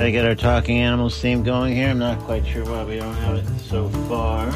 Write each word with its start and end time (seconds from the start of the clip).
Gotta 0.00 0.12
get 0.12 0.24
our 0.24 0.34
talking 0.34 0.78
animals 0.78 1.20
theme 1.20 1.42
going 1.42 1.74
here. 1.74 1.90
I'm 1.90 1.98
not 1.98 2.20
quite 2.20 2.46
sure 2.46 2.64
why 2.64 2.84
we 2.84 2.96
don't 2.96 3.14
have 3.16 3.36
it 3.36 3.46
so 3.60 3.90
far. 4.08 4.50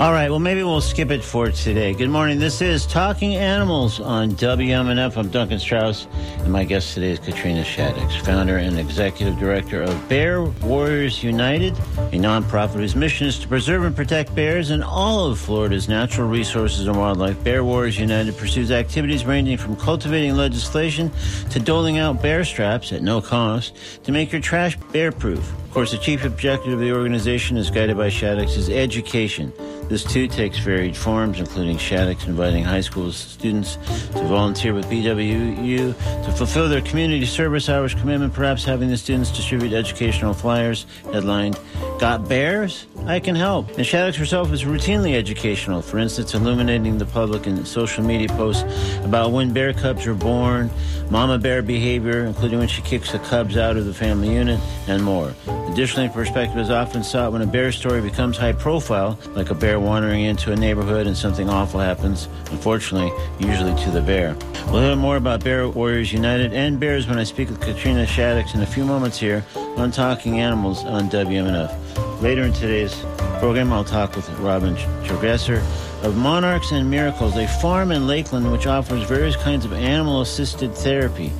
All 0.00 0.10
right, 0.10 0.28
well, 0.28 0.40
maybe 0.40 0.64
we'll 0.64 0.80
skip 0.80 1.12
it 1.12 1.22
for 1.22 1.52
today. 1.52 1.94
Good 1.94 2.10
morning. 2.10 2.40
This 2.40 2.60
is 2.60 2.84
Talking 2.84 3.36
Animals 3.36 4.00
on 4.00 4.32
WMNF. 4.32 5.16
I'm 5.16 5.28
Duncan 5.28 5.60
Strauss, 5.60 6.08
and 6.38 6.52
my 6.52 6.64
guest 6.64 6.94
today 6.94 7.12
is 7.12 7.20
Katrina 7.20 7.62
Shadix, 7.62 8.20
founder 8.24 8.58
and 8.58 8.76
executive 8.76 9.38
director 9.38 9.82
of 9.82 10.08
Bear 10.08 10.42
Warriors 10.42 11.22
United, 11.22 11.74
a 11.74 12.18
nonprofit 12.18 12.74
whose 12.74 12.96
mission 12.96 13.28
is 13.28 13.38
to 13.38 13.46
preserve 13.46 13.84
and 13.84 13.94
protect 13.94 14.34
bears 14.34 14.70
and 14.70 14.82
all 14.82 15.26
of 15.26 15.38
Florida's 15.38 15.88
natural 15.88 16.28
resources 16.28 16.88
and 16.88 16.98
wildlife. 16.98 17.42
Bear 17.44 17.62
Warriors 17.62 17.96
United 17.96 18.36
pursues 18.36 18.72
activities 18.72 19.24
ranging 19.24 19.56
from 19.56 19.76
cultivating 19.76 20.34
legislation 20.34 21.12
to 21.50 21.60
doling 21.60 21.98
out 21.98 22.20
bear 22.20 22.44
straps 22.44 22.92
at 22.92 23.02
no 23.02 23.20
cost 23.20 23.76
to 24.02 24.10
make 24.10 24.32
your 24.32 24.40
trash 24.40 24.76
bear 24.92 25.12
proof. 25.12 25.52
Of 25.52 25.70
course, 25.70 25.92
the 25.92 25.98
chief 25.98 26.24
objective 26.24 26.72
of 26.72 26.80
the 26.80 26.92
organization, 26.92 27.56
is 27.56 27.70
guided 27.70 27.96
by 27.96 28.08
Shadix, 28.08 28.56
is 28.56 28.68
education. 28.68 29.52
This 29.88 30.02
too 30.02 30.26
takes 30.26 30.58
varied 30.58 30.96
forms, 30.96 31.38
including 31.38 31.76
Shadix 31.76 32.26
inviting 32.26 32.64
high 32.64 32.80
school 32.80 33.12
students 33.12 33.76
to 34.12 34.24
volunteer 34.24 34.72
with 34.72 34.86
BWU 34.86 36.24
to 36.24 36.32
fulfill 36.32 36.68
their 36.68 36.80
community 36.80 37.26
service 37.26 37.68
hours 37.68 37.94
commitment, 37.94 38.32
perhaps 38.32 38.64
having 38.64 38.88
the 38.88 38.96
students 38.96 39.30
distribute 39.30 39.72
educational 39.72 40.32
flyers 40.32 40.86
headlined, 41.12 41.58
Got 42.04 42.28
Bears? 42.28 42.86
I 43.06 43.18
can 43.18 43.34
help. 43.34 43.66
And 43.68 43.78
Shadix 43.78 44.16
herself 44.16 44.52
is 44.52 44.64
routinely 44.64 45.14
educational, 45.14 45.80
for 45.80 45.96
instance, 45.96 46.34
illuminating 46.34 46.98
the 46.98 47.06
public 47.06 47.46
in 47.46 47.64
social 47.64 48.04
media 48.04 48.28
posts 48.28 48.62
about 49.04 49.32
when 49.32 49.54
bear 49.54 49.72
cubs 49.72 50.06
are 50.06 50.12
born, 50.12 50.70
mama 51.08 51.38
bear 51.38 51.62
behavior, 51.62 52.26
including 52.26 52.58
when 52.58 52.68
she 52.68 52.82
kicks 52.82 53.12
the 53.12 53.18
cubs 53.20 53.56
out 53.56 53.78
of 53.78 53.86
the 53.86 53.94
family 53.94 54.34
unit, 54.34 54.60
and 54.86 55.02
more. 55.02 55.34
Additionally, 55.70 56.10
perspective 56.10 56.58
is 56.58 56.68
often 56.68 57.02
sought 57.02 57.32
when 57.32 57.40
a 57.40 57.46
bear 57.46 57.72
story 57.72 58.02
becomes 58.02 58.36
high 58.36 58.52
profile, 58.52 59.18
like 59.28 59.48
a 59.48 59.54
bear 59.54 59.80
wandering 59.80 60.24
into 60.24 60.52
a 60.52 60.56
neighborhood 60.56 61.06
and 61.06 61.16
something 61.16 61.48
awful 61.48 61.80
happens, 61.80 62.28
unfortunately, 62.50 63.10
usually 63.38 63.74
to 63.82 63.90
the 63.90 64.02
bear. 64.02 64.36
We'll 64.66 64.82
hear 64.82 64.96
more 64.96 65.16
about 65.16 65.42
Bear 65.42 65.70
Warriors 65.70 66.12
United 66.12 66.52
and 66.52 66.78
bears 66.78 67.06
when 67.06 67.18
I 67.18 67.24
speak 67.24 67.48
with 67.48 67.62
Katrina 67.62 68.04
Shadix 68.04 68.54
in 68.54 68.60
a 68.60 68.66
few 68.66 68.84
moments 68.84 69.18
here 69.18 69.42
on 69.76 69.90
Talking 69.90 70.40
Animals 70.40 70.84
on 70.84 71.08
WMNF. 71.08 71.93
Later 72.24 72.44
in 72.44 72.54
today's 72.54 72.94
program, 73.38 73.70
I'll 73.70 73.84
talk 73.84 74.16
with 74.16 74.26
Robin 74.38 74.74
Traverser 75.04 75.62
of 76.02 76.16
Monarchs 76.16 76.72
and 76.72 76.90
Miracles, 76.90 77.36
a 77.36 77.46
farm 77.46 77.92
in 77.92 78.06
Lakeland 78.06 78.50
which 78.50 78.66
offers 78.66 79.02
various 79.02 79.36
kinds 79.36 79.66
of 79.66 79.74
animal 79.74 80.22
assisted 80.22 80.74
therapy. 80.74 81.30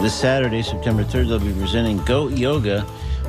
This 0.00 0.18
Saturday, 0.18 0.62
September 0.62 1.04
3rd, 1.04 1.28
they'll 1.28 1.38
be 1.38 1.52
presenting 1.52 1.98
Goat 2.04 2.32
Yoga 2.32 2.80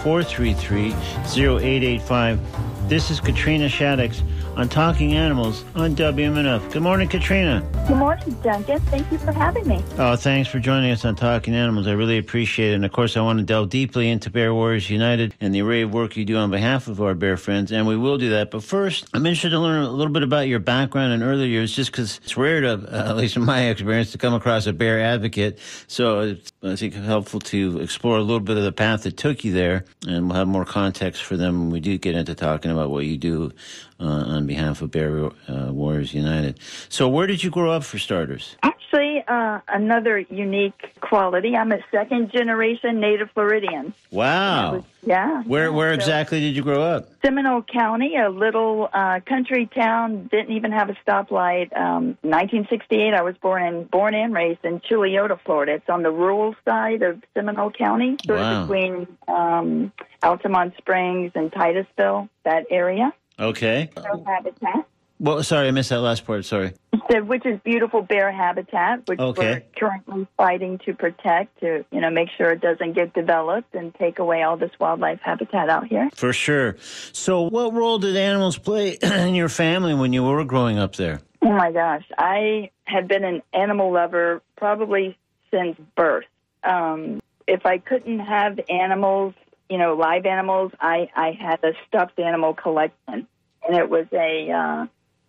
813-433-0885. 0.04 2.90
This 2.90 3.10
is 3.10 3.22
Katrina 3.22 3.68
Shadix 3.68 4.22
on 4.60 4.68
Talking 4.68 5.14
Animals 5.14 5.64
on 5.76 5.96
WMNF. 5.96 6.74
Good 6.74 6.82
morning, 6.82 7.08
Katrina. 7.08 7.66
Good 7.88 7.96
morning, 7.96 8.32
Duncan. 8.44 8.82
Thank 8.82 9.10
you 9.10 9.18
for 9.18 9.32
having 9.32 9.66
me. 9.66 9.82
Oh, 9.98 10.18
thanks 10.18 10.50
for 10.50 10.60
joining 10.60 10.92
us 10.92 11.06
on 11.06 11.16
Talking 11.16 11.56
Animals. 11.56 11.88
I 11.88 11.94
really 11.94 12.18
appreciate 12.18 12.72
it. 12.72 12.76
And 12.76 12.84
of 12.84 12.92
course, 12.92 13.16
I 13.16 13.22
want 13.22 13.40
to 13.40 13.46
delve 13.46 13.70
deeply 13.70 14.10
into 14.10 14.30
Bear 14.30 14.54
Warriors 14.54 14.90
United 14.90 15.34
and 15.40 15.56
the 15.56 15.62
array 15.62 15.84
of 15.84 15.94
work 15.94 16.18
you 16.18 16.26
do 16.26 16.36
on 16.36 16.52
behalf 16.52 16.90
of 16.90 17.02
our 17.02 17.14
bear 17.14 17.38
friends, 17.38 17.72
and 17.72 17.88
we 17.88 17.96
will 17.96 18.18
do 18.18 18.32
that. 18.32 18.52
But 18.52 18.62
first, 18.62 19.08
I'm 19.14 19.26
interested 19.26 19.52
to 19.52 19.60
learn 19.60 19.82
a 19.82 19.92
little 19.92 20.12
bit 20.12 20.24
about 20.24 20.50
your 20.50 20.60
background 20.60 21.14
in 21.14 21.24
earlier 21.24 21.48
years, 21.48 21.74
just 21.74 21.94
because 21.94 22.20
it's 22.22 22.36
rare 22.36 22.60
to, 22.60 22.74
uh, 22.74 23.10
at 23.12 23.16
least 23.16 23.38
in 23.38 23.46
my 23.46 23.62
experience, 23.68 24.12
to 24.12 24.18
come 24.18 24.34
across 24.34 24.68
a 24.68 24.74
bear 24.74 25.00
advocate. 25.00 25.58
So 25.88 26.20
it's, 26.20 26.52
I 26.64 26.76
think, 26.76 26.96
helpful 26.96 27.40
to 27.40 27.80
explore 27.80 28.18
a 28.18 28.22
little 28.22 28.42
bit 28.42 28.58
of 28.58 28.64
the 28.64 28.74
path 28.74 29.04
that 29.04 29.16
took 29.16 29.46
you 29.46 29.54
there, 29.54 29.86
and 30.06 30.28
we'll 30.28 30.38
have 30.38 30.50
more 30.50 30.66
context 30.66 31.24
for 31.24 31.38
them 31.38 31.62
when 31.62 31.70
we 31.70 31.80
do 31.80 31.98
get 31.98 32.14
into 32.14 32.36
talking 32.36 32.72
about 32.72 32.90
what 32.90 33.06
you 33.06 33.18
do 33.18 33.54
uh, 34.00 34.04
on 34.04 34.46
behalf 34.48 34.82
of 34.82 34.92
Bear 34.92 35.26
uh, 35.48 35.72
Warriors 35.72 36.14
United. 36.14 36.60
So, 36.90 37.08
where 37.10 37.28
did 37.28 37.44
you 37.44 37.50
grow 37.50 37.72
up, 37.72 37.84
for 37.84 37.98
starters? 38.00 38.56
Actually, 38.64 39.24
uh, 39.28 39.60
another 39.68 40.18
unique 40.20 40.96
quality. 41.02 41.56
I'm 41.56 41.72
a 41.72 41.80
second 41.92 42.32
generation 42.32 43.00
native 43.00 43.30
Floridian. 43.32 43.94
Wow. 44.10 44.84
Yeah. 45.06 45.44
Where 45.44 45.72
Where 45.72 45.92
so 45.92 45.96
exactly 45.96 46.40
did 46.40 46.56
you 46.56 46.64
grow 46.64 46.82
up? 46.82 47.10
Seminole 47.24 47.62
County, 47.62 48.16
a 48.18 48.30
little 48.30 48.90
uh, 48.92 49.20
country 49.26 49.68
town, 49.68 50.28
didn't 50.32 50.56
even 50.56 50.72
have 50.72 50.90
a 50.90 50.94
stoplight. 51.06 51.76
Um, 51.78 52.18
1968, 52.24 53.14
I 53.14 53.22
was 53.22 53.36
born 53.38 53.64
in 53.64 53.84
born 53.86 54.14
and 54.16 54.34
raised 54.34 54.64
in 54.66 54.80
Chuluota, 54.80 55.40
Florida. 55.46 55.74
It's 55.74 55.90
on 55.90 56.02
the 56.04 56.12
rural 56.12 56.56
side 56.66 57.02
of 57.04 57.22
Seminole 57.36 57.72
County, 57.72 58.18
sort 58.26 58.40
Wow. 58.40 58.62
of 58.64 58.68
between 58.68 59.08
um, 59.28 59.92
Altamonte 60.24 60.76
Springs 60.78 61.32
and 61.36 61.52
Titusville, 61.54 62.28
that 62.44 62.66
area. 62.72 63.14
Okay. 63.40 63.90
Bear 63.96 64.12
habitat. 64.26 64.86
Well, 65.22 65.44
sorry, 65.44 65.68
I 65.68 65.72
missed 65.72 65.90
that 65.90 66.00
last 66.00 66.26
part. 66.26 66.46
Sorry. 66.46 66.74
So, 67.12 67.24
which 67.24 67.46
is 67.46 67.60
beautiful 67.66 68.02
bear 68.02 68.32
habitat, 68.32 69.08
which 69.08 69.20
Okay. 69.20 69.42
we're 69.52 69.64
currently 69.78 70.28
fighting 70.38 70.78
to 70.86 70.94
protect 70.94 71.60
to, 71.60 71.84
you 71.92 72.00
know, 72.02 72.10
make 72.10 72.30
sure 72.38 72.52
it 72.52 72.62
doesn't 72.62 72.94
get 72.94 73.14
developed 73.14 73.74
and 73.76 73.94
take 73.96 74.20
away 74.20 74.44
all 74.44 74.56
this 74.58 74.72
wildlife 74.80 75.20
habitat 75.22 75.70
out 75.70 75.88
here. 75.88 76.10
For 76.16 76.32
sure. 76.32 76.78
So, 77.12 77.42
what 77.50 77.74
role 77.74 78.00
did 78.00 78.16
animals 78.16 78.58
play 78.58 78.92
in 79.02 79.36
your 79.36 79.50
family 79.50 79.94
when 79.94 80.14
you 80.14 80.24
were 80.24 80.44
growing 80.46 80.78
up 80.78 80.96
there? 80.96 81.22
Oh 81.42 81.52
my 81.52 81.72
gosh, 81.72 82.06
I 82.18 82.70
have 82.86 83.08
been 83.08 83.24
an 83.24 83.42
animal 83.54 83.92
lover 83.92 84.42
probably 84.56 85.18
since 85.52 85.78
birth. 85.96 86.26
Um, 86.64 87.22
if 87.48 87.66
I 87.66 87.78
couldn't 87.80 88.20
have 88.20 88.60
animals, 88.70 89.34
you 89.70 89.78
know, 89.78 89.94
live 89.94 90.26
animals, 90.26 90.72
I 90.80 91.10
I 91.16 91.32
had 91.32 91.64
a 91.64 91.74
stuffed 91.88 92.20
animal 92.20 92.54
collection, 92.54 93.28
and 93.68 93.78
it 93.78 93.90
was 93.90 94.08
a 94.12 94.52
uh, 94.52 94.88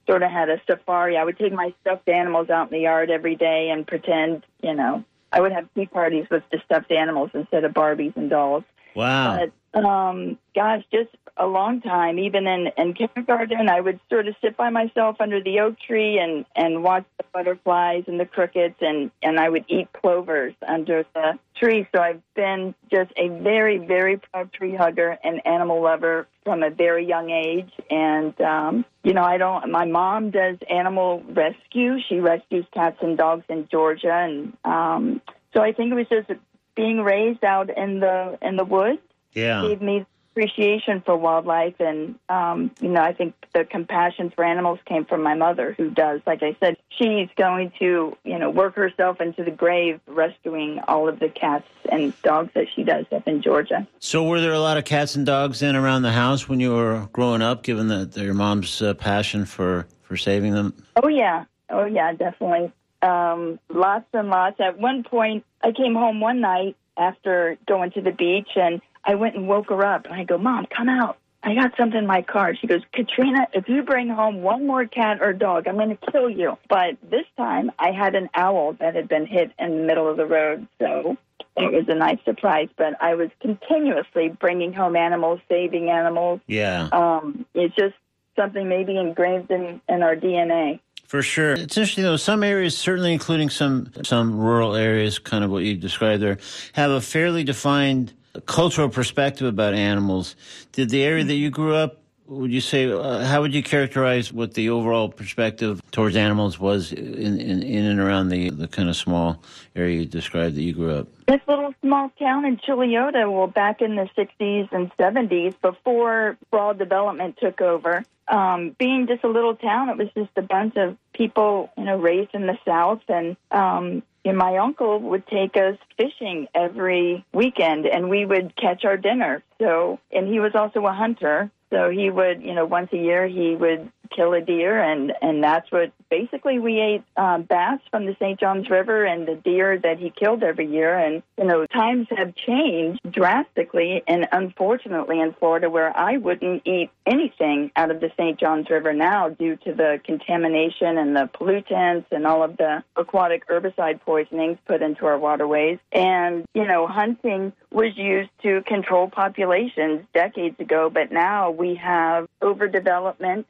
sort 0.09 0.23
of 0.23 0.31
had 0.31 0.49
a 0.49 0.61
safari. 0.69 1.17
I 1.17 1.25
would 1.25 1.39
take 1.39 1.53
my 1.53 1.73
stuffed 1.83 2.09
animals 2.09 2.51
out 2.51 2.73
in 2.73 2.79
the 2.79 2.83
yard 2.83 3.11
every 3.11 3.37
day 3.37 3.71
and 3.71 3.87
pretend, 3.87 4.45
you 4.63 4.75
know, 4.75 5.05
I 5.33 5.41
would 5.41 5.53
have 5.53 5.69
tea 5.75 5.87
parties 5.87 6.27
with 6.31 6.43
the 6.51 6.61
stuffed 6.65 6.91
animals 6.91 7.31
instead 7.35 7.65
of 7.65 7.73
Barbies 7.73 8.17
and 8.17 8.29
dolls. 8.29 8.65
Wow. 8.97 9.37
But 9.37 9.53
um, 9.75 10.39
gosh, 10.55 10.83
just 10.93 11.11
a 11.37 11.47
long 11.47 11.81
time. 11.81 12.19
Even 12.19 12.47
in, 12.47 12.69
in 12.77 12.95
kindergarten, 12.95 13.69
I 13.69 13.81
would 13.81 14.01
sort 14.09 14.29
of 14.29 14.35
sit 14.41 14.57
by 14.57 14.71
myself 14.71 15.17
under 15.21 15.43
the 15.43 15.61
oak 15.61 15.77
tree 15.81 16.19
and 16.19 16.45
and 16.57 16.83
watch 16.83 17.05
the 17.19 17.25
butterflies 17.33 18.05
and 18.07 18.19
the 18.19 18.27
crickets, 18.27 18.77
and 18.81 19.11
and 19.23 19.39
I 19.39 19.49
would 19.49 19.65
eat 19.69 19.89
clovers 19.93 20.55
under 20.67 21.05
the 21.15 21.39
tree. 21.57 21.87
So 21.95 22.03
I've 22.03 22.23
been 22.35 22.75
just 22.91 23.13
a 23.17 23.29
very 23.29 23.79
very 23.79 24.19
proud 24.19 24.53
tree 24.53 24.75
hugger 24.75 25.19
and 25.23 25.45
animal 25.47 25.83
lover 25.83 26.27
from 26.45 26.63
a 26.63 26.71
very 26.71 27.07
young 27.07 27.31
age. 27.31 27.71
And 27.91 28.39
um, 28.41 28.85
you 29.05 29.15
know, 29.15 29.23
I 29.23 29.39
don't. 29.39 29.71
My 29.71 29.87
mom 29.87 30.31
does 30.31 30.57
animal 30.69 31.23
rescue. 31.29 31.97
She 32.09 32.17
rescues 32.17 32.67
cats 32.75 32.99
and 33.03 33.17
dogs 33.17 33.45
in 33.49 33.69
Georgia, 33.71 34.13
and 34.13 34.57
um, 34.65 35.23
so 35.55 35.63
I 35.63 35.73
think 35.73 35.93
it 35.93 35.95
was 35.95 36.09
just 36.09 36.31
being 36.75 36.99
raised 36.99 37.45
out 37.45 37.71
in 37.77 38.01
the 38.01 38.39
in 38.43 38.57
the 38.57 38.65
woods 38.65 39.01
yeah. 39.33 39.63
gave 39.63 39.81
me 39.81 40.07
appreciation 40.33 41.03
for 41.05 41.17
wildlife 41.17 41.75
and 41.81 42.15
um 42.29 42.71
you 42.81 42.89
know 42.89 43.03
i 43.03 43.13
think 43.13 43.35
the 43.53 43.65
compassion 43.65 44.31
for 44.31 44.45
animals 44.45 44.79
came 44.87 45.05
from 45.05 45.23
my 45.23 45.35
mother 45.35 45.75
who 45.77 45.91
does. 45.91 46.21
Like 46.27 46.43
i 46.43 46.57
said 46.61 46.77
she's 46.89 47.29
going 47.37 47.73
to 47.81 48.17
you 48.25 48.39
know 48.39 48.49
work 48.49 48.77
herself 48.77 49.21
into 49.21 49.43
the 49.43 49.51
grave 49.51 50.01
rescuing 50.07 50.79
all 50.87 51.09
of 51.09 51.19
the 51.19 51.29
cats 51.29 51.67
and 51.91 52.15
dogs 52.23 52.53
that 52.55 52.67
she 52.75 52.85
does 52.85 53.07
up 53.13 53.27
in 53.27 53.43
georgia. 53.43 53.87
So, 53.99 54.25
were 54.25 54.41
there 54.41 54.53
a 54.53 54.61
lot 54.61 54.77
of 54.77 54.85
cats 54.85 55.17
and 55.17 55.27
dogs 55.27 55.63
in 55.63 55.75
around 55.75 56.03
the 56.03 56.13
house 56.13 56.49
when 56.49 56.61
you 56.61 56.75
were 56.75 57.09
growing 57.13 57.43
up, 57.43 57.63
given 57.63 57.89
that 57.89 58.17
your 58.17 58.35
mom's 58.35 58.81
uh, 58.81 58.95
passion 58.95 59.45
for, 59.45 59.87
for 60.03 60.17
saving 60.17 60.55
them? 60.55 60.75
oh 61.03 61.09
yeah. 61.09 61.45
Oh 61.69 61.87
yeah 61.87 62.13
definitely. 62.13 62.73
Um 63.03 63.59
lots 63.69 64.07
and 64.13 64.29
lots. 64.29 64.61
At 64.61 64.79
one 64.79 65.03
point 65.03 65.45
i 65.63 65.73
came 65.73 65.95
home 65.95 66.21
one 66.21 66.41
night 66.41 66.77
after 66.97 67.57
going 67.67 67.91
to 67.93 68.01
the 68.01 68.13
beach 68.13 68.51
and 68.57 68.81
i 69.05 69.15
went 69.15 69.37
and 69.37 69.49
woke 69.49 69.69
her 69.69 69.85
up 69.85 70.05
and 70.07 70.15
i 70.15 70.25
go 70.25 70.39
mom 70.39 70.67
come 70.67 70.89
out 70.89 71.19
I 71.43 71.55
got 71.55 71.75
something 71.77 71.99
in 71.99 72.07
my 72.07 72.23
car. 72.23 72.55
She 72.55 72.67
goes, 72.67 72.83
Katrina, 72.93 73.47
if 73.55 73.69
you 73.69 73.83
bring 73.83 74.09
home 74.11 74.43
one 74.43 74.67
more 74.67 74.85
cat 74.85 75.23
or 75.23 75.33
dog, 75.33 75.67
I'm 75.67 75.77
going 75.77 75.97
to 75.97 76.11
kill 76.13 76.29
you. 76.29 76.59
But 76.69 76.99
this 77.03 77.25
time 77.37 77.71
I 77.79 77.93
had 77.93 78.15
an 78.15 78.29
owl 78.35 78.75
that 78.75 78.95
had 78.95 79.09
been 79.09 79.27
hit 79.27 79.51
in 79.59 79.79
the 79.79 79.85
middle 79.85 80.09
of 80.09 80.19
the 80.19 80.27
road. 80.27 80.69
So 80.79 81.17
it 81.57 81.73
was 81.73 81.89
a 81.89 81.95
nice 81.95 82.19
surprise. 82.27 82.69
But 82.77 83.01
I 83.01 83.15
was 83.15 83.31
continuously 83.41 84.29
bringing 84.29 84.75
home 84.75 84.97
animals, 84.97 85.41
saving 85.49 85.89
animals. 85.89 86.41
Yeah. 86.47 86.89
Um, 86.93 87.47
it's 87.55 87.75
just 87.75 87.95
something 88.37 88.69
maybe 88.69 88.99
engraved 88.99 89.51
in, 89.51 89.81
in 89.89 90.03
our 90.03 90.17
DNA. 90.17 90.81
For 91.07 91.23
sure. 91.23 91.53
It's 91.53 91.77
interesting 91.77 92.05
though, 92.05 92.17
some 92.17 92.45
areas, 92.45 92.77
certainly 92.77 93.13
including 93.13 93.51
some 93.51 93.91
some 94.05 94.39
rural 94.39 94.77
areas, 94.77 95.19
kind 95.19 95.43
of 95.43 95.51
what 95.51 95.65
you 95.65 95.75
described 95.75 96.23
there, 96.23 96.39
have 96.75 96.93
a 96.93 97.01
fairly 97.01 97.43
defined 97.43 98.13
cultural 98.47 98.89
perspective 98.89 99.47
about 99.47 99.75
animals. 99.75 100.37
Did 100.73 100.91
the 100.91 101.03
area 101.03 101.25
that 101.25 101.35
you 101.35 101.51
grew 101.51 101.75
up 101.75 102.01
would 102.31 102.53
you 102.53 102.61
say 102.61 102.91
uh, 102.91 103.25
how 103.25 103.41
would 103.41 103.53
you 103.53 103.63
characterize 103.63 104.33
what 104.33 104.55
the 104.55 104.71
overall 104.71 105.09
perspective 105.09 105.83
towards 105.91 106.15
animals 106.15 106.59
was 106.59 106.93
in, 106.93 107.41
in, 107.41 107.63
in 107.63 107.85
and 107.85 107.99
around 107.99 108.29
the, 108.29 108.51
the 108.51 108.69
kind 108.69 108.89
of 108.89 108.97
small 108.97 109.43
area 109.75 109.99
you 109.99 110.07
described 110.07 110.55
that 110.55 110.63
you 110.63 110.73
grew 110.73 110.95
up 110.95 111.09
this 111.27 111.41
little 111.49 111.75
small 111.83 112.11
town 112.19 112.45
in 112.45 112.57
Chuluota 112.57 113.31
well 113.31 113.49
back 113.49 113.83
in 113.83 113.97
the 113.97 114.09
60s 114.17 114.71
and 114.73 114.93
70s 114.97 115.61
before 115.61 116.39
broad 116.51 116.79
development 116.79 117.37
took 117.41 117.61
over 117.61 118.05
um, 118.29 118.77
being 118.79 119.09
just 119.09 119.25
a 119.25 119.29
little 119.29 119.57
town 119.57 119.89
it 119.89 119.97
was 119.97 120.09
just 120.15 120.31
a 120.37 120.43
bunch 120.43 120.77
of 120.77 120.97
people 121.13 121.71
you 121.77 121.85
know 121.85 121.99
raised 121.99 122.31
in 122.33 122.47
the 122.47 122.59
south 122.65 123.03
and 123.09 123.37
um, 123.51 124.05
and 124.25 124.37
my 124.37 124.57
uncle 124.59 124.99
would 125.01 125.27
take 125.27 125.57
us 125.57 125.77
fishing 125.97 126.47
every 126.55 127.25
weekend 127.33 127.87
and 127.87 128.11
we 128.11 128.25
would 128.27 128.55
catch 128.57 128.85
our 128.85 128.97
dinner. 128.97 129.43
So 129.59 129.99
and 130.13 130.29
he 130.29 130.41
was 130.41 130.53
also 130.55 130.87
a 130.87 130.93
hunter. 130.93 131.51
So 131.71 131.89
he 131.89 132.11
would, 132.11 132.43
you 132.43 132.55
know, 132.55 132.67
once 132.67 132.91
a 132.93 132.97
year 132.97 133.27
he 133.27 133.55
would 133.55 133.91
kill 134.15 134.33
a 134.35 134.41
deer, 134.41 134.83
and 134.83 135.13
and 135.23 135.43
that's 135.43 135.71
what 135.71 135.93
basically 136.11 136.59
we 136.59 136.81
ate 136.81 137.03
um, 137.17 137.43
bass 137.43 137.81
from 137.91 138.07
the 138.07 138.17
St. 138.19 138.39
Johns 138.39 138.69
River 138.69 139.05
and 139.05 139.27
the 139.27 139.37
deer 139.37 139.79
that 139.79 139.99
he 139.99 140.11
killed 140.11 140.43
every 140.43 140.67
year. 140.67 140.99
And 140.99 141.23
you 141.39 141.45
know, 141.45 141.67
times 141.67 142.09
have 142.17 142.35
changed 142.35 143.01
drastically, 143.11 144.03
and 144.07 144.29
unfortunately 144.33 145.21
in 145.21 145.35
Florida, 145.35 145.71
where 145.71 145.97
I 145.97 146.17
wouldn't 146.17 146.67
eat 146.67 146.91
anything 147.07 147.71
out 147.77 147.91
of 147.91 148.01
the 148.01 148.11
St. 148.17 148.39
Johns 148.39 148.69
River 148.71 148.93
now 148.93 149.29
due 149.29 149.57
to 149.57 149.73
the 149.73 150.01
contamination 150.05 150.99
and 150.99 151.17
the 151.17 151.29
pollutants 151.33 152.07
and 152.11 152.27
all 152.27 152.43
of 152.43 152.57
the 152.57 152.83
aquatic 152.97 153.47
herbicide 153.49 154.01
poisonings 154.01 154.59
put 154.67 154.83
into 154.83 155.07
our 155.07 155.19
waterways. 155.19 155.79
And 155.93 156.45
you 156.55 156.67
know, 156.67 156.87
hunting 156.87 157.53
was 157.73 157.97
used 157.97 158.31
to 158.43 158.63
control 158.63 159.09
populations 159.09 160.05
decades 160.13 160.59
ago, 160.59 160.91
but 160.93 161.13
now 161.13 161.51
we 161.51 161.77
have 161.77 162.29
overdevelopment 162.43 163.45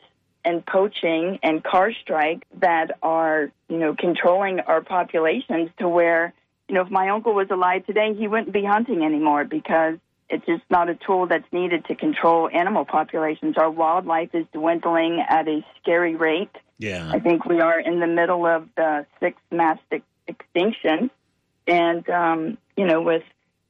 and 0.45 0.65
poaching 0.65 1.39
and 1.43 1.63
car 1.63 1.93
strike 1.93 2.45
that 2.61 2.99
are, 3.03 3.51
you 3.69 3.79
know, 3.79 3.95
controlling 3.95 4.61
our 4.61 4.81
populations 4.81 5.71
to 5.79 5.89
where, 5.89 6.33
you 6.69 6.75
know, 6.75 6.83
if 6.83 6.91
my 6.91 7.11
uncle 7.11 7.35
was 7.35 7.49
alive 7.51 7.85
today, 7.87 8.15
he 8.15 8.29
wouldn't 8.29 8.53
be 8.53 8.65
hunting 8.65 9.05
anymore 9.05 9.45
because 9.45 9.99
it's 10.29 10.47
just 10.47 10.63
not 10.71 10.89
a 10.89 10.95
tool 10.95 11.27
that's 11.27 11.51
needed 11.53 11.85
to 11.87 11.95
control 11.95 12.49
animal 12.49 12.85
populations. 12.85 13.57
Our 13.59 13.71
wildlife 13.71 14.35
is 14.35 14.47
dwindling 14.53 15.25
at 15.29 15.49
a 15.49 15.65
scary 15.81 16.15
rate. 16.15 16.55
Yeah. 16.79 17.11
I 17.13 17.19
think 17.19 17.45
we 17.45 17.61
are 17.61 17.79
in 17.79 18.01
the 18.01 18.07
middle 18.07 18.47
of 18.47 18.69
the 18.77 19.07
sixth 19.19 19.43
mass 19.51 19.79
extinction. 20.27 21.11
And, 21.67 22.09
um, 22.09 22.59
you 22.77 22.87
know, 22.87 23.03
with 23.03 23.23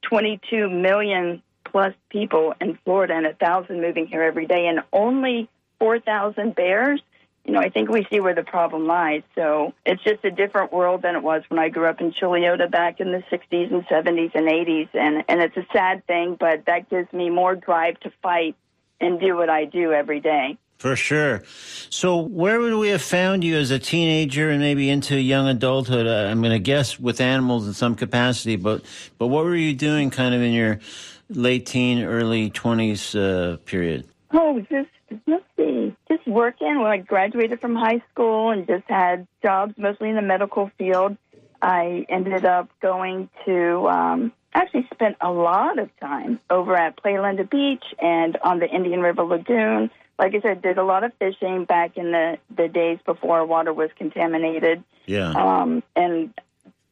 22 0.02 0.68
million 0.68 1.42
plus 1.64 1.94
people 2.10 2.54
in 2.60 2.78
Florida 2.84 3.14
and 3.14 3.26
a 3.26 3.34
thousand 3.34 3.80
moving 3.80 4.06
here 4.06 4.22
every 4.22 4.46
day, 4.46 4.66
and 4.66 4.80
only 4.92 5.48
4,000 5.80 6.54
bears, 6.54 7.00
you 7.44 7.52
know, 7.52 7.60
I 7.60 7.70
think 7.70 7.88
we 7.88 8.06
see 8.10 8.20
where 8.20 8.34
the 8.34 8.44
problem 8.44 8.86
lies. 8.86 9.22
So 9.34 9.72
it's 9.84 10.02
just 10.04 10.24
a 10.24 10.30
different 10.30 10.72
world 10.72 11.02
than 11.02 11.16
it 11.16 11.22
was 11.22 11.42
when 11.48 11.58
I 11.58 11.68
grew 11.68 11.86
up 11.86 12.00
in 12.00 12.12
Chuluota 12.12 12.70
back 12.70 13.00
in 13.00 13.10
the 13.12 13.24
60s 13.32 13.72
and 13.72 13.84
70s 13.86 14.34
and 14.34 14.46
80s. 14.46 14.88
And, 14.94 15.24
and 15.28 15.40
it's 15.40 15.56
a 15.56 15.66
sad 15.72 16.06
thing, 16.06 16.36
but 16.38 16.66
that 16.66 16.88
gives 16.90 17.12
me 17.12 17.30
more 17.30 17.56
drive 17.56 17.98
to 18.00 18.12
fight 18.22 18.56
and 19.00 19.18
do 19.18 19.36
what 19.36 19.48
I 19.48 19.64
do 19.64 19.92
every 19.92 20.20
day. 20.20 20.58
For 20.78 20.96
sure. 20.96 21.42
So, 21.90 22.16
where 22.16 22.58
would 22.58 22.74
we 22.74 22.88
have 22.88 23.02
found 23.02 23.44
you 23.44 23.58
as 23.58 23.70
a 23.70 23.78
teenager 23.78 24.48
and 24.48 24.60
maybe 24.60 24.88
into 24.88 25.14
young 25.20 25.46
adulthood? 25.46 26.06
Uh, 26.06 26.30
I'm 26.30 26.40
going 26.40 26.52
to 26.52 26.58
guess 26.58 26.98
with 26.98 27.20
animals 27.20 27.66
in 27.66 27.74
some 27.74 27.94
capacity, 27.94 28.56
but 28.56 28.82
but 29.18 29.26
what 29.26 29.44
were 29.44 29.56
you 29.56 29.74
doing, 29.74 30.08
kind 30.08 30.34
of 30.34 30.40
in 30.40 30.52
your 30.54 30.80
late 31.28 31.66
teen, 31.66 32.02
early 32.02 32.50
20s 32.50 33.14
uh, 33.14 33.58
period? 33.58 34.06
Oh, 34.32 34.58
just 34.70 34.88
let's 35.26 35.44
see, 35.56 35.94
just 36.08 36.26
working. 36.26 36.80
When 36.80 36.90
I 36.90 36.98
graduated 36.98 37.60
from 37.60 37.74
high 37.74 38.02
school 38.12 38.50
and 38.50 38.66
just 38.66 38.84
had 38.88 39.26
jobs 39.42 39.74
mostly 39.76 40.10
in 40.10 40.16
the 40.16 40.22
medical 40.22 40.70
field, 40.78 41.16
I 41.60 42.06
ended 42.08 42.44
up 42.44 42.68
going 42.80 43.28
to. 43.46 43.88
Um, 43.88 44.32
actually 44.52 44.84
spent 44.92 45.16
a 45.20 45.30
lot 45.30 45.78
of 45.78 45.88
time 46.00 46.40
over 46.50 46.74
at 46.74 46.96
Playa 46.96 47.22
Linda 47.22 47.44
Beach 47.44 47.84
and 48.02 48.36
on 48.42 48.58
the 48.58 48.68
Indian 48.68 49.00
River 49.00 49.22
Lagoon 49.22 49.90
like 50.20 50.34
I 50.34 50.40
said, 50.42 50.60
did 50.60 50.76
a 50.76 50.84
lot 50.84 51.02
of 51.02 51.12
fishing 51.18 51.64
back 51.64 51.96
in 51.96 52.12
the 52.12 52.38
the 52.54 52.68
days 52.68 52.98
before 53.06 53.44
water 53.46 53.72
was 53.72 53.90
contaminated. 53.96 54.84
Yeah. 55.06 55.30
Um, 55.30 55.82
and 55.96 56.34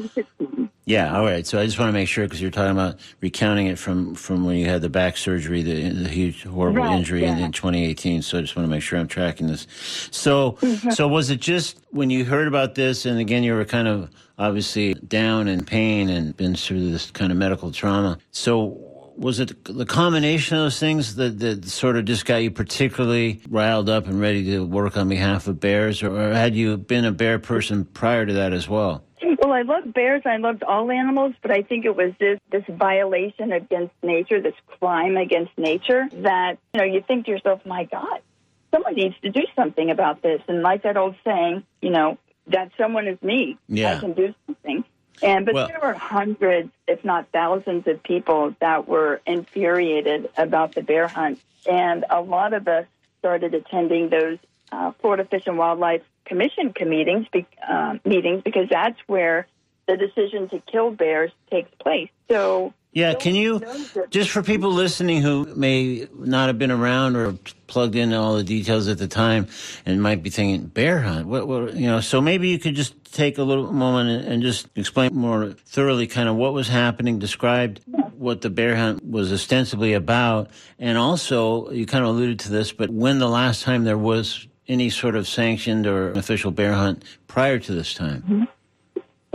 Yeah, 0.86 1.18
all 1.18 1.24
right. 1.24 1.48
So 1.48 1.60
I 1.60 1.66
just 1.66 1.80
want 1.80 1.90
to 1.90 1.94
make 1.94 2.08
sure 2.08 2.26
because 2.26 2.42
you're 2.42 2.52
talking 2.52 2.72
about 2.72 3.00
recounting 3.22 3.68
it 3.68 3.80
from, 3.80 4.14
from 4.14 4.46
when 4.46 4.58
you 4.58 4.66
had 4.68 4.82
the 4.82 4.90
back 4.90 5.18
surgery, 5.18 5.64
the, 5.64 5.90
the 5.90 6.10
huge 6.10 6.44
horrible 6.44 6.82
right, 6.82 6.98
injury 6.98 7.22
yeah. 7.24 7.38
in, 7.38 7.44
in, 7.46 7.52
2018. 7.54 8.22
So 8.22 8.38
I 8.38 8.42
just 8.42 8.56
want 8.56 8.68
to 8.68 8.70
make 8.70 8.84
sure 8.84 9.00
I'm 9.00 9.08
tracking 9.08 9.48
this. 9.48 9.68
So, 10.12 10.54
Mm-hmm. 10.62 10.92
so 10.92 11.08
was 11.08 11.30
it 11.30 11.40
just 11.40 11.80
when 11.92 12.10
you 12.10 12.26
heard 12.26 12.48
about 12.48 12.76
this, 12.76 13.06
and 13.06 13.20
again 13.20 13.44
you 13.44 13.54
were 13.54 13.66
kind 13.66 13.88
of 13.88 14.10
obviously 14.38 14.94
down 14.96 15.48
in 15.48 15.64
pain 15.64 16.10
and 16.10 16.36
been 16.36 16.56
through 16.56 16.92
this 16.92 17.12
kind 17.12 17.32
of 17.32 17.38
medical 17.38 17.72
trauma. 17.72 18.18
So 18.32 18.95
was 19.18 19.40
it 19.40 19.64
the 19.64 19.86
combination 19.86 20.58
of 20.58 20.64
those 20.64 20.80
things 20.80 21.16
that, 21.16 21.40
that 21.40 21.66
sort 21.66 21.98
of 21.98 22.06
just 22.06 22.26
got 22.26 22.38
you 22.38 22.52
particularly 22.52 23.42
riled 23.50 23.90
up 23.90 24.08
and 24.08 24.20
ready 24.20 24.44
to 24.46 24.66
work 24.66 24.98
on 24.98 25.10
behalf 25.10 25.48
of 25.48 25.60
bears, 25.60 26.04
or, 26.04 26.34
had 26.34 26.56
you 26.56 26.78
been 26.78 27.06
a 27.06 27.12
bear 27.12 27.40
person 27.40 27.86
prior 27.86 28.26
to 28.26 28.34
that 28.34 28.54
as 28.54 28.68
well? 28.68 29.04
Well, 29.40 29.54
I 29.54 29.64
loved 29.64 29.94
bears. 29.94 30.22
I 30.26 30.38
loved 30.38 30.64
all 30.64 30.92
animals, 30.92 31.34
but 31.42 31.52
I 31.52 31.62
think 31.62 31.86
it 31.86 31.96
was 31.96 32.14
this 32.20 32.40
this 32.52 32.64
violation 32.70 33.52
against 33.52 33.94
nature, 34.04 34.42
this 34.42 34.56
crime 34.80 35.18
against 35.18 35.58
nature 35.58 36.08
that 36.22 36.58
you 36.74 36.80
know 36.80 36.86
you 36.86 37.02
think 37.08 37.26
to 37.26 37.32
yourself, 37.32 37.66
"My 37.66 37.86
God, 37.86 38.22
someone 38.72 38.96
needs 38.96 39.16
to 39.24 39.30
do 39.30 39.42
something 39.56 39.90
about 39.90 40.22
this." 40.22 40.42
And 40.48 40.62
like 40.62 40.84
that 40.84 40.98
old 40.98 41.16
saying, 41.24 41.64
you 41.82 41.90
know, 41.90 42.18
that 42.48 42.72
someone 42.78 43.08
is 43.08 43.22
me. 43.22 43.58
Yeah. 43.68 43.98
I 43.98 44.00
can 44.00 44.14
do 44.14 44.34
something. 44.46 44.84
And 45.24 45.46
but 45.46 45.56
Well- 45.56 45.68
there 45.68 45.80
were 45.82 45.94
hundreds, 45.94 46.72
if 46.88 47.04
not 47.04 47.28
thousands, 47.32 47.88
of 47.88 48.02
people 48.04 48.56
that 48.60 48.88
were 48.88 49.22
infuriated 49.26 50.30
about 50.38 50.74
the 50.74 50.82
bear 50.82 51.08
hunt, 51.08 51.40
and 51.70 52.06
a 52.10 52.22
lot 52.22 52.54
of 52.54 52.68
us 52.68 52.86
started 53.20 53.54
attending 53.54 54.10
those 54.10 54.38
uh, 54.72 54.92
Florida 55.00 55.26
Fish 55.26 55.44
and 55.48 55.58
Wildlife 55.58 56.02
Commission 56.26 56.74
meetings, 56.86 57.28
uh, 57.68 57.98
meetings 58.04 58.42
because 58.44 58.68
that's 58.70 59.00
where 59.08 59.48
the 59.88 59.96
decision 59.96 60.50
to 60.50 60.60
kill 60.60 60.92
bears 60.92 61.32
takes 61.52 61.70
place. 61.76 62.10
So 62.30 62.74
Yeah, 62.96 63.14
can 63.14 63.36
you 63.36 63.62
just 64.10 64.30
for 64.30 64.42
people 64.42 64.72
listening 64.72 65.22
who 65.22 65.54
may 65.54 66.08
not 66.18 66.48
have 66.48 66.58
been 66.58 66.72
around 66.72 67.18
or 67.18 67.34
plugged 67.68 67.98
in 67.98 68.14
all 68.14 68.38
the 68.38 68.44
details 68.44 68.88
at 68.88 68.98
the 68.98 69.08
time 69.10 69.48
and 69.86 70.02
might 70.02 70.24
be 70.24 70.30
thinking 70.30 70.68
bear 70.68 71.02
hunt? 71.02 71.28
What, 71.28 71.46
what 71.46 71.76
you 71.76 71.88
know? 71.88 72.00
So 72.00 72.22
maybe 72.22 72.48
you 72.48 72.58
could 72.58 72.74
just 72.74 72.96
take 73.12 73.38
a 73.38 73.44
little 73.44 73.70
moment 73.70 74.10
and, 74.10 74.34
and 74.34 74.42
just 74.42 74.70
explain 74.76 75.14
more 75.14 75.52
thoroughly, 75.66 76.08
kind 76.08 76.30
of 76.30 76.38
what 76.38 76.54
was 76.54 76.70
happening, 76.70 77.20
described 77.20 77.82
what 78.18 78.40
the 78.40 78.50
bear 78.50 78.78
hunt 78.78 79.04
was 79.04 79.34
ostensibly 79.34 79.92
about, 79.92 80.50
and 80.80 80.98
also 80.98 81.70
you 81.72 81.86
kind 81.86 82.06
of 82.06 82.12
alluded 82.12 82.40
to 82.40 82.50
this, 82.50 82.72
but 82.72 82.90
when 82.90 83.20
the 83.20 83.28
last 83.28 83.64
time 83.64 83.84
there 83.84 83.98
was 83.98 84.48
any 84.70 84.90
sort 84.90 85.18
of 85.18 85.28
sanctioned 85.28 85.86
or 85.86 86.12
official 86.12 86.50
bear 86.50 86.72
hunt 86.72 87.04
prior 87.28 87.60
to 87.60 87.74
this 87.74 87.94
time? 87.94 88.48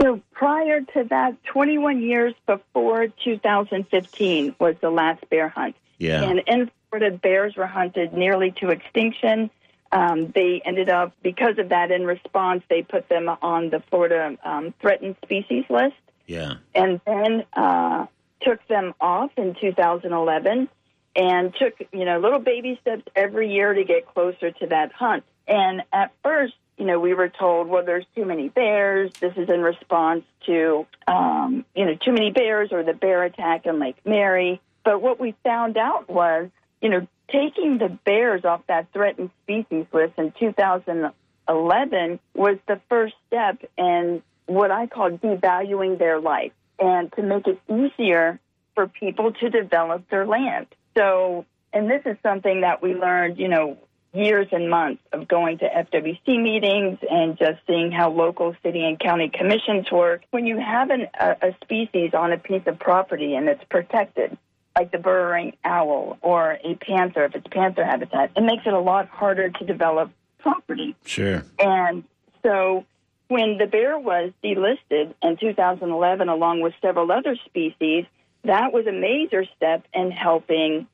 So 0.01 0.21
prior 0.31 0.81
to 0.81 1.03
that, 1.09 1.43
21 1.45 2.01
years 2.01 2.33
before 2.47 3.07
2015 3.23 4.55
was 4.59 4.75
the 4.81 4.89
last 4.89 5.29
bear 5.29 5.47
hunt. 5.47 5.75
Yeah. 5.99 6.23
And 6.23 6.41
in 6.47 6.71
Florida, 6.89 7.15
bears 7.15 7.55
were 7.55 7.67
hunted 7.67 8.13
nearly 8.13 8.51
to 8.59 8.69
extinction. 8.69 9.51
Um, 9.91 10.31
they 10.33 10.61
ended 10.65 10.89
up, 10.89 11.13
because 11.21 11.59
of 11.59 11.69
that, 11.69 11.91
in 11.91 12.05
response, 12.05 12.63
they 12.69 12.81
put 12.81 13.09
them 13.09 13.29
on 13.29 13.69
the 13.69 13.81
Florida 13.89 14.37
um, 14.43 14.73
threatened 14.81 15.17
species 15.23 15.65
list 15.69 15.95
Yeah. 16.25 16.55
and 16.73 16.99
then 17.05 17.45
uh, 17.53 18.07
took 18.41 18.65
them 18.67 18.93
off 18.99 19.31
in 19.37 19.55
2011 19.59 20.69
and 21.13 21.53
took 21.55 21.73
you 21.91 22.05
know 22.05 22.19
little 22.19 22.39
baby 22.39 22.79
steps 22.81 23.03
every 23.17 23.53
year 23.53 23.73
to 23.73 23.83
get 23.83 24.07
closer 24.07 24.49
to 24.51 24.67
that 24.67 24.93
hunt. 24.93 25.23
And 25.47 25.83
at 25.91 26.13
first, 26.23 26.53
you 26.81 26.87
know, 26.87 26.99
we 26.99 27.13
were 27.13 27.29
told, 27.29 27.67
well, 27.67 27.85
there's 27.85 28.07
too 28.15 28.25
many 28.25 28.49
bears. 28.49 29.11
This 29.19 29.33
is 29.37 29.49
in 29.49 29.61
response 29.61 30.23
to 30.47 30.87
um, 31.07 31.63
you 31.75 31.85
know 31.85 31.93
too 31.93 32.11
many 32.11 32.31
bears 32.31 32.69
or 32.71 32.81
the 32.81 32.93
bear 32.93 33.21
attack 33.23 33.67
in 33.67 33.77
Lake 33.77 33.97
Mary. 34.03 34.59
But 34.83 34.99
what 34.99 35.19
we 35.19 35.35
found 35.43 35.77
out 35.77 36.09
was, 36.09 36.49
you 36.81 36.89
know, 36.89 37.07
taking 37.31 37.77
the 37.77 37.89
bears 38.03 38.45
off 38.45 38.61
that 38.65 38.91
threatened 38.93 39.29
species 39.43 39.85
list 39.93 40.13
in 40.17 40.33
2011 40.39 42.19
was 42.33 42.57
the 42.67 42.81
first 42.89 43.13
step 43.27 43.61
in 43.77 44.23
what 44.47 44.71
I 44.71 44.87
call 44.87 45.11
devaluing 45.11 45.99
their 45.99 46.19
life 46.19 46.53
and 46.79 47.13
to 47.13 47.21
make 47.21 47.45
it 47.45 47.61
easier 47.69 48.39
for 48.73 48.87
people 48.87 49.33
to 49.33 49.49
develop 49.51 50.09
their 50.09 50.25
land. 50.25 50.65
So, 50.97 51.45
and 51.71 51.87
this 51.87 52.01
is 52.07 52.17
something 52.23 52.61
that 52.61 52.81
we 52.81 52.95
learned, 52.95 53.37
you 53.37 53.49
know, 53.49 53.77
years 54.13 54.47
and 54.51 54.69
months 54.69 55.01
of 55.13 55.27
going 55.27 55.57
to 55.59 55.65
FWC 55.65 56.41
meetings 56.41 56.99
and 57.09 57.37
just 57.37 57.59
seeing 57.65 57.91
how 57.91 58.09
local 58.11 58.55
city 58.63 58.83
and 58.83 58.99
county 58.99 59.31
commissions 59.33 59.89
work. 59.91 60.21
When 60.31 60.45
you 60.45 60.59
have 60.59 60.89
an, 60.89 61.07
a, 61.19 61.35
a 61.41 61.55
species 61.63 62.11
on 62.13 62.33
a 62.33 62.37
piece 62.37 62.63
of 62.65 62.79
property 62.79 63.35
and 63.35 63.47
it's 63.47 63.63
protected, 63.69 64.37
like 64.77 64.91
the 64.91 64.97
burrowing 64.97 65.55
owl 65.63 66.17
or 66.21 66.57
a 66.63 66.75
panther, 66.75 67.25
if 67.25 67.35
it's 67.35 67.47
panther 67.47 67.85
habitat, 67.85 68.31
it 68.35 68.41
makes 68.41 68.63
it 68.65 68.73
a 68.73 68.79
lot 68.79 69.07
harder 69.07 69.49
to 69.49 69.65
develop 69.65 70.11
property. 70.39 70.95
Sure. 71.05 71.43
And 71.59 72.03
so 72.43 72.85
when 73.27 73.57
the 73.57 73.65
bear 73.65 73.97
was 73.97 74.31
delisted 74.43 75.13
in 75.21 75.37
2011, 75.37 76.27
along 76.27 76.61
with 76.61 76.73
several 76.81 77.11
other 77.11 77.37
species, 77.45 78.05
that 78.43 78.73
was 78.73 78.87
a 78.87 78.91
major 78.91 79.45
step 79.55 79.85
in 79.93 80.11
helping 80.11 80.87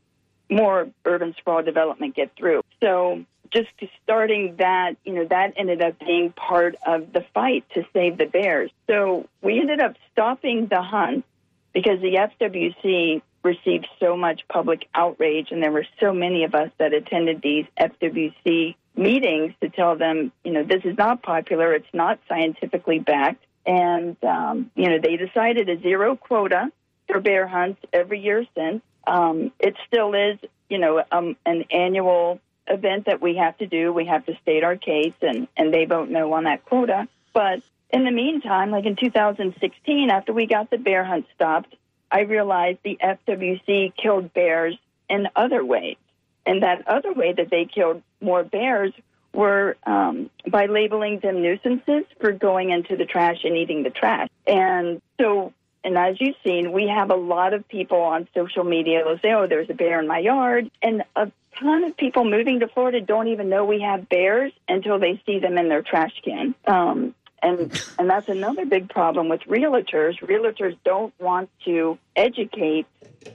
more 0.50 0.90
urban 1.06 1.36
sprawl 1.38 1.64
development 1.64 2.16
get 2.16 2.32
through. 2.36 2.62
So 2.82 3.26
just 3.52 3.70
starting 4.04 4.56
that, 4.58 4.96
you 5.06 5.14
know, 5.14 5.26
that 5.26 5.54
ended 5.58 5.82
up 5.82 6.00
being 6.00 6.32
part 6.32 6.76
of 6.86 7.14
the 7.14 7.26
fight 7.34 7.66
to 7.74 7.86
save 7.94 8.18
the 8.18 8.26
bears. 8.26 8.72
So 8.88 9.28
we 9.42 9.60
ended 9.60 9.80
up 9.80 9.96
stopping 10.12 10.68
the 10.68 10.82
hunt 10.82 11.26
because 11.74 12.02
the 12.02 12.16
FWC 12.42 13.22
received 13.44 13.88
so 14.00 14.18
much 14.18 14.42
public 14.50 14.88
outrage, 14.94 15.52
and 15.52 15.62
there 15.64 15.72
were 15.72 15.86
so 16.00 16.14
many 16.14 16.44
of 16.44 16.54
us 16.54 16.70
that 16.80 16.94
attended 16.94 17.42
these 17.42 17.66
FWC 17.80 18.76
meetings 18.96 19.54
to 19.62 19.70
tell 19.70 19.96
them, 19.96 20.32
you 20.44 20.52
know, 20.52 20.64
this 20.64 20.84
is 20.84 20.98
not 20.98 21.22
popular, 21.22 21.74
it's 21.74 21.94
not 21.94 22.20
scientifically 22.28 23.00
backed, 23.00 23.46
and 23.66 24.18
um, 24.24 24.72
you 24.76 24.90
know, 24.90 24.98
they 25.00 25.18
decided 25.18 25.70
a 25.70 25.80
zero 25.80 26.16
quota 26.16 26.72
for 27.08 27.20
bear 27.20 27.48
hunts 27.48 27.80
every 27.94 28.20
year 28.20 28.46
since. 28.56 28.82
Um, 29.08 29.52
it 29.60 29.76
still 29.88 30.14
is, 30.14 30.38
you 30.70 30.78
know, 30.78 31.04
um, 31.12 31.36
an 31.46 31.66
annual 31.72 32.40
event 32.68 33.06
that 33.06 33.22
we 33.22 33.38
have 33.38 33.58
to 33.58 33.66
do. 33.66 33.92
We 33.92 34.06
have 34.06 34.26
to 34.26 34.38
state 34.42 34.64
our 34.64 34.76
case, 34.76 35.16
and 35.22 35.48
and 35.58 35.74
they 35.74 35.86
vote 35.86 36.10
no 36.10 36.32
on 36.34 36.44
that 36.44 36.66
quota, 36.66 37.08
but 37.34 37.62
in 37.90 38.04
the 38.04 38.12
meantime, 38.12 38.72
like 38.72 38.86
in 38.86 38.96
2016, 38.96 40.10
after 40.10 40.34
we 40.34 40.46
got 40.46 40.70
the 40.70 40.78
bear 40.78 41.04
hunt 41.04 41.26
stopped, 41.34 41.74
I 42.12 42.22
realized 42.22 42.80
the 42.84 42.98
FWC 43.02 43.96
killed 43.96 44.34
bears 44.34 44.78
in 45.10 45.28
other 45.36 45.64
ways. 45.64 45.98
And 46.46 46.64
that 46.64 46.88
other 46.88 47.14
way 47.14 47.34
that 47.34 47.50
they 47.50 47.66
killed 47.66 48.02
more 48.22 48.44
bears 48.44 48.94
were 49.34 49.78
um, 49.86 50.30
by 50.50 50.66
labeling 50.66 51.20
them 51.20 51.42
nuisances 51.42 52.06
for 52.20 52.32
going 52.32 52.72
into 52.72 52.96
the 52.96 53.06
trash 53.06 53.44
and 53.44 53.56
eating 53.56 53.84
the 53.84 53.90
trash. 53.90 54.30
And 54.46 55.02
so 55.20 55.54
And 55.88 55.98
as 55.98 56.20
you've 56.20 56.36
seen, 56.44 56.74
we 56.74 56.90
have 56.90 57.12
a 57.12 57.16
lot 57.16 57.54
of 57.54 57.66
people 57.66 58.02
on 58.02 58.28
social 58.36 58.66
media 58.66 59.04
who 59.06 59.18
say, 59.20 59.32
oh, 59.32 59.48
there's 59.48 59.70
a 59.70 59.74
bear 59.74 60.02
in 60.02 60.06
my 60.06 60.20
yard. 60.20 60.70
And 60.82 61.04
a 61.16 61.32
ton 61.58 61.86
of 61.86 61.96
people 61.96 62.26
moving 62.26 62.60
to 62.60 62.68
Florida 62.68 63.00
don't 63.00 63.30
even 63.30 63.48
know 63.48 63.64
we 63.64 63.80
have 63.80 64.10
bears 64.10 64.52
until 64.68 65.00
they 65.00 65.22
see 65.26 65.40
them 65.40 65.58
in 65.58 65.70
their 65.70 65.82
trash 65.82 66.12
can. 66.26 66.56
Um, 66.68 67.16
and 67.42 67.82
and 67.98 68.10
that's 68.10 68.28
another 68.28 68.66
big 68.66 68.90
problem 68.90 69.30
with 69.30 69.40
realtors. 69.44 70.20
Realtors 70.20 70.78
don't 70.84 71.14
want 71.22 71.50
to 71.64 71.98
educate 72.18 72.86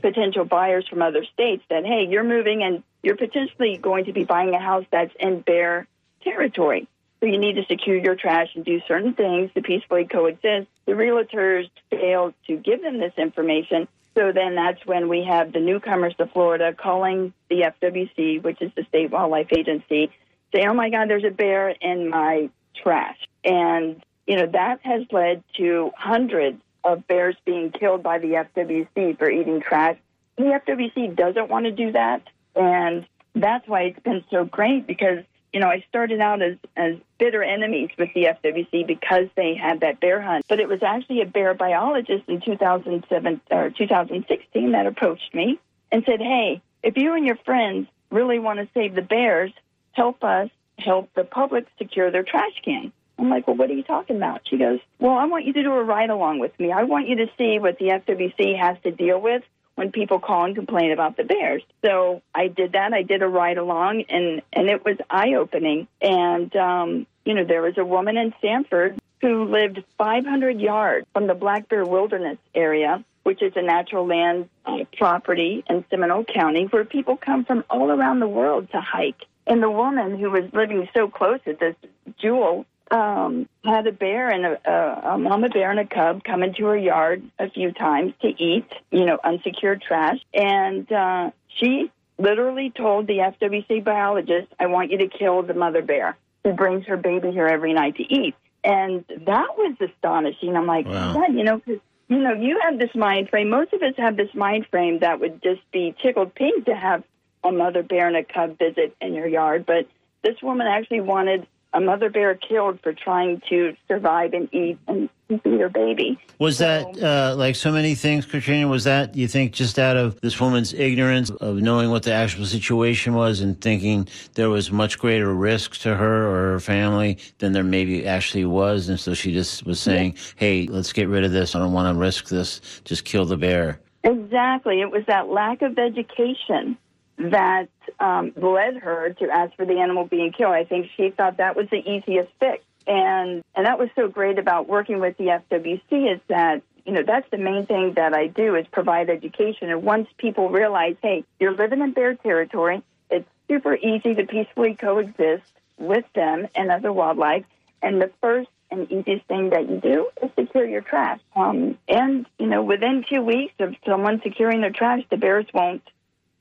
potential 0.03 0.45
buyers 0.45 0.87
from 0.87 1.01
other 1.01 1.25
states 1.33 1.63
that 1.71 1.87
hey, 1.87 2.07
you're 2.07 2.23
moving 2.23 2.63
and 2.63 2.83
you're 3.03 3.17
potentially 3.17 3.79
going 3.79 4.05
to 4.05 4.13
be 4.13 4.25
buying 4.25 4.53
a 4.53 4.61
house 4.61 4.85
that's 4.91 5.15
in 5.19 5.41
bear 5.41 5.87
territory. 6.23 6.87
So 7.23 7.29
you 7.29 7.39
need 7.39 7.55
to 7.55 7.65
secure 7.67 7.97
your 7.97 8.17
trash 8.17 8.49
and 8.57 8.65
do 8.65 8.81
certain 8.89 9.15
things 9.15 9.53
to 9.55 9.63
peacefully 9.63 10.07
coexist. 10.07 10.67
The 10.87 10.93
realtors 10.93 11.71
fail 11.89 12.35
to 12.49 12.57
give 12.57 12.83
them 12.83 12.99
this 12.99 13.13
information. 13.17 13.87
So 14.17 14.33
then 14.33 14.57
that's 14.57 14.85
when 14.85 15.09
we 15.09 15.23
have 15.23 15.53
the 15.53 15.61
newcomers 15.61 16.17
to 16.17 16.27
Florida 16.27 16.75
calling 16.75 17.33
the 17.49 17.73
FWC, 17.81 18.43
which 18.43 18.61
is 18.61 18.73
the 18.75 18.83
state 18.89 19.13
wildlife 19.13 19.53
agency, 19.57 20.11
say, 20.53 20.67
oh 20.67 20.75
my 20.75 20.91
God, 20.91 21.09
there's 21.09 21.23
a 21.23 21.31
bear 21.31 21.69
in 21.69 22.11
my 22.11 22.51
trash. 22.75 23.19
And, 23.45 24.03
you 24.27 24.39
know, 24.39 24.47
that 24.47 24.81
has 24.83 25.03
led 25.13 25.45
to 25.59 25.93
hundreds 25.97 26.61
of 26.83 27.07
bears 27.07 27.37
being 27.45 27.71
killed 27.71 28.03
by 28.03 28.19
the 28.19 28.45
FWC 28.57 29.17
for 29.17 29.31
eating 29.31 29.61
trash. 29.61 29.97
The 30.37 30.61
FWC 30.67 31.15
doesn't 31.15 31.49
want 31.49 31.67
to 31.67 31.71
do 31.71 31.93
that. 31.93 32.23
And 32.57 33.07
that's 33.37 33.69
why 33.69 33.83
it's 33.83 34.01
been 34.01 34.25
so 34.29 34.45
great 34.45 34.89
because 34.89 35.23
you 35.53 35.61
know, 35.61 35.69
I 35.69 35.85
started 35.89 36.21
out 36.21 36.41
as, 36.41 36.57
as 36.77 36.97
bitter 37.19 37.43
enemies 37.43 37.91
with 37.99 38.09
the 38.15 38.25
FWC 38.25 38.87
because 38.87 39.27
they 39.37 39.55
had 39.55 39.81
that 39.81 40.01
bear 40.01 40.21
hunt. 40.21 40.47
But 40.49 40.61
it 40.61 40.69
was 40.69 40.83
actually 40.83 41.21
a 41.21 41.27
bear 41.27 41.55
biologist 41.55 42.25
in 42.29 42.41
2007 42.41 43.41
or 43.51 43.71
2016 43.71 44.73
that 44.73 44.87
approached 44.87 45.35
me 45.35 45.61
and 45.91 46.05
said, 46.07 46.21
"Hey, 46.21 46.63
if 46.83 46.97
you 46.97 47.15
and 47.15 47.27
your 47.27 47.37
friends 47.45 47.87
really 48.11 48.39
want 48.39 48.61
to 48.61 48.69
save 48.73 48.95
the 48.95 49.03
bears, 49.03 49.53
help 49.93 50.25
us 50.25 50.49
help 50.79 51.13
the 51.15 51.25
public 51.25 51.67
secure 51.79 52.11
their 52.11 52.25
trash 52.25 52.61
can." 52.65 52.93
I'm 53.19 53.29
like, 53.29 53.47
"Well, 53.47 53.57
what 53.57 53.71
are 53.71 53.75
you 53.75 53.83
talking 53.83 54.17
about?" 54.17 54.41
She 54.49 54.57
goes, 54.57 54.81
"Well, 54.99 55.17
I 55.17 55.27
want 55.27 55.45
you 55.45 55.53
to 55.53 55.63
do 55.63 55.73
a 55.73 55.85
ride 55.85 56.11
along 56.11 56.39
with 56.39 56.59
me. 56.59 56.73
I 56.73 56.85
want 56.85 57.09
you 57.09 57.17
to 57.17 57.31
see 57.37 57.59
what 57.59 57.79
the 57.79 57.91
FWC 57.91 58.57
has 58.59 58.79
to 58.85 58.91
deal 58.91 59.21
with 59.21 59.43
when 59.75 59.93
people 59.93 60.19
call 60.19 60.45
and 60.45 60.55
complain 60.55 60.93
about 60.93 61.17
the 61.17 61.25
bears. 61.25 61.63
So 61.85 62.23
I 62.35 62.49
did 62.49 62.73
that. 62.73 62.93
I 62.93 63.03
did 63.03 63.23
a 63.23 63.29
ride 63.29 63.59
along, 63.59 64.05
and 64.09 64.43
and 64.53 64.69
it 64.69 64.85
was 64.85 64.97
eye 65.09 65.35
opening. 65.35 65.89
And 66.01 66.55
um, 66.57 67.07
you 67.25 67.35
know, 67.35 67.45
there 67.45 67.63
was 67.63 67.79
a 67.79 67.85
woman 67.85 68.17
in 68.17 68.35
Sanford 68.41 69.01
who 69.21 69.45
lived 69.45 69.83
500 69.99 70.61
yards 70.61 71.07
from 71.13 71.29
the 71.29 71.35
Black 71.35 71.69
Bear 71.69 71.85
Wilderness 71.85 72.39
area, 72.55 73.05
which 73.23 73.41
is 73.41 73.53
a 73.55 73.63
natural 73.63 74.07
land 74.07 74.49
uh, 74.67 74.79
property 74.99 75.65
in 75.71 75.85
Seminole 75.91 76.25
County, 76.25 76.65
where 76.65 76.85
people 76.85 77.17
come 77.17 77.45
from 77.45 77.65
all 77.71 77.91
around 77.91 78.19
the 78.19 78.29
world 78.29 78.69
to 78.73 78.81
hike. 78.81 79.25
And 79.47 79.63
the 79.63 79.71
woman 79.71 80.19
who 80.19 80.31
was 80.31 80.45
living 80.53 80.89
so 80.95 81.09
close 81.09 81.41
at 81.47 81.59
this 81.59 81.75
jewel 82.19 82.67
um, 82.91 83.49
had 83.65 83.87
a 83.87 83.93
bear 83.93 84.29
and 84.29 84.45
a, 84.45 84.71
a, 84.71 85.15
a 85.15 85.19
mama 85.19 85.49
bear 85.49 85.71
and 85.71 85.81
a 85.81 85.87
cub 85.87 86.25
come 86.25 86.43
into 86.43 86.67
her 86.67 86.77
yard 86.77 87.23
a 87.39 87.49
few 87.51 87.73
times 87.73 88.13
to 88.23 88.29
eat, 88.29 88.67
you 88.91 89.05
know, 89.05 89.19
unsecured 89.23 89.83
trash. 89.83 90.19
And 90.35 90.91
uh, 90.93 91.31
she 91.49 91.91
literally 92.19 92.71
told 92.71 93.07
the 93.07 93.19
FWC 93.19 93.85
biologist, 93.85 94.49
I 94.59 94.67
want 94.67 94.91
you 94.91 94.99
to 94.99 95.09
kill 95.09 95.43
the 95.43 95.55
mother 95.55 95.83
bear 95.83 96.17
who 96.45 96.53
brings 96.53 96.87
her 96.87 96.97
baby 96.97 97.31
here 97.31 97.47
every 97.47 97.73
night 97.73 97.97
to 97.97 98.03
eat. 98.03 98.35
And 98.65 99.05
that 99.09 99.57
was 99.57 99.77
astonishing. 99.81 100.57
I'm 100.57 100.67
like, 100.67 100.87
wow. 100.87 101.15
yeah, 101.15 101.29
you 101.29 101.45
know, 101.45 101.61
cause, 101.61 101.79
you 102.09 102.19
know, 102.19 102.35
you 102.35 102.61
have 102.63 102.79
this 102.79 102.95
mind 102.95 103.29
frame. 103.29 103.49
Most 103.49 103.73
of 103.73 103.83
us 103.83 103.95
have 103.97 104.17
this 104.17 104.33
mind 104.35 104.67
frame 104.71 105.01
that 105.01 105.21
would 105.21 105.43
just 105.43 105.61
be 105.73 105.95
tickled 106.03 106.35
pink 106.35 106.67
to 106.67 106.75
have 106.75 107.03
a 107.43 107.51
mother 107.51 107.83
bear 107.83 108.07
and 108.07 108.17
a 108.17 108.25
cub 108.25 108.59
visit 108.59 108.95
in 109.01 109.15
your 109.15 109.27
yard. 109.27 109.67
But 109.67 109.89
this 110.23 110.41
woman 110.43 110.67
actually 110.67 111.01
wanted 111.01 111.47
a 111.75 111.81
mother 111.81 112.11
bear 112.11 112.35
killed 112.35 112.81
for 112.83 112.93
trying 112.93 113.41
to 113.49 113.75
survive 113.89 114.33
and 114.35 114.53
eat 114.53 114.79
and 114.87 115.09
feed 115.29 115.61
her 115.61 115.69
baby. 115.69 116.19
Was 116.39 116.59
so, 116.59 116.65
that 116.65 117.03
uh, 117.03 117.37
like 117.37 117.57
so 117.57 117.73
many 117.73 117.95
things, 117.95 118.27
Katrina? 118.27 118.69
Was 118.69 118.85
that 118.85 119.17
you 119.17 119.27
think 119.29 119.53
just 119.53 119.79
out 119.79 119.97
of 119.97 120.21
this 120.21 120.39
woman's 120.41 120.75
ignorance 120.75 121.31
of 121.31 121.57
knowing 121.57 121.91
what 121.91 122.03
the 122.03 122.13
actual 122.13 122.45
situation 122.45 123.15
was 123.15 123.41
and 123.41 123.59
thinking 123.61 124.09
there 124.35 124.51
was 124.51 124.71
much 124.71 124.99
greater 124.99 125.33
risk 125.33 125.79
to 125.81 125.95
her 125.95 126.27
or 126.27 126.53
her 126.53 126.61
family 126.61 127.19
than 127.39 127.53
there 127.53 127.65
maybe 127.65 128.07
actually 128.07 128.45
was, 128.45 128.89
and 128.89 129.01
so 129.01 129.15
she 129.15 129.33
just 129.33 129.65
was 129.65 129.81
saying, 129.81 130.15
yeah. 130.15 130.21
"Hey, 130.37 130.67
let's 130.67 130.93
get 130.93 131.09
rid 131.09 131.25
of 131.25 131.33
this. 131.33 131.55
I 131.55 131.59
don't 131.59 131.73
want 131.73 131.95
to 131.95 131.99
risk 131.99 132.29
this. 132.29 132.61
Just 132.85 133.05
kill 133.05 133.25
the 133.25 133.37
bear." 133.37 133.81
Exactly. 134.05 134.81
It 134.81 134.91
was 134.91 135.05
that 135.07 135.29
lack 135.29 135.63
of 135.63 135.79
education 135.79 136.77
that 137.19 137.69
um, 138.01 138.33
led 138.37 138.77
her 138.77 139.15
to 139.19 139.31
ask 139.31 139.55
for 139.57 139.67
the 139.67 139.79
animal 139.79 140.05
being 140.05 140.33
killed. 140.33 140.55
I 140.55 140.65
think 140.65 140.89
she 140.97 141.11
thought 141.11 141.37
that 141.37 141.57
was 141.57 141.69
the 141.71 141.79
easiest 141.79 142.31
fix. 142.41 142.65
And 142.87 143.45
and 143.55 143.67
that 143.67 143.79
was 143.79 143.91
so 143.95 144.09
great 144.09 144.39
about 144.39 144.69
working 144.69 144.99
with 144.99 145.17
the 145.17 145.41
FWC 145.51 146.15
is 146.15 146.21
that 146.29 146.63
you 146.85 146.93
know 146.93 147.03
that's 147.07 147.31
the 147.31 147.39
main 147.39 147.67
thing 147.67 147.95
that 147.95 148.13
I 148.13 148.27
do 148.27 148.57
is 148.57 148.67
provide 148.73 149.09
education. 149.09 149.71
And 149.71 149.83
once 149.85 150.09
people 150.19 150.49
realize, 150.49 150.97
hey, 151.01 151.25
you're 151.39 151.55
living 151.55 151.81
in 151.81 151.93
bear 151.93 152.15
territory, 152.15 152.83
it's 153.09 153.29
super 153.49 153.77
easy 153.77 154.15
to 154.15 154.27
peacefully 154.27 154.75
coexist 154.75 155.45
with 155.79 156.05
them 156.15 156.49
and 156.57 156.71
other 156.71 156.93
wildlife. 156.93 157.45
And 157.83 158.01
the 158.01 158.11
first 158.21 158.49
and 158.71 158.91
easiest 158.91 159.27
thing 159.27 159.51
that 159.51 159.69
you 159.69 159.79
do 159.81 160.09
is 160.23 160.31
secure 160.37 160.67
your 160.67 160.81
trash. 160.81 161.21
Um, 161.37 161.79
and 161.89 162.27
you 162.39 162.47
know, 162.47 162.65
within 162.65 163.05
two 163.09 163.23
weeks 163.23 163.55
of 163.61 163.77
someone 163.87 164.21
securing 164.25 164.61
their 164.63 164.71
trash, 164.71 165.03
the 165.11 165.19
bears 165.19 165.47
won't 165.55 165.83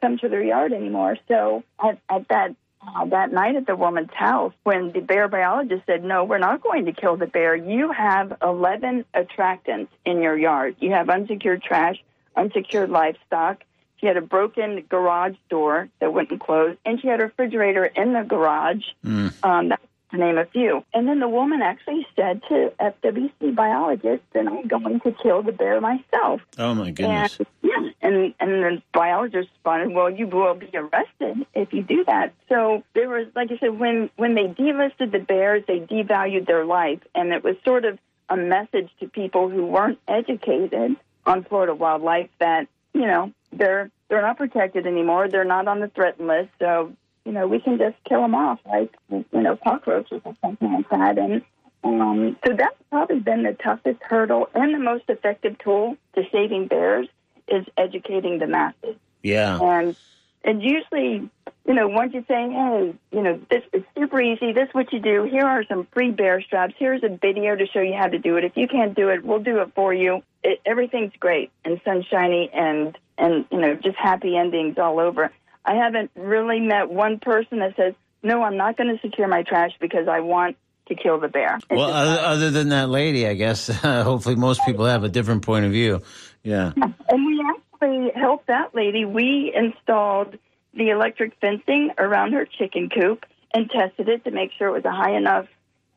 come 0.02 0.18
to 0.20 0.30
their 0.30 0.44
yard 0.44 0.74
anymore. 0.74 1.18
So 1.28 1.64
at, 1.80 2.00
at 2.10 2.28
that 2.30 2.56
uh, 2.86 3.06
that 3.06 3.32
night 3.32 3.56
at 3.56 3.68
the 3.68 3.76
woman's 3.76 4.14
house, 4.14 4.54
when 4.64 4.92
the 4.92 5.02
bear 5.02 5.28
biologist 5.28 5.84
said, 5.86 6.04
"No, 6.04 6.24
we're 6.24 6.40
not 6.40 6.62
going 6.62 6.86
to 6.86 6.94
kill 6.94 7.16
the 7.16 7.28
bear. 7.28 7.56
You 7.56 7.92
have 7.92 8.38
11 8.42 9.06
attractants 9.14 9.90
in 10.04 10.22
your 10.22 10.38
yard. 10.38 10.78
You 10.80 10.92
have 10.92 11.10
unsecured 11.10 11.62
trash, 11.62 12.04
unsecured 12.36 12.90
livestock." 12.90 13.64
She 13.98 14.08
had 14.08 14.18
a 14.18 14.22
broken 14.22 14.84
garage 14.90 15.36
door 15.48 15.88
that 16.00 16.12
wouldn't 16.12 16.42
close, 16.42 16.76
and 16.84 17.00
she 17.00 17.08
had 17.08 17.22
a 17.22 17.26
refrigerator 17.26 17.86
in 17.86 18.14
the 18.14 18.24
garage. 18.24 18.84
Mm. 19.06 19.32
Um, 19.44 19.70
that 19.70 19.80
to 20.12 20.18
name 20.18 20.38
a 20.38 20.46
few. 20.46 20.84
And 20.94 21.08
then 21.08 21.20
the 21.20 21.28
woman 21.28 21.62
actually 21.62 22.06
said 22.16 22.42
to 22.50 22.72
FWC 22.80 23.56
biologists 23.56 24.26
that 24.34 24.48
I'm 24.48 24.68
going 24.68 25.00
to 25.02 25.12
kill 25.12 25.42
the 25.42 25.52
bear 25.52 25.82
myself. 25.82 26.42
Oh 26.58 26.74
my 26.76 26.92
goodness. 26.92 27.38
And, 27.40 27.48
yeah, 27.62 27.90
and 28.02 28.34
and 28.40 28.52
the 28.52 28.82
biologist 28.94 29.50
responded, 29.50 29.96
"Well, 29.96 30.10
you 30.10 30.28
will 30.28 30.54
be 30.54 30.70
arrested 30.74 31.46
if 31.54 31.74
you 31.74 31.84
do 31.84 32.04
that." 32.06 32.34
So 32.50 32.84
there 32.94 33.10
was, 33.10 33.28
like 33.36 33.52
I 33.52 33.58
said, 33.58 33.80
when 33.80 34.10
when 34.18 34.36
they 34.36 34.48
delisted 34.48 35.12
the 35.12 35.20
bears, 35.20 35.64
they 35.68 35.80
devalued 35.80 36.48
their 36.48 36.66
life, 36.66 37.00
and 37.16 37.32
it 37.32 37.44
was 37.44 37.56
sort 37.66 37.86
of 37.86 37.98
a 38.30 38.38
message 38.38 38.90
to 39.00 39.08
people 39.08 39.50
who 39.50 39.66
weren't 39.66 40.00
educated 40.08 40.96
on 41.26 41.44
Florida 41.44 41.76
wildlife 41.76 42.30
that 42.40 42.68
you 42.94 43.02
know 43.02 43.32
they're 43.52 43.90
they're 44.10 44.22
not 44.22 44.38
protected 44.38 44.86
anymore. 44.86 45.30
They're 45.30 45.46
not 45.46 45.68
on 45.68 45.80
the 45.80 45.88
threatened 45.88 46.28
list, 46.28 46.50
so 46.60 46.94
you 47.26 47.32
know, 47.32 47.48
we 47.48 47.60
can 47.60 47.78
just 47.78 47.96
kill 48.08 48.22
them 48.22 48.36
off 48.36 48.60
like, 48.66 48.94
you 49.10 49.26
know, 49.32 49.58
cockroaches 49.64 50.22
or 50.26 50.36
something 50.42 50.74
like 50.74 50.90
that. 50.90 51.18
And 51.18 51.42
um, 51.84 52.38
so 52.46 52.54
that's 52.56 52.76
probably 52.90 53.20
been 53.20 53.44
the 53.44 53.54
toughest 53.54 54.02
hurdle 54.02 54.50
and 54.54 54.74
the 54.74 54.80
most 54.80 55.06
effective 55.08 55.58
tool 55.60 55.98
to 56.16 56.24
saving 56.32 56.68
bears 56.68 57.08
is 57.48 57.66
educating 57.78 58.40
the 58.40 58.48
masses. 58.48 58.96
Yeah. 59.24 59.60
And 59.62 59.96
and 60.44 60.64
usually, 60.64 61.30
you 61.68 61.74
know, 61.74 61.88
once 61.88 62.14
you 62.16 62.26
say, 62.28 62.50
hey, 62.50 62.96
you 63.12 63.22
know, 63.22 63.40
this 63.52 63.62
is 63.74 63.84
super 63.96 64.20
easy. 64.20 64.54
This 64.54 64.70
is 64.70 64.74
what 64.74 64.92
you 64.92 65.00
do. 65.00 65.24
Here 65.24 65.46
are 65.46 65.64
some 65.66 65.88
free 65.94 66.10
bear 66.10 66.42
straps. 66.42 66.74
Here's 66.80 67.04
a 67.04 67.10
video 67.10 67.56
to 67.56 67.68
show 67.68 67.82
you 67.82 67.94
how 67.94 68.08
to 68.08 68.18
do 68.18 68.38
it. 68.38 68.44
If 68.44 68.58
you 68.58 68.68
can't 68.68 68.96
do 68.96 69.10
it, 69.10 69.24
we'll 69.24 69.44
do 69.44 69.60
it 69.60 69.72
for 69.76 69.94
you. 69.94 70.24
It, 70.44 70.60
everything's 70.66 71.14
great 71.20 71.52
and 71.64 71.80
sunshiny 71.86 72.50
and 72.52 72.98
and 73.18 73.46
you 73.52 73.60
know 73.60 73.76
just 73.76 73.98
happy 73.98 74.36
endings 74.36 74.78
all 74.80 75.00
over. 75.00 75.32
I 75.66 75.76
haven't 75.76 76.12
really 76.16 76.60
met 76.60 76.90
one 76.90 77.20
person 77.20 77.60
that 77.60 77.76
says, 77.76 77.94
no, 78.24 78.44
I'm 78.44 78.58
not 78.58 78.78
going 78.78 78.96
to 78.96 79.02
secure 79.02 79.28
my 79.28 79.44
trash 79.44 79.72
because 79.80 80.08
I 80.08 80.22
want 80.22 80.58
to 80.88 80.96
kill 80.96 81.20
the 81.20 81.28
bear. 81.28 81.58
It's 81.58 81.66
well, 81.70 81.92
other, 81.92 82.20
other, 82.22 82.52
than 82.52 82.70
that 82.70 82.90
lady, 82.90 83.28
I 83.28 83.34
guess, 83.34 83.70
uh, 83.70 84.04
hopefully 84.04 84.36
most 84.36 84.62
people 84.66 84.86
have 84.86 85.04
a 85.04 85.10
different 85.10 85.44
point 85.44 85.66
of 85.66 85.72
view. 85.72 86.02
Yeah. 86.44 86.74
And 87.10 87.26
we 87.26 87.44
actually 87.50 88.12
helped 88.16 88.48
that 88.48 88.74
lady. 88.74 89.04
We 89.04 89.52
installed 89.54 90.38
the 90.74 90.92
electric 90.92 91.34
fencing 91.42 91.92
around 91.98 92.32
her 92.32 92.46
chicken 92.46 92.90
coop 92.90 93.26
and 93.54 93.70
tested 93.70 94.08
it 94.08 94.24
to 94.24 94.32
make 94.32 94.52
sure 94.58 94.70
it 94.70 94.72
was 94.72 94.86
a 94.86 94.92
high 94.92 95.18
enough 95.18 95.48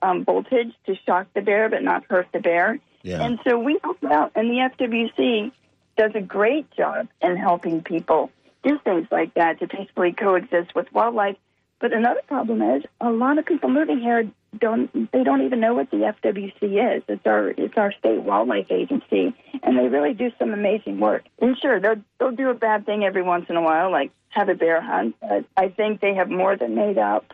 um, 0.03 0.25
voltage 0.25 0.73
to 0.87 0.97
shock 1.07 1.29
the 1.35 1.41
bear 1.41 1.69
but 1.69 1.85
not 1.85 2.05
hurt 2.11 2.27
the 2.33 2.41
bear. 2.41 2.81
Yeah. 3.03 3.23
And 3.23 3.39
so 3.47 3.59
we 3.59 3.79
helped 3.83 4.03
out, 4.05 4.33
and 4.35 4.51
the 4.51 4.71
FWC 4.77 5.53
does 5.97 6.13
a 6.15 6.21
great 6.21 6.71
job 6.73 7.07
in 7.21 7.37
helping 7.37 7.83
people 7.83 8.31
do 8.65 8.79
things 8.83 9.07
like 9.11 9.35
that 9.35 9.61
to 9.61 9.69
peacefully 9.69 10.13
coexist 10.13 10.75
with 10.75 10.93
wildlife. 10.93 11.37
But 11.81 11.93
another 11.93 12.23
problem 12.27 12.63
is 12.63 12.83
a 13.01 13.11
lot 13.11 13.39
of 13.39 13.47
people 13.47 13.69
moving 13.69 14.01
here 14.01 14.31
don't 14.59 15.11
they 15.13 15.25
don't 15.25 15.45
even 15.45 15.61
know 15.61 15.75
what 15.75 15.91
the 15.91 16.15
FWC 16.23 16.97
is. 16.97 17.03
It's 17.09 17.27
our 17.27 17.49
it's 17.49 17.77
our 17.77 17.93
state 17.93 18.23
wildlife 18.23 18.71
agency, 18.71 19.35
and 19.63 19.79
they 19.79 19.89
really 19.89 20.15
do 20.15 20.31
some 20.39 20.53
amazing 20.53 21.01
work. 21.01 21.25
And 21.41 21.59
sure, 21.59 21.81
they'll 21.81 22.03
they'll 22.19 22.33
do 22.33 22.51
a 22.51 22.55
bad 22.55 22.87
thing 22.87 23.05
every 23.05 23.23
once 23.23 23.47
in 23.49 23.57
a 23.57 23.63
while, 23.63 23.91
like 23.91 24.13
have 24.29 24.49
a 24.49 24.55
bear 24.55 24.81
hunt. 24.81 25.17
But 25.21 25.45
I 25.57 25.69
think 25.69 26.01
they 26.01 26.15
have 26.15 26.31
more 26.31 26.57
than 26.57 26.75
made 26.75 26.99
up 26.99 27.33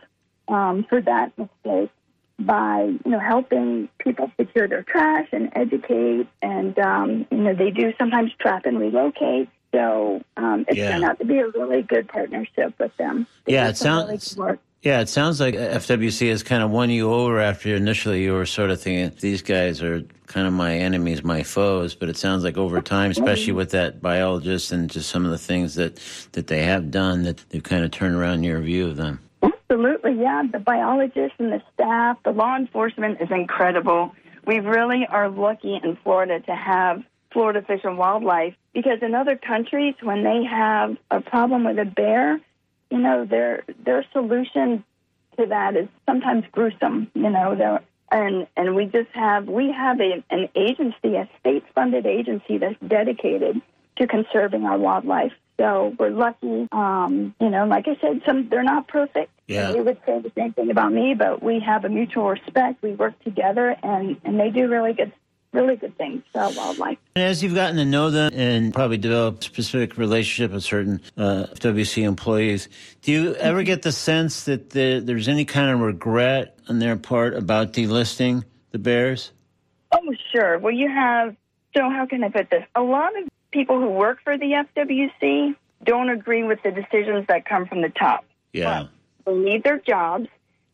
um, 0.49 0.85
for 0.89 1.01
that 1.01 1.37
mistake 1.39 1.91
by 2.39 2.85
you 3.05 3.11
know 3.11 3.21
helping 3.21 3.89
people 3.99 4.31
secure 4.39 4.67
their 4.67 4.83
trash 4.83 5.29
and 5.33 5.51
educate, 5.55 6.27
and 6.43 6.79
um, 6.79 7.27
you 7.31 7.39
know 7.39 7.55
they 7.55 7.71
do 7.71 7.93
sometimes 7.99 8.33
trap 8.41 8.67
and 8.67 8.79
relocate. 8.79 9.49
So 9.73 10.23
um, 10.37 10.65
it's 10.69 10.77
Yeah. 10.79 10.93
turned 10.93 11.05
out 11.05 11.19
to 11.19 11.25
be 11.25 11.39
a 11.39 11.49
really 11.49 11.83
good 11.83 12.09
partnership 12.09 12.75
with 12.79 12.97
them. 12.97 13.27
They 13.45 13.55
Yeah, 13.55 13.69
it 13.69 13.77
some 13.77 14.07
really 14.07 14.19
sounds- 14.19 14.59
Yeah, 14.83 15.01
it 15.01 15.11
sounds 15.11 15.41
like 15.41 15.55
FWC 15.57 16.31
has 16.31 16.43
kind 16.43 16.63
of 16.63 16.71
won 16.71 16.89
you 16.89 17.13
over 17.13 17.39
after 17.39 17.75
initially 17.75 18.23
you 18.23 18.33
were 18.33 18.47
sort 18.47 18.71
of 18.71 18.81
thinking 18.81 19.15
these 19.21 19.43
guys 19.43 19.83
are 19.83 20.03
kind 20.27 20.47
of 20.47 20.55
my 20.55 20.75
enemies, 20.75 21.23
my 21.23 21.43
foes. 21.43 21.95
But 21.95 22.09
it 22.09 22.17
sounds 22.17 22.45
like 22.45 22.57
over 22.57 22.81
time, 22.81 23.11
especially 23.11 23.53
with 23.53 23.73
that 23.73 24.01
biologist 24.01 24.73
and 24.73 24.89
just 24.89 25.11
some 25.11 25.27
of 25.27 25.33
the 25.33 25.39
things 25.39 25.75
that 25.75 25.97
that 26.33 26.47
they 26.47 26.63
have 26.63 26.91
done, 26.91 27.25
that 27.25 27.45
they've 27.51 27.63
kind 27.63 27.85
of 27.85 27.91
turned 27.91 28.15
around 28.15 28.43
your 28.43 28.59
view 28.61 28.87
of 28.87 28.97
them. 28.97 29.21
Absolutely, 29.43 30.15
yeah. 30.19 30.45
The 30.51 30.59
biologists 30.59 31.37
and 31.39 31.53
the 31.53 31.61
staff, 31.75 32.17
the 32.25 32.33
law 32.33 32.57
enforcement 32.57 33.21
is 33.21 33.31
incredible. 33.31 34.15
We 34.47 34.61
really 34.61 35.07
are 35.07 35.29
lucky 35.29 35.79
in 35.85 35.97
Florida 36.03 36.41
to 36.41 36.55
have 36.55 37.03
Florida 37.33 37.63
Fish 37.63 37.81
and 37.85 37.99
Wildlife 37.99 38.55
because 38.73 38.99
in 39.03 39.15
other 39.15 39.37
countries, 39.37 39.95
when 40.03 40.23
they 40.23 40.45
have 40.45 40.97
a 41.11 41.21
problem 41.21 41.65
with 41.65 41.79
a 41.79 41.85
bear, 41.85 42.41
you 42.91 42.99
know, 42.99 43.25
their 43.25 43.65
their 43.85 44.05
solution 44.13 44.85
to 45.39 45.47
that 45.47 45.77
is 45.77 45.89
sometimes 46.07 46.45
gruesome. 46.53 47.11
You 47.15 47.31
know, 47.31 47.81
and 48.11 48.47
and 48.57 48.75
we 48.75 48.87
just 48.87 49.11
have 49.13 49.49
we 49.49 49.73
have 49.73 50.01
a, 50.01 50.23
an 50.31 50.49
agency, 50.55 51.17
a 51.17 51.29
state 51.41 51.65
funded 51.75 52.07
agency 52.07 52.59
that's 52.59 52.79
dedicated 52.87 53.61
to 53.97 54.07
conserving 54.07 54.65
our 54.65 54.79
wildlife. 54.79 55.33
So 55.59 55.95
we're 55.99 56.11
lucky. 56.11 56.69
Um, 56.73 57.35
you 57.39 57.51
know, 57.51 57.67
like 57.67 57.87
I 57.87 57.97
said, 58.01 58.23
some 58.25 58.49
they're 58.49 58.63
not 58.63 58.89
perfect. 58.89 59.31
Yeah. 59.47 59.73
They 59.73 59.81
would 59.81 59.99
say 60.07 60.21
the 60.21 60.33
same 60.37 60.53
thing 60.53 60.71
about 60.71 60.93
me, 60.93 61.15
but 61.15 61.43
we 61.43 61.61
have 61.61 61.85
a 61.85 61.89
mutual 61.89 62.31
respect. 62.31 62.83
We 62.83 62.93
work 62.93 63.23
together, 63.25 63.77
and 63.83 64.17
and 64.25 64.41
they 64.41 64.51
do 64.51 64.69
really 64.69 64.95
good, 64.95 65.13
really 65.53 65.77
good 65.77 65.97
things 65.97 66.23
for 66.33 66.49
wildlife. 66.51 66.99
And 67.15 67.25
as 67.25 67.43
you've 67.43 67.55
gotten 67.55 67.77
to 67.77 67.85
know 67.85 68.11
them 68.11 68.33
and 68.35 68.73
probably 68.73 68.99
developed 68.99 69.45
a 69.45 69.47
specific 69.47 69.99
relationship 69.99 70.53
with 70.53 70.63
certain 70.63 71.01
uh, 71.17 71.47
FWC 71.55 72.05
employees, 72.05 72.69
do 73.03 73.13
you 73.13 73.35
ever 73.35 73.63
get 73.63 73.83
the 73.83 73.93
sense 73.93 74.45
that 74.45 74.71
the, 74.71 75.01
there's 75.05 75.29
any 75.29 75.45
kind 75.45 75.71
of 75.71 75.81
regret 75.81 76.59
on 76.69 76.79
their 76.79 76.97
part 76.97 77.35
about 77.35 77.73
delisting 77.73 78.45
the 78.71 78.79
bears? 78.79 79.33
Oh, 79.93 80.15
sure. 80.33 80.59
Well, 80.59 80.73
you 80.73 80.89
have, 80.89 81.35
so 81.77 81.91
how 81.91 82.07
can 82.07 82.23
I 82.23 82.29
put 82.29 82.51
this? 82.51 82.65
A 82.75 82.83
lot 82.83 83.11
of 83.21 83.29
people 83.51 83.81
who 83.81 83.91
work 83.91 84.19
for 84.23 84.39
the 84.39 84.65
FWC 84.77 85.57
don't 85.83 86.11
agree 86.11 86.45
with 86.45 86.63
the 86.63 86.71
decisions 86.71 87.27
that 87.29 87.45
come 87.45 87.67
from 87.67 87.83
the 87.83 87.89
top. 87.89 88.25
Yeah. 88.53 88.87
They 89.27 89.35
need 89.35 89.65
their 89.65 89.79
jobs. 89.79 90.29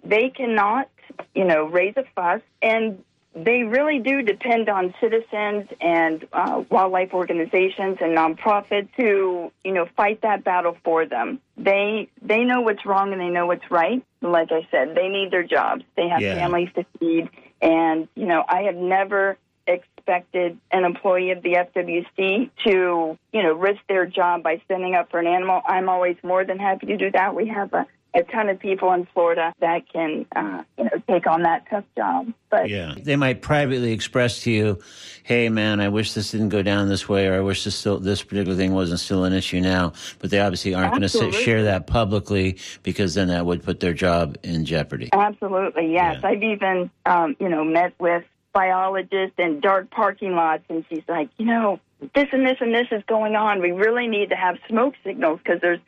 They 0.04 0.28
cannot, 0.28 0.90
you 1.34 1.44
know, 1.44 1.64
raise 1.64 1.94
a 1.96 2.04
fuss. 2.14 2.42
And 2.60 3.02
they 3.36 3.64
really 3.64 3.98
do 3.98 4.22
depend 4.22 4.70
on 4.70 4.94
citizens 4.98 5.68
and 5.80 6.26
uh, 6.32 6.64
wildlife 6.70 7.12
organizations 7.12 7.98
and 8.00 8.16
nonprofits 8.16 8.88
to, 8.96 9.52
you 9.62 9.72
know, 9.72 9.86
fight 9.94 10.22
that 10.22 10.42
battle 10.42 10.76
for 10.82 11.04
them. 11.04 11.40
They 11.58 12.08
they 12.22 12.44
know 12.44 12.62
what's 12.62 12.86
wrong 12.86 13.12
and 13.12 13.20
they 13.20 13.28
know 13.28 13.46
what's 13.46 13.70
right. 13.70 14.02
Like 14.22 14.50
I 14.52 14.66
said, 14.70 14.94
they 14.94 15.08
need 15.08 15.30
their 15.30 15.42
jobs. 15.42 15.84
They 15.96 16.08
have 16.08 16.22
Yeah. 16.22 16.34
families 16.36 16.70
to 16.76 16.86
feed, 16.98 17.28
and 17.60 18.08
you 18.14 18.26
know, 18.26 18.42
I 18.48 18.62
have 18.62 18.76
never 18.76 19.36
expected 19.66 20.58
an 20.70 20.84
employee 20.84 21.32
of 21.32 21.42
the 21.42 21.54
FWC 21.54 22.50
to, 22.66 23.18
you 23.32 23.42
know, 23.42 23.52
risk 23.54 23.80
their 23.88 24.06
job 24.06 24.42
by 24.42 24.62
standing 24.64 24.94
up 24.94 25.10
for 25.10 25.18
an 25.18 25.26
animal. 25.26 25.60
I'm 25.66 25.88
always 25.88 26.16
more 26.22 26.44
than 26.44 26.58
happy 26.58 26.86
to 26.86 26.96
do 26.96 27.10
that. 27.10 27.34
We 27.34 27.48
have 27.48 27.72
a, 27.74 27.86
a 28.16 28.22
ton 28.24 28.48
of 28.48 28.58
people 28.58 28.92
in 28.92 29.06
Florida 29.12 29.52
that 29.60 29.82
can, 29.92 30.26
uh, 30.34 30.62
you 30.78 30.84
know, 30.84 30.90
take 31.08 31.26
on 31.26 31.42
that 31.42 31.66
tough 31.68 31.84
job. 31.96 32.32
But 32.50 32.70
Yeah. 32.70 32.94
They 32.96 33.16
might 33.16 33.42
privately 33.42 33.92
express 33.92 34.42
to 34.44 34.50
you, 34.50 34.78
hey, 35.22 35.48
man, 35.48 35.80
I 35.80 35.88
wish 35.88 36.14
this 36.14 36.30
didn't 36.30 36.48
go 36.48 36.62
down 36.62 36.88
this 36.88 37.08
way, 37.08 37.26
or 37.26 37.34
I 37.34 37.40
wish 37.40 37.64
this, 37.64 37.74
still, 37.74 37.98
this 37.98 38.22
particular 38.22 38.56
thing 38.56 38.72
wasn't 38.72 39.00
still 39.00 39.24
an 39.24 39.32
issue 39.32 39.60
now. 39.60 39.92
But 40.18 40.30
they 40.30 40.40
obviously 40.40 40.74
aren't 40.74 40.90
going 40.90 41.02
to 41.02 41.32
share 41.32 41.64
that 41.64 41.86
publicly 41.86 42.58
because 42.82 43.14
then 43.14 43.28
that 43.28 43.44
would 43.44 43.62
put 43.62 43.80
their 43.80 43.94
job 43.94 44.36
in 44.42 44.64
jeopardy. 44.64 45.10
Absolutely, 45.12 45.92
yes. 45.92 46.20
Yeah. 46.22 46.28
I've 46.28 46.42
even, 46.42 46.90
um, 47.04 47.36
you 47.38 47.48
know, 47.48 47.64
met 47.64 47.92
with 48.00 48.24
biologists 48.52 49.34
in 49.38 49.60
dark 49.60 49.90
parking 49.90 50.34
lots, 50.34 50.62
and 50.70 50.84
she's 50.88 51.02
like, 51.08 51.28
you 51.36 51.44
know, 51.44 51.78
this 52.14 52.28
and 52.32 52.46
this 52.46 52.56
and 52.60 52.74
this 52.74 52.86
is 52.90 53.02
going 53.06 53.36
on. 53.36 53.60
We 53.60 53.72
really 53.72 54.06
need 54.06 54.30
to 54.30 54.36
have 54.36 54.56
smoke 54.68 54.94
signals 55.04 55.40
because 55.42 55.60
there's 55.60 55.80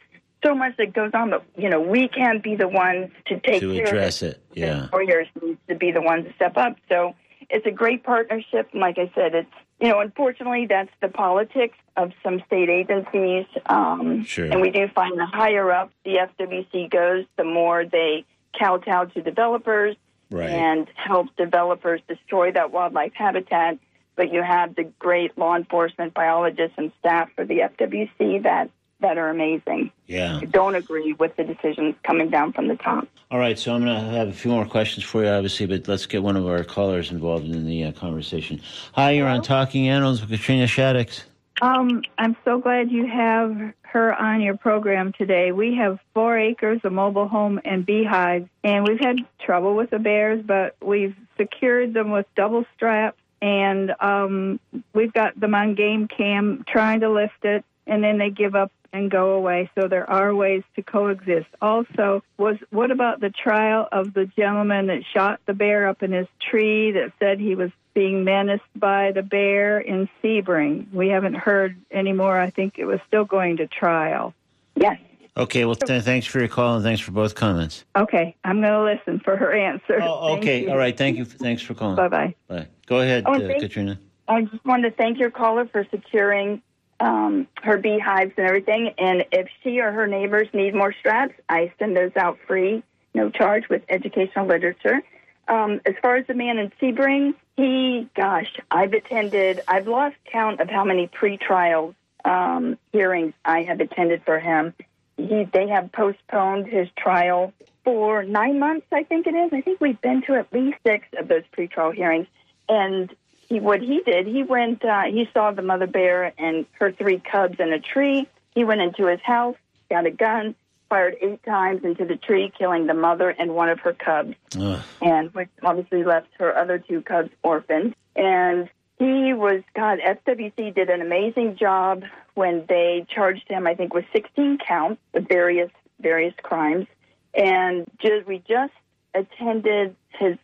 so 0.44 0.54
much 0.54 0.76
that 0.78 0.92
goes 0.92 1.10
on, 1.14 1.30
but 1.30 1.44
you 1.56 1.68
know, 1.68 1.80
we 1.80 2.08
can't 2.08 2.42
be 2.42 2.54
the 2.56 2.68
ones 2.68 3.10
to 3.26 3.40
take 3.40 3.60
To 3.60 3.74
care 3.74 3.86
address 3.86 4.22
of 4.22 4.30
it, 4.30 4.42
yeah. 4.54 4.84
Employers 4.84 5.26
need 5.42 5.58
to 5.68 5.74
be 5.74 5.90
the 5.92 6.00
ones 6.02 6.26
to 6.26 6.32
step 6.34 6.56
up. 6.56 6.76
So 6.88 7.14
it's 7.50 7.66
a 7.66 7.70
great 7.70 8.04
partnership. 8.04 8.68
Like 8.72 8.98
I 8.98 9.10
said, 9.14 9.34
it's 9.34 9.50
you 9.80 9.88
know, 9.88 10.00
unfortunately, 10.00 10.66
that's 10.68 10.90
the 11.00 11.08
politics 11.08 11.78
of 11.96 12.10
some 12.24 12.42
state 12.46 12.68
agencies. 12.68 13.46
Um, 13.66 14.24
Sure. 14.24 14.46
And 14.46 14.60
we 14.60 14.70
do 14.70 14.88
find 14.88 15.16
the 15.16 15.26
higher 15.26 15.70
up 15.70 15.92
the 16.04 16.16
FWC 16.16 16.90
goes, 16.90 17.26
the 17.36 17.44
more 17.44 17.84
they 17.84 18.24
kowtow 18.58 19.04
to 19.04 19.22
developers 19.22 19.96
Right. 20.30 20.50
and 20.50 20.88
help 20.94 21.28
developers 21.36 22.00
destroy 22.08 22.50
that 22.52 22.72
wildlife 22.72 23.12
habitat. 23.14 23.78
But 24.16 24.32
you 24.32 24.42
have 24.42 24.74
the 24.74 24.82
great 24.98 25.38
law 25.38 25.54
enforcement 25.54 26.12
biologists 26.12 26.74
and 26.76 26.90
staff 26.98 27.30
for 27.36 27.44
the 27.44 27.60
FWC 27.60 28.42
that, 28.42 28.68
that 29.00 29.18
are 29.18 29.30
amazing. 29.30 29.90
Yeah. 30.06 30.40
Don't 30.50 30.74
agree 30.74 31.12
with 31.12 31.36
the 31.36 31.44
decisions 31.44 31.94
coming 32.02 32.30
down 32.30 32.52
from 32.52 32.68
the 32.68 32.76
top. 32.76 33.06
All 33.30 33.38
right, 33.38 33.58
so 33.58 33.74
I'm 33.74 33.84
going 33.84 33.94
to 33.94 34.10
have 34.10 34.28
a 34.28 34.32
few 34.32 34.50
more 34.50 34.66
questions 34.66 35.04
for 35.04 35.22
you, 35.22 35.28
obviously, 35.28 35.66
but 35.66 35.86
let's 35.86 36.06
get 36.06 36.22
one 36.22 36.36
of 36.36 36.46
our 36.46 36.64
callers 36.64 37.10
involved 37.10 37.46
in 37.46 37.66
the 37.66 37.84
uh, 37.84 37.92
conversation. 37.92 38.60
Hi, 38.92 39.12
you're 39.12 39.28
on 39.28 39.42
Talking 39.42 39.88
Animals 39.88 40.20
with 40.20 40.30
Katrina 40.30 40.64
Shadix. 40.64 41.24
Um, 41.60 42.02
I'm 42.16 42.36
so 42.44 42.58
glad 42.58 42.90
you 42.90 43.06
have 43.06 43.74
her 43.82 44.14
on 44.14 44.40
your 44.40 44.56
program 44.56 45.12
today. 45.12 45.50
We 45.50 45.74
have 45.76 45.98
four 46.14 46.38
acres, 46.38 46.80
a 46.84 46.90
mobile 46.90 47.26
home, 47.26 47.60
and 47.64 47.84
beehives, 47.84 48.48
and 48.62 48.86
we've 48.86 49.00
had 49.00 49.18
trouble 49.40 49.74
with 49.74 49.90
the 49.90 49.98
bears, 49.98 50.42
but 50.44 50.76
we've 50.82 51.16
secured 51.36 51.94
them 51.94 52.10
with 52.10 52.26
double 52.36 52.64
straps, 52.76 53.18
and 53.42 53.92
um, 54.00 54.60
we've 54.94 55.12
got 55.12 55.38
them 55.38 55.54
on 55.54 55.74
game 55.74 56.06
cam 56.06 56.64
trying 56.66 57.00
to 57.00 57.10
lift 57.10 57.44
it, 57.44 57.64
and 57.86 58.02
then 58.04 58.18
they 58.18 58.30
give 58.30 58.54
up 58.54 58.70
and 58.92 59.10
go 59.10 59.32
away. 59.32 59.70
So 59.78 59.88
there 59.88 60.08
are 60.08 60.34
ways 60.34 60.62
to 60.76 60.82
coexist. 60.82 61.48
Also, 61.60 62.22
was 62.36 62.56
what 62.70 62.90
about 62.90 63.20
the 63.20 63.30
trial 63.30 63.88
of 63.90 64.14
the 64.14 64.26
gentleman 64.26 64.86
that 64.86 65.02
shot 65.12 65.40
the 65.46 65.54
bear 65.54 65.88
up 65.88 66.02
in 66.02 66.12
his 66.12 66.26
tree 66.40 66.92
that 66.92 67.12
said 67.18 67.38
he 67.40 67.54
was 67.54 67.70
being 67.94 68.24
menaced 68.24 68.62
by 68.74 69.12
the 69.12 69.22
bear 69.22 69.78
in 69.78 70.08
Sebring? 70.22 70.92
We 70.92 71.08
haven't 71.08 71.34
heard 71.34 71.76
anymore. 71.90 72.38
I 72.38 72.50
think 72.50 72.74
it 72.78 72.84
was 72.84 73.00
still 73.06 73.24
going 73.24 73.58
to 73.58 73.66
trial. 73.66 74.34
Yes. 74.74 74.98
Okay, 75.36 75.64
well, 75.64 75.76
th- 75.76 76.02
thanks 76.02 76.26
for 76.26 76.40
your 76.40 76.48
call 76.48 76.74
and 76.74 76.82
thanks 76.84 77.00
for 77.00 77.12
both 77.12 77.36
comments. 77.36 77.84
Okay, 77.94 78.34
I'm 78.42 78.60
going 78.60 78.72
to 78.72 78.82
listen 78.82 79.20
for 79.20 79.36
her 79.36 79.52
answer. 79.54 80.00
Oh, 80.02 80.36
okay, 80.38 80.66
all 80.66 80.76
right. 80.76 80.96
Thank 80.96 81.16
you. 81.16 81.24
Thanks 81.24 81.62
for 81.62 81.74
calling. 81.74 81.94
Bye 81.94 82.08
bye. 82.08 82.34
Bye. 82.48 82.66
Go 82.86 82.98
ahead, 83.00 83.22
Oh, 83.24 83.34
uh, 83.34 83.60
Katrina. 83.60 84.00
I 84.26 84.42
just 84.42 84.64
wanted 84.64 84.90
to 84.90 84.96
thank 84.96 85.18
your 85.18 85.30
caller 85.30 85.66
for 85.66 85.86
securing 85.92 86.60
um, 87.00 87.46
her 87.62 87.78
beehives 87.78 88.32
and 88.36 88.46
everything. 88.46 88.94
And 88.98 89.24
if 89.32 89.48
she 89.62 89.80
or 89.80 89.92
her 89.92 90.06
neighbors 90.06 90.48
need 90.52 90.74
more 90.74 90.92
straps, 90.92 91.34
I 91.48 91.72
send 91.78 91.96
those 91.96 92.12
out 92.16 92.38
free, 92.46 92.82
no 93.14 93.30
charge, 93.30 93.68
with 93.68 93.82
educational 93.88 94.46
literature. 94.46 95.02
Um, 95.48 95.80
as 95.86 95.94
far 96.02 96.16
as 96.16 96.26
the 96.26 96.34
man 96.34 96.58
in 96.58 96.70
Sebring, 96.80 97.34
he, 97.56 98.08
gosh, 98.14 98.54
I've 98.70 98.92
attended, 98.92 99.62
I've 99.66 99.88
lost 99.88 100.16
count 100.30 100.60
of 100.60 100.68
how 100.68 100.84
many 100.84 101.08
pretrial 101.08 101.94
um, 102.24 102.78
hearings 102.92 103.32
I 103.44 103.62
have 103.62 103.80
attended 103.80 104.22
for 104.24 104.38
him. 104.38 104.74
He, 105.16 105.44
they 105.52 105.68
have 105.68 105.90
postponed 105.90 106.66
his 106.66 106.88
trial 106.96 107.52
for 107.84 108.22
nine 108.22 108.58
months, 108.58 108.86
I 108.92 109.04
think 109.04 109.26
it 109.26 109.34
is. 109.34 109.50
I 109.52 109.62
think 109.62 109.80
we've 109.80 110.00
been 110.00 110.22
to 110.26 110.34
at 110.34 110.52
least 110.52 110.76
six 110.86 111.06
of 111.18 111.26
those 111.28 111.44
pretrial 111.56 111.94
hearings. 111.94 112.26
And 112.68 113.14
he, 113.48 113.60
what 113.60 113.80
he 113.80 114.00
did, 114.04 114.26
he 114.26 114.42
went, 114.42 114.84
uh, 114.84 115.04
he 115.04 115.28
saw 115.32 115.50
the 115.50 115.62
mother 115.62 115.86
bear 115.86 116.32
and 116.38 116.66
her 116.72 116.92
three 116.92 117.18
cubs 117.18 117.58
in 117.58 117.72
a 117.72 117.80
tree. 117.80 118.28
He 118.54 118.64
went 118.64 118.80
into 118.80 119.06
his 119.06 119.20
house, 119.22 119.56
got 119.90 120.06
a 120.06 120.10
gun, 120.10 120.54
fired 120.88 121.16
eight 121.20 121.42
times 121.44 121.84
into 121.84 122.04
the 122.04 122.16
tree, 122.16 122.52
killing 122.58 122.86
the 122.86 122.94
mother 122.94 123.30
and 123.30 123.54
one 123.54 123.68
of 123.68 123.80
her 123.80 123.92
cubs 123.92 124.34
Ugh. 124.58 124.80
and 125.00 125.32
which 125.34 125.48
obviously 125.62 126.04
left 126.04 126.28
her 126.38 126.56
other 126.56 126.78
two 126.78 127.02
cubs 127.02 127.30
orphaned. 127.42 127.94
And 128.16 128.68
he 128.98 129.32
was, 129.32 129.62
God, 129.74 129.98
FWC 130.00 130.74
did 130.74 130.90
an 130.90 131.00
amazing 131.00 131.56
job 131.56 132.02
when 132.34 132.64
they 132.68 133.06
charged 133.08 133.48
him, 133.48 133.66
I 133.66 133.74
think, 133.74 133.94
with 133.94 134.04
16 134.12 134.58
counts 134.66 135.00
of 135.14 135.26
various 135.28 135.70
various 136.00 136.34
crimes. 136.42 136.86
and 137.34 137.86
just, 138.00 138.26
we 138.26 138.42
just 138.48 138.72
attended 139.14 139.96
his 140.18 140.36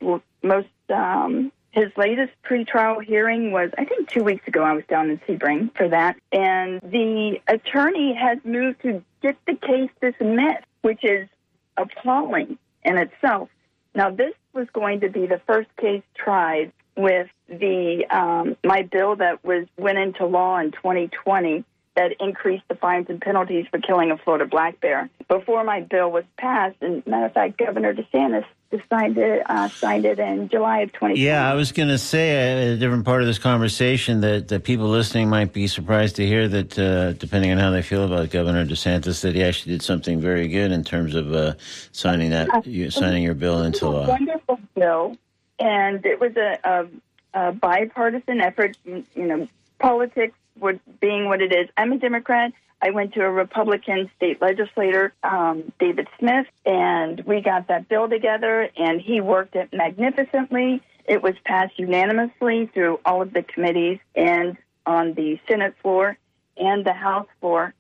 most 0.43 0.69
um, 0.93 1.53
his 1.75 1.91
latest 1.97 2.33
pretrial 2.45 3.03
hearing 3.03 3.51
was 3.51 3.71
I 3.77 3.85
think 3.85 4.09
two 4.09 4.23
weeks 4.23 4.47
ago. 4.47 4.63
I 4.63 4.73
was 4.73 4.85
down 4.89 5.11
in 5.11 5.19
Sebring 5.21 5.77
for 5.77 5.89
that, 5.89 6.17
and 6.33 6.81
the 6.81 7.41
attorney 7.49 8.15
has 8.15 8.39
moved 8.45 8.83
to 8.83 9.03
get 9.23 9.37
the 9.47 9.55
case 9.55 9.91
dismissed, 10.01 10.65
which 10.83 11.03
is 11.03 11.29
appalling 11.77 12.59
in 12.85 12.97
itself. 12.97 13.49
Now, 13.95 14.11
this 14.11 14.35
was 14.53 14.69
going 14.73 15.01
to 15.01 15.09
be 15.09 15.27
the 15.27 15.41
first 15.47 15.69
case 15.77 16.03
tried 16.15 16.73
with 16.97 17.29
the 17.49 18.05
um, 18.09 18.57
my 18.65 18.83
bill 18.83 19.17
that 19.17 19.45
was 19.45 19.67
went 19.77 19.99
into 19.99 20.27
law 20.27 20.59
in 20.59 20.71
2020 20.71 21.65
that 21.97 22.13
increased 22.21 22.65
the 22.69 22.75
fines 22.75 23.07
and 23.09 23.21
penalties 23.21 23.67
for 23.71 23.79
killing 23.79 24.11
a 24.11 24.19
Florida 24.19 24.47
black 24.47 24.81
bear. 24.81 25.09
Before 25.29 25.63
my 25.65 25.81
bill 25.81 26.11
was 26.11 26.25
passed, 26.37 26.77
and 26.81 27.07
matter 27.07 27.27
of 27.27 27.33
fact, 27.33 27.59
Governor 27.59 27.95
DeSantis 27.95 28.45
signed 28.91 29.17
it 29.19 29.43
uh, 29.49 29.69
signed 29.69 30.05
it 30.05 30.19
in 30.19 30.49
July 30.49 30.81
of 30.81 30.93
2020. 30.93 31.21
Yeah, 31.21 31.49
I 31.49 31.55
was 31.55 31.73
going 31.73 31.89
to 31.89 31.99
say 31.99 32.71
a, 32.71 32.73
a 32.73 32.77
different 32.77 33.05
part 33.05 33.21
of 33.21 33.27
this 33.27 33.39
conversation 33.39 34.21
that, 34.23 34.49
that 34.49 34.65
people 34.65 34.89
listening 34.89 35.29
might 35.29 35.53
be 35.53 35.67
surprised 35.67 36.17
to 36.17 36.27
hear 36.27 36.49
that, 36.49 36.79
uh, 36.79 37.13
depending 37.13 37.53
on 37.53 37.59
how 37.59 37.71
they 37.71 37.83
feel 37.83 38.05
about 38.05 38.31
Governor 38.31 38.67
DeSantis, 38.67 39.21
that 39.23 39.35
he 39.35 39.43
actually 39.43 39.73
did 39.73 39.83
something 39.83 40.21
very 40.21 40.49
good 40.49 40.73
in 40.73 40.83
terms 40.83 41.15
of 41.15 41.33
uh, 41.33 41.55
signing 41.93 42.31
that 42.31 42.67
you, 42.67 42.91
signing 42.91 43.23
your 43.23 43.35
bill 43.35 43.63
into 43.63 43.89
law. 43.89 44.09
Wonderful 44.09 44.59
bill, 44.75 45.17
and 45.59 46.05
it 46.05 46.21
was 46.21 46.37
a, 46.37 46.59
a, 46.65 47.49
a 47.49 47.53
bipartisan 47.53 48.41
effort. 48.41 48.77
You 48.85 49.05
know, 49.17 49.49
politics 49.79 50.35
would 50.59 50.81
being 51.01 51.27
what 51.27 51.41
it 51.41 51.53
is. 51.53 51.69
I'm 51.77 51.93
a 51.93 51.99
Democrat. 51.99 52.53
I 52.83 52.91
went 52.91 53.15
to 53.15 53.21
a 53.21 53.31
Republican 53.31 54.11
state 54.17 54.43
legislator, 54.43 55.15
um, 55.23 55.73
David 55.79 56.07
Smith, 56.19 56.47
and 56.67 57.21
we 57.21 57.41
got 57.41 57.69
that 57.69 57.89
bill 57.89 58.09
together, 58.09 58.69
and 58.77 59.01
he 59.01 59.21
worked 59.21 59.57
it 59.57 59.73
magnificently. 59.73 60.83
It 61.07 61.23
was 61.23 61.35
passed 61.45 61.79
unanimously 61.79 62.71
through 62.75 63.01
all 63.05 63.23
of 63.23 63.33
the 63.33 63.43
committees 63.43 64.01
and 64.15 64.57
on 64.85 65.15
the 65.15 65.39
Senate 65.49 65.75
floor 65.83 66.19
and 66.57 66.85
the 66.85 66.93
House 66.93 67.29
floor. 67.41 67.73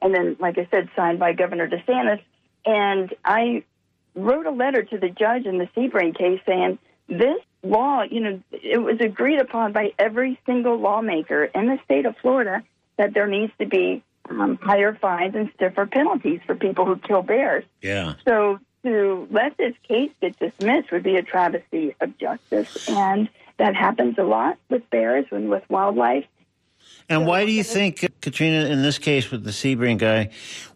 And 0.00 0.14
then, 0.14 0.36
like 0.38 0.56
I 0.58 0.66
said, 0.70 0.88
signed 0.96 1.18
by 1.18 1.32
Governor 1.32 1.68
DeSantis. 1.68 2.22
And 2.64 3.14
I 3.24 3.64
wrote 4.14 4.46
a 4.46 4.50
letter 4.50 4.82
to 4.82 4.98
the 4.98 5.08
judge 5.08 5.44
in 5.44 5.58
the 5.58 5.68
Sebring 5.76 6.16
case 6.16 6.40
saying, 6.46 6.78
this 7.08 7.40
law, 7.62 8.02
you 8.02 8.20
know, 8.20 8.42
it 8.52 8.78
was 8.78 9.00
agreed 9.00 9.40
upon 9.40 9.72
by 9.72 9.92
every 9.98 10.38
single 10.46 10.78
lawmaker 10.78 11.44
in 11.44 11.66
the 11.66 11.78
state 11.84 12.06
of 12.06 12.16
Florida 12.18 12.62
that 12.96 13.14
there 13.14 13.26
needs 13.26 13.52
to 13.58 13.66
be 13.66 14.02
um, 14.28 14.58
higher 14.62 14.94
fines 14.94 15.34
and 15.34 15.50
stiffer 15.54 15.86
penalties 15.86 16.40
for 16.46 16.54
people 16.54 16.84
who 16.84 16.96
kill 16.96 17.22
bears. 17.22 17.64
Yeah. 17.80 18.14
So 18.26 18.60
to 18.84 19.26
let 19.30 19.56
this 19.56 19.74
case 19.86 20.10
get 20.20 20.38
dismissed 20.38 20.92
would 20.92 21.02
be 21.02 21.16
a 21.16 21.22
travesty 21.22 21.94
of 22.00 22.16
justice, 22.18 22.88
and 22.88 23.28
that 23.56 23.74
happens 23.74 24.16
a 24.18 24.22
lot 24.22 24.58
with 24.68 24.88
bears 24.90 25.26
and 25.30 25.48
with 25.48 25.64
wildlife. 25.68 26.26
And 27.08 27.26
why 27.26 27.44
do 27.44 27.52
you 27.52 27.64
think, 27.64 28.04
Katrina, 28.20 28.66
in 28.66 28.82
this 28.82 28.98
case 28.98 29.30
with 29.30 29.44
the 29.44 29.50
Sebring 29.50 29.98
guy, 29.98 30.30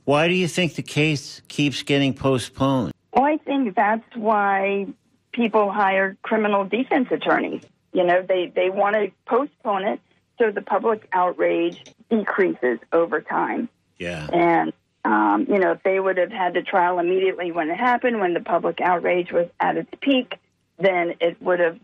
why 0.05 0.29
do 0.29 0.35
you 0.35 0.49
think 0.49 0.75
the 0.75 0.83
case 0.83 1.42
keeps 1.49 1.83
getting 1.83 2.12
postponed? 2.12 2.92
Well, 3.12 3.25
I 3.25 3.37
think 3.37 3.75
that's 3.77 4.05
why 4.16 4.87
people 5.33 5.71
hire 5.71 6.16
criminal 6.23 6.64
defense 6.64 7.09
attorneys. 7.11 7.62
You 7.92 8.05
know, 8.05 8.25
they, 8.27 8.53
they 8.55 8.71
want 8.71 8.97
to 8.97 9.11
postpone 9.27 9.87
it 9.87 10.01
so 10.38 10.51
the 10.51 10.62
public 10.62 11.09
outrage 11.12 11.83
decreases 12.11 12.79
over 12.92 13.21
time. 13.21 13.68
Yeah. 13.99 14.27
And, 14.33 14.73
um, 15.05 15.47
you 15.49 15.59
know, 15.59 15.73
if 15.73 15.83
they 15.83 16.01
would 16.01 16.16
have 16.16 16.33
had 16.33 16.55
the 16.55 16.62
trial 16.62 16.99
immediately 16.99 17.53
when 17.53 17.71
it 17.71 17.77
happened, 17.77 18.21
when 18.21 18.35
the 18.35 18.40
public 18.40 18.81
outrage 18.81 19.31
was 19.33 19.49
at 19.61 19.77
its 19.77 19.90
peak, 20.01 20.37
then 20.79 21.14
it 21.21 21.40
would 21.42 21.61
have, 21.61 21.79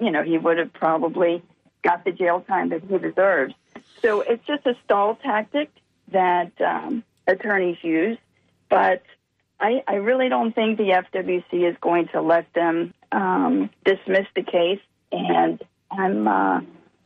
you 0.00 0.10
know, 0.10 0.22
he 0.22 0.36
would 0.36 0.58
have 0.58 0.72
probably 0.72 1.42
got 1.82 2.04
the 2.04 2.12
jail 2.12 2.44
time 2.46 2.70
that 2.70 2.82
he 2.82 2.98
deserves. 2.98 3.54
So 4.02 4.20
it's 4.20 4.44
just 4.46 4.66
a 4.66 4.74
stall 4.84 5.16
tactic 5.16 5.70
that 6.08 6.52
um, 6.60 7.04
attorneys 7.26 7.78
use. 7.82 8.18
But 8.68 9.02
I, 9.62 9.84
I 9.86 9.94
really 9.94 10.28
don't 10.28 10.52
think 10.54 10.76
the 10.76 11.02
FWC 11.12 11.70
is 11.70 11.76
going 11.80 12.08
to 12.08 12.20
let 12.20 12.52
them 12.52 12.92
um, 13.12 13.70
dismiss 13.84 14.26
the 14.34 14.42
case. 14.42 14.80
And 15.12 15.62
I'm 15.90 16.26
uh, 16.26 16.60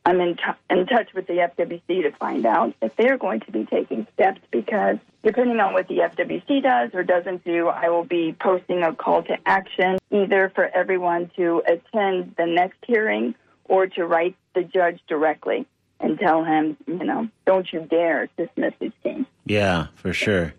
I'm 0.07 0.21
in, 0.21 0.37
t- 0.37 0.43
in 0.71 0.87
touch 0.87 1.13
with 1.15 1.27
the 1.27 1.35
FWC 1.35 2.03
to 2.03 2.13
find 2.13 2.47
out 2.47 2.73
if 2.81 2.95
they're 2.97 3.19
going 3.19 3.41
to 3.41 3.51
be 3.51 3.67
taking 3.67 4.07
steps 4.15 4.41
because 4.53 4.99
depending 5.25 5.59
on 5.59 5.73
what 5.73 5.89
the 5.89 5.97
FWC 5.97 6.63
does 6.63 6.91
or 6.95 7.03
doesn't 7.03 7.45
do, 7.45 7.67
I 7.67 7.89
will 7.89 8.05
be 8.05 8.35
posting 8.41 8.85
a 8.85 8.95
call 8.95 9.25
to 9.25 9.37
action 9.45 9.99
either 10.13 10.53
for 10.55 10.65
everyone 10.65 11.33
to 11.37 11.61
attend 11.67 12.37
the 12.39 12.47
next 12.47 12.79
hearing 12.87 13.35
or 13.65 13.89
to 13.89 14.07
write 14.07 14.37
the 14.55 14.63
judge 14.63 15.01
directly 15.09 15.67
and 15.99 16.21
tell 16.21 16.45
him, 16.45 16.77
you 16.87 17.03
know, 17.03 17.29
don't 17.45 17.67
you 17.73 17.81
dare 17.81 18.29
dismiss 18.39 18.75
his 18.79 18.93
case. 19.03 19.25
Yeah, 19.45 19.89
for 19.97 20.13
sure. 20.13 20.55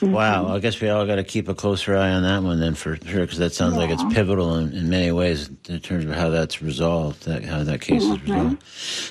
Wow, 0.10 0.48
I 0.48 0.60
guess 0.60 0.80
we 0.80 0.88
all 0.88 1.06
got 1.06 1.16
to 1.16 1.24
keep 1.24 1.48
a 1.48 1.54
closer 1.54 1.96
eye 1.96 2.10
on 2.10 2.22
that 2.22 2.42
one 2.42 2.58
then, 2.58 2.74
for 2.74 2.96
sure, 2.96 3.20
because 3.20 3.38
that 3.38 3.52
sounds 3.52 3.76
like 3.76 3.90
it's 3.90 4.02
pivotal 4.14 4.56
in, 4.56 4.72
in 4.72 4.88
many 4.88 5.12
ways 5.12 5.50
in 5.68 5.80
terms 5.80 6.06
of 6.06 6.12
how 6.12 6.30
that's 6.30 6.62
resolved, 6.62 7.24
that 7.24 7.44
how 7.44 7.62
that 7.64 7.82
case 7.82 8.02
is 8.02 8.22
resolved. 8.22 8.62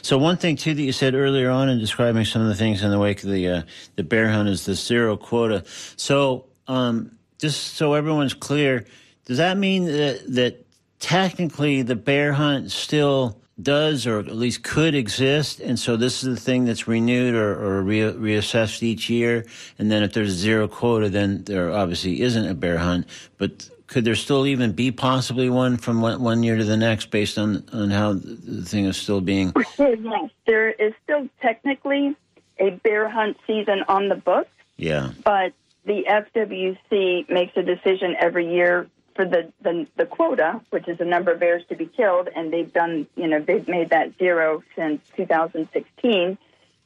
So 0.04 0.18
one 0.18 0.38
thing 0.38 0.56
too 0.56 0.74
that 0.74 0.82
you 0.82 0.92
said 0.92 1.14
earlier 1.14 1.52
on 1.52 1.70
in 1.70 1.78
describing 1.78 2.26
some 2.26 2.42
of 2.42 2.48
the 2.48 2.56
things 2.56 2.84
in 2.84 2.90
the 2.90 2.98
wake 2.98 3.24
of 3.24 3.30
the 3.30 3.48
uh, 3.48 3.62
the 3.98 4.04
bear 4.04 4.30
hunt 4.30 4.50
is 4.50 4.66
the 4.66 4.74
zero 4.74 5.16
quota. 5.16 5.64
So 5.96 6.46
um, 6.68 7.18
just 7.38 7.76
so 7.76 7.94
everyone's 7.94 8.34
clear, 8.34 8.86
does 9.26 9.38
that 9.38 9.58
mean 9.58 9.86
that 9.86 10.24
that 10.34 10.66
technically 11.00 11.84
the 11.84 11.96
bear 11.96 12.34
hunt 12.34 12.72
still 12.72 13.39
does 13.64 14.08
or 14.08 14.20
at 14.20 14.28
least 14.28 14.64
could 14.64 14.96
exist. 14.96 15.60
And 15.60 15.78
so 15.80 15.98
this 15.98 16.24
is 16.24 16.36
the 16.36 16.42
thing 16.42 16.66
that's 16.66 16.88
renewed 16.88 17.36
or, 17.36 17.54
or 17.54 17.82
re- 17.82 18.14
reassessed 18.14 18.84
each 18.84 19.10
year. 19.10 19.46
And 19.78 19.92
then 19.92 20.04
if 20.04 20.14
there's 20.14 20.32
zero 20.32 20.68
quota 20.68 21.10
then 21.10 21.44
there 21.44 21.72
obviously 21.72 22.22
isn't 22.22 22.48
a 22.48 22.54
bear 22.54 22.78
hunt. 22.78 23.08
But 23.38 23.70
could 23.88 24.06
there 24.06 24.16
still 24.16 24.46
even 24.46 24.72
be 24.72 24.92
possibly 24.92 25.50
one 25.50 25.78
from 25.78 26.02
one, 26.02 26.22
one 26.22 26.44
year 26.44 26.58
to 26.58 26.64
the 26.64 26.78
next 26.78 27.10
based 27.12 27.38
on, 27.38 27.64
on 27.74 27.90
how 27.90 28.14
the 28.14 28.64
thing 28.64 28.86
is 28.86 28.98
still 28.98 29.22
being 29.22 29.54
yes. 29.78 30.30
There 30.46 30.70
is 30.70 30.94
still 31.04 31.28
technically 31.42 32.16
a 32.60 32.72
bear 32.72 33.10
hunt 33.10 33.38
season 33.48 33.84
on 33.88 34.10
the 34.10 34.16
books. 34.16 34.50
Yeah. 34.78 35.12
But 35.24 35.54
the 35.86 36.06
fwc 36.08 37.30
makes 37.30 37.58
a 37.58 37.64
decision 37.64 38.16
every 38.20 38.54
year 38.54 38.88
for 39.20 39.26
the, 39.26 39.52
the 39.62 39.86
the 39.98 40.06
quota, 40.06 40.62
which 40.70 40.88
is 40.88 40.98
the 40.98 41.04
number 41.04 41.34
of 41.34 41.42
bears 41.42 41.62
to 41.68 41.76
be 41.76 41.86
killed, 41.86 42.30
and 42.34 42.54
they've 42.54 42.72
done, 42.72 43.06
you 43.18 43.28
know, 43.28 43.42
they've 43.42 43.68
made 43.68 43.90
that 43.90 44.18
zero 44.18 44.64
since 44.78 45.02
2016, 45.18 46.38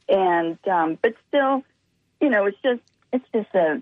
and 0.08 0.58
um, 0.66 0.98
but 1.00 1.14
still, 1.28 1.62
you 2.20 2.28
know, 2.30 2.46
it's 2.46 2.58
just 2.60 2.80
it's 3.12 3.24
just 3.32 3.54
a 3.54 3.80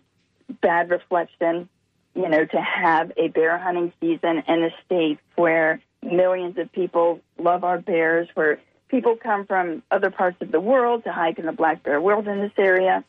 bad 0.60 0.90
reflection, 0.90 1.66
you 2.14 2.28
know, 2.28 2.44
to 2.44 2.60
have 2.60 3.10
a 3.16 3.28
bear 3.28 3.56
hunting 3.56 3.90
season 4.02 4.42
in 4.46 4.64
a 4.64 4.70
state 4.84 5.18
where 5.36 5.80
millions 6.02 6.58
of 6.58 6.70
people 6.72 7.22
love 7.38 7.64
our 7.64 7.78
bears, 7.78 8.28
where 8.34 8.60
people 8.88 9.16
come 9.16 9.46
from 9.46 9.82
other 9.90 10.10
parts 10.10 10.36
of 10.42 10.52
the 10.52 10.60
world 10.60 11.04
to 11.04 11.12
hike 11.12 11.38
in 11.38 11.46
the 11.46 11.52
black 11.52 11.82
bear 11.84 12.02
wilderness 12.02 12.52
area. 12.58 13.02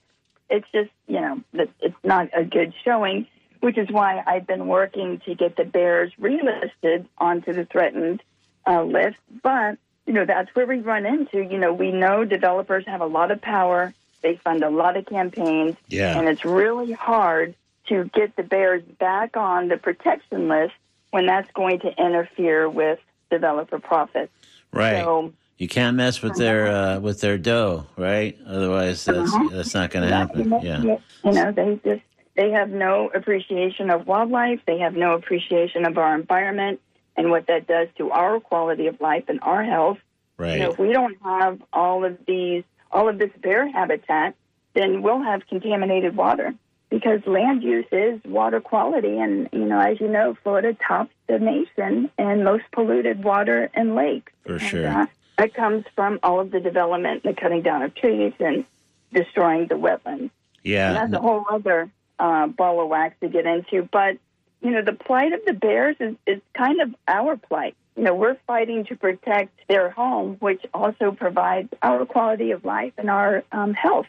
It's 0.50 0.68
just, 0.74 0.92
you 1.06 1.20
know, 1.20 1.42
it's 1.82 1.98
not 2.02 2.30
a 2.34 2.46
good 2.46 2.74
showing 2.86 3.28
which 3.64 3.78
is 3.78 3.90
why 3.90 4.22
I've 4.28 4.46
been 4.46 4.68
working 4.68 5.22
to 5.26 5.36
get 5.36 5.56
the 5.56 5.64
bears 5.64 6.12
relisted 6.20 7.06
onto 7.18 7.54
the 7.54 7.64
threatened 7.64 8.22
uh, 8.68 8.84
list. 8.84 9.16
But, 9.42 9.78
you 10.06 10.12
know, 10.12 10.26
that's 10.26 10.54
where 10.54 10.66
we 10.66 10.80
run 10.80 11.06
into, 11.06 11.38
you 11.42 11.58
know, 11.58 11.72
we 11.72 11.90
know 11.94 12.26
developers 12.26 12.86
have 12.88 13.00
a 13.00 13.06
lot 13.06 13.32
of 13.32 13.40
power. 13.42 13.94
They 14.22 14.36
fund 14.36 14.64
a 14.66 14.70
lot 14.70 14.98
of 14.98 15.06
campaigns. 15.06 15.78
Yeah. 15.88 16.18
And 16.20 16.28
it's 16.28 16.44
really 16.44 16.92
hard 16.92 17.56
to 17.88 18.04
get 18.14 18.36
the 18.36 18.44
bears 18.44 18.84
back 19.00 19.38
on 19.38 19.70
the 19.70 19.78
protection 19.78 20.50
list 20.50 20.74
when 21.12 21.26
that's 21.26 21.50
going 21.54 21.80
to 21.82 21.92
interfere 21.98 22.70
with 22.70 23.00
developer 23.32 23.80
profits. 23.80 24.34
right 24.74 25.04
So, 25.04 25.32
you 25.58 25.70
can't 25.70 25.96
mess 25.96 26.22
with 26.22 26.36
their 26.36 26.68
uh, 26.68 27.00
with 27.00 27.22
their 27.22 27.38
dough 27.38 27.86
right 27.96 28.38
otherwise 28.46 29.06
that's 29.06 29.34
Uh-huh. 29.34 29.50
that's 29.54 29.74
not 29.74 29.92
going 29.92 30.06
to 30.10 30.14
happen 30.14 30.52
yeah 30.62 30.82
You 31.24 31.32
know, 31.32 31.52
they 31.54 31.80
just 31.86 32.02
they 32.36 32.52
have 32.52 32.70
no 32.70 33.10
appreciation 33.14 33.90
of 33.90 34.08
wildlife. 34.08 34.60
They 34.66 34.80
have 34.80 34.96
no 34.96 35.14
appreciation 35.14 35.86
of 35.86 35.98
our 35.98 36.16
environment 36.16 36.80
and 37.16 37.30
what 37.30 37.48
that 37.48 37.68
does 37.68 37.90
to 37.98 38.10
our 38.12 38.40
quality 38.40 38.88
of 38.88 39.00
life 39.00 39.26
and 39.28 39.40
our 39.44 39.64
health. 39.64 40.00
right 40.38 40.54
You 40.54 40.60
know, 40.64 40.72
if 40.72 40.80
we 40.80 40.92
don't 40.92 41.18
have 41.24 41.62
all 41.72 42.06
of 42.06 42.18
these, 42.26 42.64
all 42.92 43.08
of 43.08 43.20
this 43.20 43.30
bear 43.42 43.70
habitat, 43.72 44.36
then 44.74 45.04
we'll 45.04 45.22
have 45.22 45.46
contaminated 45.48 46.16
water 46.16 46.56
because 46.90 47.26
land 47.28 47.62
use 47.62 47.86
is 47.92 48.20
water 48.26 48.60
quality. 48.60 49.20
And, 49.20 49.50
you 49.52 49.66
know, 49.66 49.80
as 49.80 50.00
you 50.00 50.08
know, 50.08 50.36
Florida 50.42 50.76
tops 50.88 51.14
the 51.28 51.38
nation 51.38 52.10
in 52.18 52.44
most 52.44 52.64
polluted 52.72 53.24
water 53.24 53.70
and 53.76 53.96
lakes. 53.96 54.32
For 54.46 54.54
And, 54.54 54.62
sure. 54.62 54.88
uh, 54.88 55.06
that 55.38 55.54
comes 55.54 55.86
from 55.96 56.20
all 56.24 56.40
of 56.40 56.52
the 56.52 56.60
development, 56.60 57.24
the 57.24 57.34
cutting 57.34 57.62
down 57.62 57.84
of 57.84 57.94
trees 57.96 58.34
and 58.40 58.66
destroying 59.12 59.68
the 59.68 59.76
wetlands. 59.76 60.20
And 60.20 60.32
yeah 60.64 60.94
that's 60.94 61.14
a 61.14 61.20
whole 61.20 61.46
other 61.52 61.92
uh, 62.20 62.48
ball 62.48 62.82
of 62.82 62.90
wax 62.90 63.16
to 63.22 63.30
get 63.30 63.46
into. 63.46 63.88
But 63.92 64.18
you 64.62 64.72
know, 64.72 64.82
the 64.82 64.94
plight 64.94 65.34
of 65.34 65.42
the 65.46 65.54
bears 65.54 65.98
is, 66.00 66.16
is 66.26 66.42
kind 66.58 66.82
of 66.82 66.96
our 67.08 67.36
plight. 67.36 67.76
You 67.98 68.04
know, 68.04 68.16
we're 68.16 68.38
fighting 68.48 68.86
to 68.86 68.96
protect 68.96 69.52
their 69.68 69.90
home, 69.90 70.38
which 70.40 70.66
also 70.74 71.12
provides 71.12 71.70
our 71.82 72.06
quality 72.06 72.52
of 72.52 72.66
life 72.66 72.94
and 72.98 73.10
our 73.10 73.44
um, 73.52 73.74
health. 73.74 74.08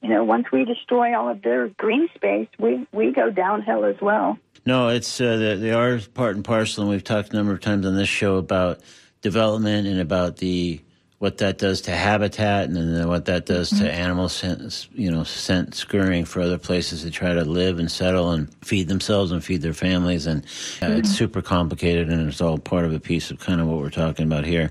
You 0.00 0.10
know, 0.10 0.22
once 0.22 0.46
we 0.52 0.64
destroy 0.64 1.18
all 1.18 1.28
of 1.28 1.42
their 1.42 1.68
green 1.68 2.08
space, 2.14 2.46
we, 2.58 2.86
we 2.92 3.10
go 3.10 3.30
downhill 3.30 3.84
as 3.84 3.96
well. 4.00 4.38
No, 4.64 4.88
it's 4.88 5.20
uh, 5.20 5.56
they 5.58 5.72
are 5.72 5.98
part 6.14 6.36
and 6.36 6.44
parcel, 6.44 6.84
and 6.84 6.90
we've 6.90 7.02
talked 7.02 7.32
a 7.32 7.36
number 7.36 7.52
of 7.52 7.60
times 7.60 7.84
on 7.84 7.96
this 7.96 8.08
show 8.08 8.36
about 8.36 8.80
development 9.20 9.88
and 9.88 10.00
about 10.00 10.36
the 10.36 10.80
what 11.18 11.38
that 11.38 11.58
does 11.58 11.80
to 11.80 11.90
habitat 11.90 12.66
and 12.66 12.76
then 12.76 13.08
what 13.08 13.24
that 13.24 13.44
does 13.44 13.70
to 13.70 13.92
animals 13.92 14.44
you 14.92 15.10
know, 15.10 15.24
scent 15.24 15.74
scurrying 15.74 16.24
for 16.24 16.40
other 16.40 16.58
places 16.58 17.02
to 17.02 17.10
try 17.10 17.34
to 17.34 17.44
live 17.44 17.80
and 17.80 17.90
settle 17.90 18.30
and 18.30 18.54
feed 18.64 18.86
themselves 18.86 19.32
and 19.32 19.44
feed 19.44 19.60
their 19.60 19.74
families. 19.74 20.26
And 20.26 20.44
uh, 20.44 20.46
mm-hmm. 20.46 20.92
it's 20.92 21.10
super 21.10 21.42
complicated 21.42 22.08
and 22.08 22.28
it's 22.28 22.40
all 22.40 22.56
part 22.56 22.84
of 22.84 22.94
a 22.94 23.00
piece 23.00 23.32
of 23.32 23.40
kind 23.40 23.60
of 23.60 23.66
what 23.66 23.78
we're 23.78 23.90
talking 23.90 24.26
about 24.26 24.44
here. 24.44 24.70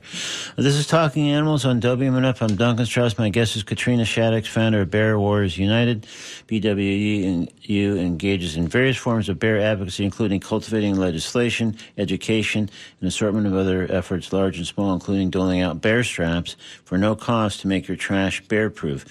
This 0.55 0.75
is 0.75 0.87
Talking 0.87 1.27
Animals 1.27 1.65
on 1.65 1.81
WMNF. 1.81 2.41
I'm 2.41 2.55
Duncan 2.55 2.85
Strauss. 2.85 3.17
My 3.17 3.27
guest 3.27 3.57
is 3.57 3.63
Katrina 3.63 4.03
Shadix, 4.03 4.47
founder 4.47 4.81
of 4.81 4.89
Bear 4.89 5.19
Warriors 5.19 5.57
United. 5.57 6.03
BWU 6.47 7.49
engages 7.97 8.55
in 8.55 8.69
various 8.69 8.95
forms 8.95 9.27
of 9.27 9.37
bear 9.37 9.59
advocacy, 9.59 10.05
including 10.05 10.39
cultivating 10.39 10.95
legislation, 10.95 11.77
education, 11.97 12.61
and 12.61 13.01
an 13.01 13.07
assortment 13.07 13.47
of 13.47 13.53
other 13.53 13.85
efforts, 13.91 14.31
large 14.31 14.57
and 14.57 14.65
small, 14.65 14.93
including 14.93 15.29
doling 15.29 15.59
out 15.59 15.81
bear 15.81 16.05
straps 16.05 16.36
for 16.83 16.97
no 16.97 17.15
cost 17.15 17.61
to 17.61 17.67
make 17.67 17.87
your 17.87 17.97
trash 17.97 18.41
bear 18.47 18.69
proof. 18.69 19.05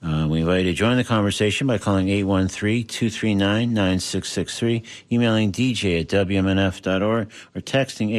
Uh, 0.00 0.28
we 0.28 0.38
invite 0.40 0.64
you 0.64 0.70
to 0.70 0.76
join 0.76 0.96
the 0.96 1.02
conversation 1.02 1.66
by 1.66 1.76
calling 1.76 2.06
813-239-9663, 2.06 4.84
emailing 5.10 5.50
dj 5.50 6.00
at 6.00 6.06
wmnf.org, 6.06 7.28
or 7.54 7.60
texting 7.60 8.12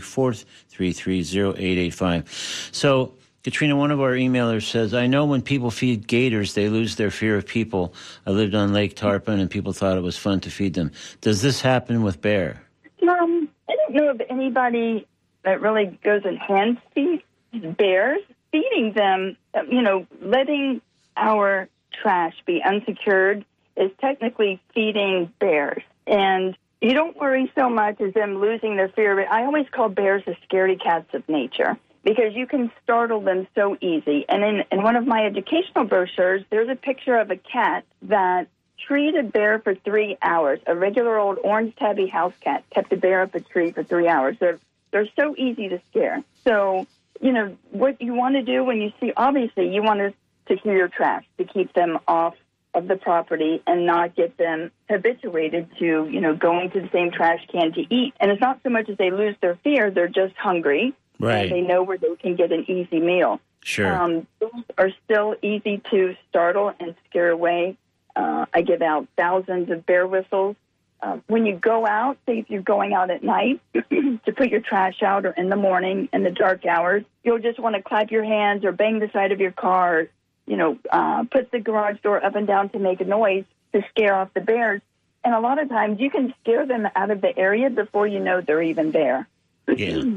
813-433-0885. 0.00 2.74
So, 2.74 3.14
Katrina, 3.42 3.74
one 3.74 3.90
of 3.90 4.02
our 4.02 4.12
emailers 4.12 4.64
says, 4.64 4.92
I 4.92 5.06
know 5.06 5.24
when 5.24 5.40
people 5.40 5.70
feed 5.70 6.06
gators, 6.06 6.52
they 6.52 6.68
lose 6.68 6.96
their 6.96 7.10
fear 7.10 7.36
of 7.36 7.46
people. 7.46 7.94
I 8.26 8.32
lived 8.32 8.54
on 8.54 8.74
Lake 8.74 8.94
Tarpon 8.94 9.40
and 9.40 9.50
people 9.50 9.72
thought 9.72 9.96
it 9.96 10.02
was 10.02 10.18
fun 10.18 10.40
to 10.40 10.50
feed 10.50 10.74
them. 10.74 10.92
Does 11.22 11.40
this 11.40 11.62
happen 11.62 12.02
with 12.02 12.20
bear? 12.20 12.62
Um, 13.08 13.48
I 13.66 13.76
don't 13.76 13.94
know 13.94 14.10
of 14.10 14.20
anybody 14.28 15.06
that 15.44 15.62
really 15.62 15.98
goes 16.04 16.20
and 16.26 16.38
hand 16.38 16.76
feeds 16.94 17.22
bears, 17.52 18.20
feeding 18.52 18.92
them, 18.92 19.36
you 19.70 19.82
know, 19.82 20.06
letting 20.20 20.80
our 21.16 21.68
trash 21.92 22.34
be 22.46 22.62
unsecured 22.62 23.44
is 23.76 23.90
technically 24.00 24.60
feeding 24.74 25.32
bears. 25.38 25.82
And 26.06 26.56
you 26.80 26.94
don't 26.94 27.16
worry 27.16 27.50
so 27.56 27.68
much 27.68 28.00
as 28.00 28.14
them 28.14 28.40
losing 28.40 28.76
their 28.76 28.88
fear. 28.88 29.28
I 29.28 29.44
always 29.44 29.66
call 29.70 29.88
bears 29.88 30.22
the 30.24 30.36
scaredy 30.48 30.80
cats 30.80 31.12
of 31.12 31.28
nature 31.28 31.76
because 32.04 32.34
you 32.34 32.46
can 32.46 32.70
startle 32.82 33.20
them 33.20 33.46
so 33.54 33.76
easy. 33.80 34.24
And 34.28 34.44
in, 34.44 34.64
in 34.70 34.82
one 34.82 34.96
of 34.96 35.06
my 35.06 35.26
educational 35.26 35.84
brochures, 35.84 36.44
there's 36.50 36.68
a 36.68 36.76
picture 36.76 37.16
of 37.16 37.30
a 37.30 37.36
cat 37.36 37.84
that 38.02 38.48
treated 38.86 39.16
a 39.16 39.28
bear 39.28 39.58
for 39.58 39.74
three 39.74 40.16
hours. 40.22 40.60
A 40.66 40.74
regular 40.74 41.18
old 41.18 41.38
orange 41.42 41.74
tabby 41.76 42.06
house 42.06 42.32
cat 42.40 42.64
kept 42.70 42.92
a 42.92 42.96
bear 42.96 43.22
up 43.22 43.34
a 43.34 43.40
tree 43.40 43.72
for 43.72 43.82
three 43.82 44.08
hours. 44.08 44.36
They're, 44.38 44.58
they're 44.92 45.08
so 45.16 45.34
easy 45.36 45.68
to 45.68 45.80
scare. 45.90 46.22
So 46.44 46.86
you 47.20 47.32
know, 47.32 47.56
what 47.70 48.00
you 48.00 48.14
want 48.14 48.34
to 48.36 48.42
do 48.42 48.64
when 48.64 48.80
you 48.80 48.92
see, 49.00 49.12
obviously, 49.16 49.72
you 49.74 49.82
want 49.82 50.00
to 50.00 50.14
secure 50.48 50.76
your 50.76 50.88
trash 50.88 51.24
to 51.38 51.44
keep 51.44 51.72
them 51.74 51.98
off 52.06 52.34
of 52.74 52.86
the 52.86 52.96
property 52.96 53.62
and 53.66 53.86
not 53.86 54.14
get 54.14 54.36
them 54.36 54.70
habituated 54.88 55.68
to, 55.78 56.08
you 56.08 56.20
know, 56.20 56.34
going 56.34 56.70
to 56.70 56.80
the 56.80 56.88
same 56.92 57.10
trash 57.10 57.40
can 57.50 57.72
to 57.72 57.80
eat. 57.92 58.14
And 58.20 58.30
it's 58.30 58.40
not 58.40 58.60
so 58.62 58.70
much 58.70 58.88
as 58.88 58.96
they 58.98 59.10
lose 59.10 59.36
their 59.40 59.56
fear, 59.64 59.90
they're 59.90 60.08
just 60.08 60.34
hungry. 60.36 60.94
Right. 61.20 61.50
they 61.50 61.62
know 61.62 61.82
where 61.82 61.98
they 61.98 62.14
can 62.14 62.36
get 62.36 62.52
an 62.52 62.70
easy 62.70 63.00
meal. 63.00 63.40
Sure. 63.64 63.92
Um, 63.92 64.26
those 64.38 64.62
are 64.76 64.90
still 65.04 65.34
easy 65.42 65.82
to 65.90 66.14
startle 66.28 66.72
and 66.78 66.94
scare 67.10 67.30
away. 67.30 67.76
Uh, 68.14 68.46
I 68.54 68.62
give 68.62 68.82
out 68.82 69.08
thousands 69.16 69.68
of 69.70 69.84
bear 69.84 70.06
whistles 70.06 70.54
uh, 71.00 71.18
when 71.26 71.46
you 71.46 71.56
go 71.56 71.86
out, 71.86 72.18
say 72.26 72.38
if 72.38 72.50
you're 72.50 72.62
going 72.62 72.92
out 72.92 73.10
at 73.10 73.22
night 73.22 73.60
to 73.74 74.32
put 74.36 74.48
your 74.48 74.60
trash 74.60 75.02
out 75.02 75.26
or 75.26 75.30
in 75.30 75.48
the 75.48 75.56
morning 75.56 76.08
in 76.12 76.24
the 76.24 76.30
dark 76.30 76.66
hours, 76.66 77.04
you'll 77.22 77.38
just 77.38 77.58
want 77.58 77.76
to 77.76 77.82
clap 77.82 78.10
your 78.10 78.24
hands 78.24 78.64
or 78.64 78.72
bang 78.72 78.98
the 78.98 79.08
side 79.12 79.30
of 79.30 79.40
your 79.40 79.52
car, 79.52 80.08
you 80.46 80.56
know, 80.56 80.78
uh, 80.90 81.24
put 81.30 81.50
the 81.52 81.60
garage 81.60 82.00
door 82.02 82.24
up 82.24 82.34
and 82.34 82.46
down 82.46 82.68
to 82.70 82.78
make 82.78 83.00
a 83.00 83.04
noise 83.04 83.44
to 83.72 83.82
scare 83.90 84.14
off 84.14 84.34
the 84.34 84.40
bears. 84.40 84.82
And 85.24 85.34
a 85.34 85.40
lot 85.40 85.60
of 85.60 85.68
times 85.68 86.00
you 86.00 86.10
can 86.10 86.34
scare 86.42 86.66
them 86.66 86.88
out 86.96 87.10
of 87.10 87.20
the 87.20 87.36
area 87.36 87.70
before 87.70 88.06
you 88.06 88.18
know 88.18 88.40
they're 88.40 88.62
even 88.62 88.90
there. 88.90 89.28
Yeah. 89.68 90.02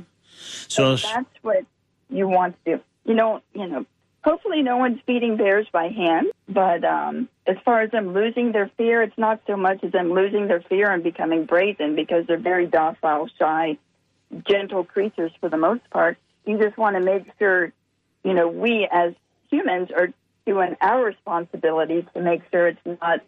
So 0.67 0.95
that's 0.95 1.27
what 1.43 1.65
you 2.09 2.27
want 2.27 2.55
to 2.65 2.77
do. 2.77 2.83
You 3.05 3.13
know, 3.13 3.41
you 3.53 3.67
know, 3.67 3.85
hopefully 4.23 4.61
no 4.61 4.77
one's 4.77 4.99
feeding 5.05 5.37
bears 5.37 5.67
by 5.71 5.87
hand. 5.87 6.27
But 6.47 6.83
um, 6.83 7.29
as 7.47 7.57
far 7.63 7.81
as 7.81 7.91
them 7.91 8.13
losing 8.13 8.51
their 8.51 8.69
fear, 8.77 9.01
it's 9.01 9.17
not 9.17 9.41
so 9.47 9.55
much 9.57 9.83
as 9.83 9.91
them 9.91 10.11
losing 10.13 10.47
their 10.47 10.61
fear 10.61 10.91
and 10.91 11.03
becoming 11.03 11.45
brazen 11.45 11.95
because 11.95 12.25
they're 12.27 12.37
very 12.37 12.67
docile, 12.67 13.29
shy, 13.39 13.77
gentle 14.47 14.83
creatures 14.83 15.31
for 15.39 15.49
the 15.49 15.57
most 15.57 15.89
part. 15.89 16.17
You 16.45 16.57
just 16.57 16.77
want 16.77 16.95
to 16.95 17.01
make 17.01 17.25
sure, 17.39 17.71
you 18.23 18.33
know, 18.33 18.47
we 18.47 18.87
as 18.91 19.13
humans 19.49 19.89
are 19.95 20.09
doing 20.45 20.75
our 20.81 21.03
responsibility 21.03 22.05
to 22.13 22.21
make 22.21 22.41
sure 22.51 22.67
it's 22.67 22.79
not 23.01 23.19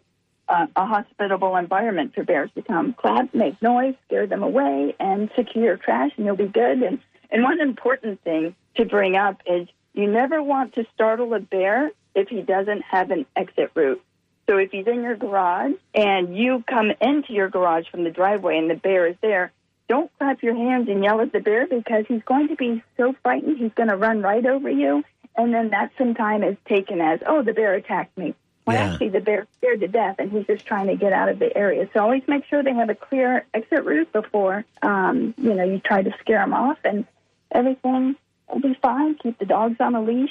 uh, 0.48 0.66
a 0.76 0.86
hospitable 0.86 1.56
environment 1.56 2.14
for 2.14 2.24
bears 2.24 2.50
to 2.54 2.62
come. 2.62 2.92
Clap, 2.94 3.32
make 3.34 3.60
noise, 3.62 3.94
scare 4.06 4.26
them 4.26 4.42
away, 4.42 4.94
and 4.98 5.30
secure 5.36 5.64
your 5.64 5.76
trash, 5.76 6.10
and 6.16 6.26
you'll 6.26 6.36
be 6.36 6.46
good. 6.46 6.82
And 6.82 6.98
and 7.30 7.42
one 7.42 7.60
important 7.60 8.22
thing 8.22 8.54
to 8.76 8.84
bring 8.84 9.16
up 9.16 9.40
is 9.46 9.66
you 9.94 10.10
never 10.10 10.42
want 10.42 10.74
to 10.74 10.84
startle 10.94 11.32
a 11.34 11.40
bear 11.40 11.90
if 12.14 12.28
he 12.28 12.42
doesn't 12.42 12.82
have 12.82 13.10
an 13.10 13.26
exit 13.34 13.70
route. 13.74 14.02
So 14.48 14.58
if 14.58 14.70
he's 14.72 14.86
in 14.86 15.02
your 15.02 15.16
garage 15.16 15.72
and 15.94 16.36
you 16.36 16.62
come 16.68 16.92
into 17.00 17.32
your 17.32 17.48
garage 17.48 17.86
from 17.90 18.04
the 18.04 18.10
driveway 18.10 18.58
and 18.58 18.68
the 18.68 18.74
bear 18.74 19.06
is 19.06 19.16
there, 19.22 19.52
don't 19.88 20.10
clap 20.18 20.42
your 20.42 20.54
hands 20.54 20.88
and 20.88 21.02
yell 21.02 21.20
at 21.20 21.32
the 21.32 21.40
bear 21.40 21.66
because 21.66 22.04
he's 22.08 22.22
going 22.24 22.48
to 22.48 22.56
be 22.56 22.82
so 22.96 23.14
frightened 23.22 23.58
he's 23.58 23.72
going 23.74 23.88
to 23.88 23.96
run 23.96 24.20
right 24.20 24.44
over 24.44 24.68
you. 24.68 25.02
And 25.36 25.52
then 25.52 25.70
that 25.70 25.92
sometime 25.96 26.42
is 26.42 26.56
taken 26.68 27.00
as, 27.00 27.20
oh, 27.26 27.42
the 27.42 27.52
bear 27.52 27.74
attacked 27.74 28.16
me. 28.16 28.34
Well, 28.66 28.76
yeah. 28.76 28.92
actually, 28.92 29.10
the 29.10 29.20
bear's 29.20 29.46
scared 29.58 29.80
to 29.80 29.88
death 29.88 30.16
and 30.18 30.30
he's 30.30 30.46
just 30.46 30.64
trying 30.64 30.86
to 30.86 30.96
get 30.96 31.12
out 31.12 31.28
of 31.28 31.38
the 31.38 31.54
area. 31.56 31.88
So 31.92 32.00
always 32.00 32.22
make 32.26 32.44
sure 32.46 32.62
they 32.62 32.72
have 32.72 32.88
a 32.88 32.94
clear 32.94 33.44
exit 33.52 33.84
route 33.84 34.12
before, 34.12 34.64
um, 34.82 35.34
you 35.36 35.54
know, 35.54 35.64
you 35.64 35.80
try 35.80 36.02
to 36.02 36.14
scare 36.20 36.38
them 36.38 36.54
off 36.54 36.78
and 36.84 37.06
everything 37.50 38.16
will 38.52 38.60
be 38.60 38.78
fine. 38.80 39.16
Keep 39.16 39.38
the 39.38 39.46
dogs 39.46 39.76
on 39.80 39.94
a 39.94 40.02
leash. 40.02 40.30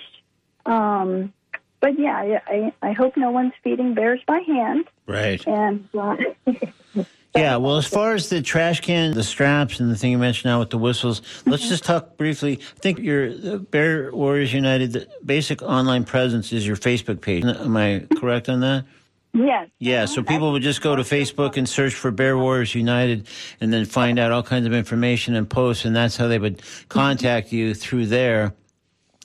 Um, 0.65 1.33
but 1.79 1.99
yeah, 1.99 2.39
I, 2.47 2.73
I 2.81 2.93
hope 2.93 3.17
no 3.17 3.31
one's 3.31 3.53
feeding 3.63 3.93
bears 3.93 4.21
by 4.25 4.39
hand. 4.39 4.85
Right. 5.05 5.45
And 5.45 5.89
uh, 5.93 6.15
yeah, 7.35 7.57
well, 7.57 7.75
as 7.75 7.85
far 7.85 8.13
as 8.13 8.29
the 8.29 8.41
trash 8.41 8.79
can, 8.79 9.13
the 9.13 9.23
straps, 9.23 9.81
and 9.81 9.91
the 9.91 9.97
thing 9.97 10.11
you 10.11 10.17
mentioned 10.17 10.45
now 10.49 10.59
with 10.59 10.69
the 10.69 10.77
whistles, 10.77 11.21
let's 11.45 11.67
just 11.67 11.83
talk 11.83 12.15
briefly. 12.15 12.59
I 12.61 12.79
think 12.79 12.99
your 12.99 13.59
Bear 13.59 14.13
Warriors 14.13 14.53
United 14.53 14.93
the 14.93 15.09
basic 15.25 15.61
online 15.61 16.05
presence 16.05 16.53
is 16.53 16.65
your 16.65 16.77
Facebook 16.77 17.19
page. 17.19 17.43
Am 17.43 17.75
I 17.75 18.05
correct 18.17 18.47
on 18.47 18.61
that? 18.61 18.85
Yes. 19.33 19.69
Yeah, 19.79 20.05
so 20.05 20.21
mm-hmm. 20.21 20.31
people 20.31 20.51
would 20.51 20.61
just 20.61 20.81
go 20.81 20.95
to 20.95 21.01
Facebook 21.01 21.57
and 21.57 21.67
search 21.67 21.95
for 21.95 22.11
Bear 22.11 22.37
Warriors 22.37 22.75
United 22.75 23.27
and 23.59 23.73
then 23.73 23.85
find 23.85 24.19
out 24.19 24.31
all 24.31 24.43
kinds 24.43 24.67
of 24.67 24.73
information 24.73 25.35
and 25.35 25.49
posts, 25.49 25.85
and 25.85 25.95
that's 25.95 26.15
how 26.15 26.27
they 26.27 26.37
would 26.37 26.61
contact 26.87 27.51
you 27.51 27.73
through 27.73 28.05
there 28.07 28.53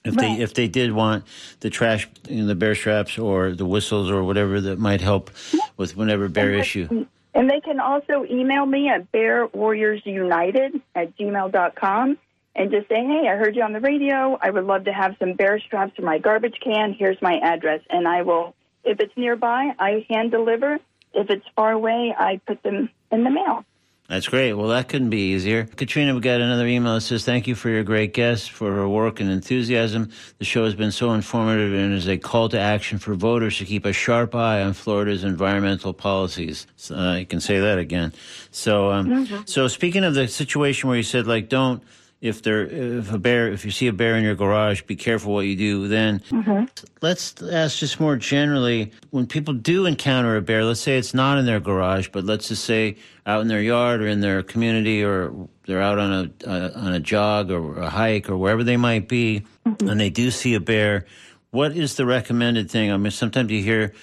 if 0.05 0.17
right. 0.17 0.37
they 0.37 0.43
if 0.43 0.55
they 0.55 0.69
did 0.69 0.93
want 0.93 1.25
the 1.61 1.69
trash, 1.69 2.09
you 2.29 2.41
know, 2.41 2.47
the 2.47 2.55
bear 2.55 2.75
straps 2.75 3.19
or 3.19 3.53
the 3.53 3.67
whistles 3.67 4.11
or 4.11 4.25
whatever 4.25 4.61
that 4.61 4.79
might 4.79 5.01
help 5.01 5.31
with 5.77 5.97
whatever 5.97 6.29
bear 6.29 6.53
and 6.53 6.61
issue. 6.61 7.07
And 7.35 7.51
they 7.51 7.61
can 7.61 7.79
also 7.79 8.25
email 8.29 8.67
me 8.67 8.89
at 8.89 9.13
bearwarriorsunited 9.13 10.81
at 10.95 11.17
gmail.com 11.17 12.19
and 12.57 12.71
just 12.71 12.89
say, 12.89 13.05
hey, 13.05 13.29
I 13.29 13.37
heard 13.37 13.55
you 13.55 13.63
on 13.63 13.73
the 13.73 13.81
radio. 13.81 14.37
I 14.41 14.51
would 14.51 14.65
love 14.65 14.85
to 14.85 14.93
have 14.93 15.15
some 15.21 15.35
bear 15.35 15.61
straps 15.61 15.95
for 15.95 16.03
my 16.03 16.19
garbage 16.19 16.59
can. 16.61 16.95
Here's 16.95 17.21
my 17.23 17.39
address. 17.39 17.81
And 17.91 18.09
I 18.09 18.23
will 18.23 18.55
if 18.89 19.01
it's 19.01 19.17
nearby, 19.17 19.73
I 19.79 20.07
hand 20.09 20.31
deliver. 20.31 20.79
If 21.15 21.31
it's 21.31 21.45
far 21.55 21.73
away, 21.73 22.15
I 22.19 22.41
put 22.47 22.63
them 22.63 22.91
in 23.11 23.25
the 23.25 23.31
mail. 23.31 23.65
That's 24.09 24.27
great. 24.27 24.55
Well, 24.55 24.69
that 24.69 24.89
couldn't 24.89 25.11
be 25.11 25.33
easier. 25.35 25.65
Katrina, 25.65 26.15
we 26.15 26.21
got 26.21 26.41
another 26.41 26.67
email 26.67 26.95
that 26.95 27.03
says, 27.03 27.27
Thank 27.27 27.47
you 27.47 27.55
for 27.55 27.69
your 27.69 27.85
great 27.85 28.15
guest, 28.15 28.51
for 28.51 28.73
her 28.73 28.89
work 28.89 29.21
and 29.21 29.31
enthusiasm. 29.31 30.11
The 30.39 30.47
show 30.47 30.65
has 30.65 30.75
been 30.75 30.93
so 30.93 31.13
informative 31.13 31.75
and 31.75 31.93
is 31.93 32.09
a 32.09 32.17
call 32.17 32.49
to 32.49 32.59
action 32.59 32.99
for 32.99 33.13
voters 33.13 33.59
to 33.59 33.67
keep 33.67 33.85
a 33.85 33.93
sharp 33.93 34.35
eye 34.35 34.63
on 34.63 34.73
Florida's 34.73 35.25
environmental 35.25 35.93
policies. 35.93 36.67
So, 36.77 36.95
uh, 36.97 37.17
I 37.17 37.25
can 37.25 37.41
say 37.41 37.61
that 37.61 37.79
again. 37.79 38.15
So, 38.51 38.91
um, 38.91 39.09
mm-hmm. 39.09 39.43
so 39.45 39.69
speaking 39.69 40.05
of 40.05 40.15
the 40.15 40.27
situation 40.27 40.89
where 40.89 40.97
you 40.97 41.03
said, 41.03 41.27
like, 41.27 41.51
don't 41.51 41.83
if 42.21 42.43
there 42.43 42.67
if 42.67 43.13
a 43.13 43.19
bear 43.19 43.49
if 43.53 43.65
you 43.65 43.71
see 43.71 43.87
a 43.87 43.93
bear 43.93 44.17
in 44.17 44.25
your 44.25 44.35
garage, 44.35 44.83
be 44.83 44.97
careful 44.97 45.33
what 45.35 45.47
you 45.47 45.57
do. 45.57 45.89
Then 45.89 46.21
Mm-hmm. 46.31 46.65
let's 47.01 47.41
ask 47.43 47.79
just 47.79 48.01
more 48.01 48.17
generally 48.17 48.91
when 49.11 49.27
people 49.27 49.55
do 49.55 49.87
encounter 49.87 50.37
a 50.37 50.43
bear. 50.43 50.65
Let's 50.65 50.81
say 50.81 50.99
it's 50.99 51.15
not 51.15 51.39
in 51.39 51.47
their 51.47 51.61
garage, 51.61 52.09
but 52.13 52.25
let's 52.25 52.49
just 52.49 52.65
say 52.65 52.97
out 53.27 53.41
in 53.43 53.49
their 53.49 53.63
yard 53.63 54.03
or 54.03 54.09
in 54.09 54.21
their 54.21 54.43
community 54.43 55.05
or 55.05 55.49
they're 55.67 55.83
out 55.83 55.99
on 55.99 56.13
a 56.45 56.49
uh, 56.49 56.71
on 56.75 56.93
a 56.93 57.01
jog 57.01 57.51
or 57.51 57.79
a 57.79 57.91
hike 57.91 58.29
or 58.29 58.37
wherever 58.37 58.65
they 58.65 58.77
might 58.77 59.07
be, 59.09 59.45
and 59.65 60.01
they 60.01 60.11
do 60.11 60.31
see 60.31 60.55
a 60.55 60.61
bear. 60.61 61.07
What 61.51 61.77
is 61.77 61.95
the 61.95 62.05
recommended 62.05 62.71
thing? 62.71 62.91
I 62.93 62.97
mean, 62.99 63.11
sometimes 63.11 63.51
you 63.51 63.63
hear 63.63 63.95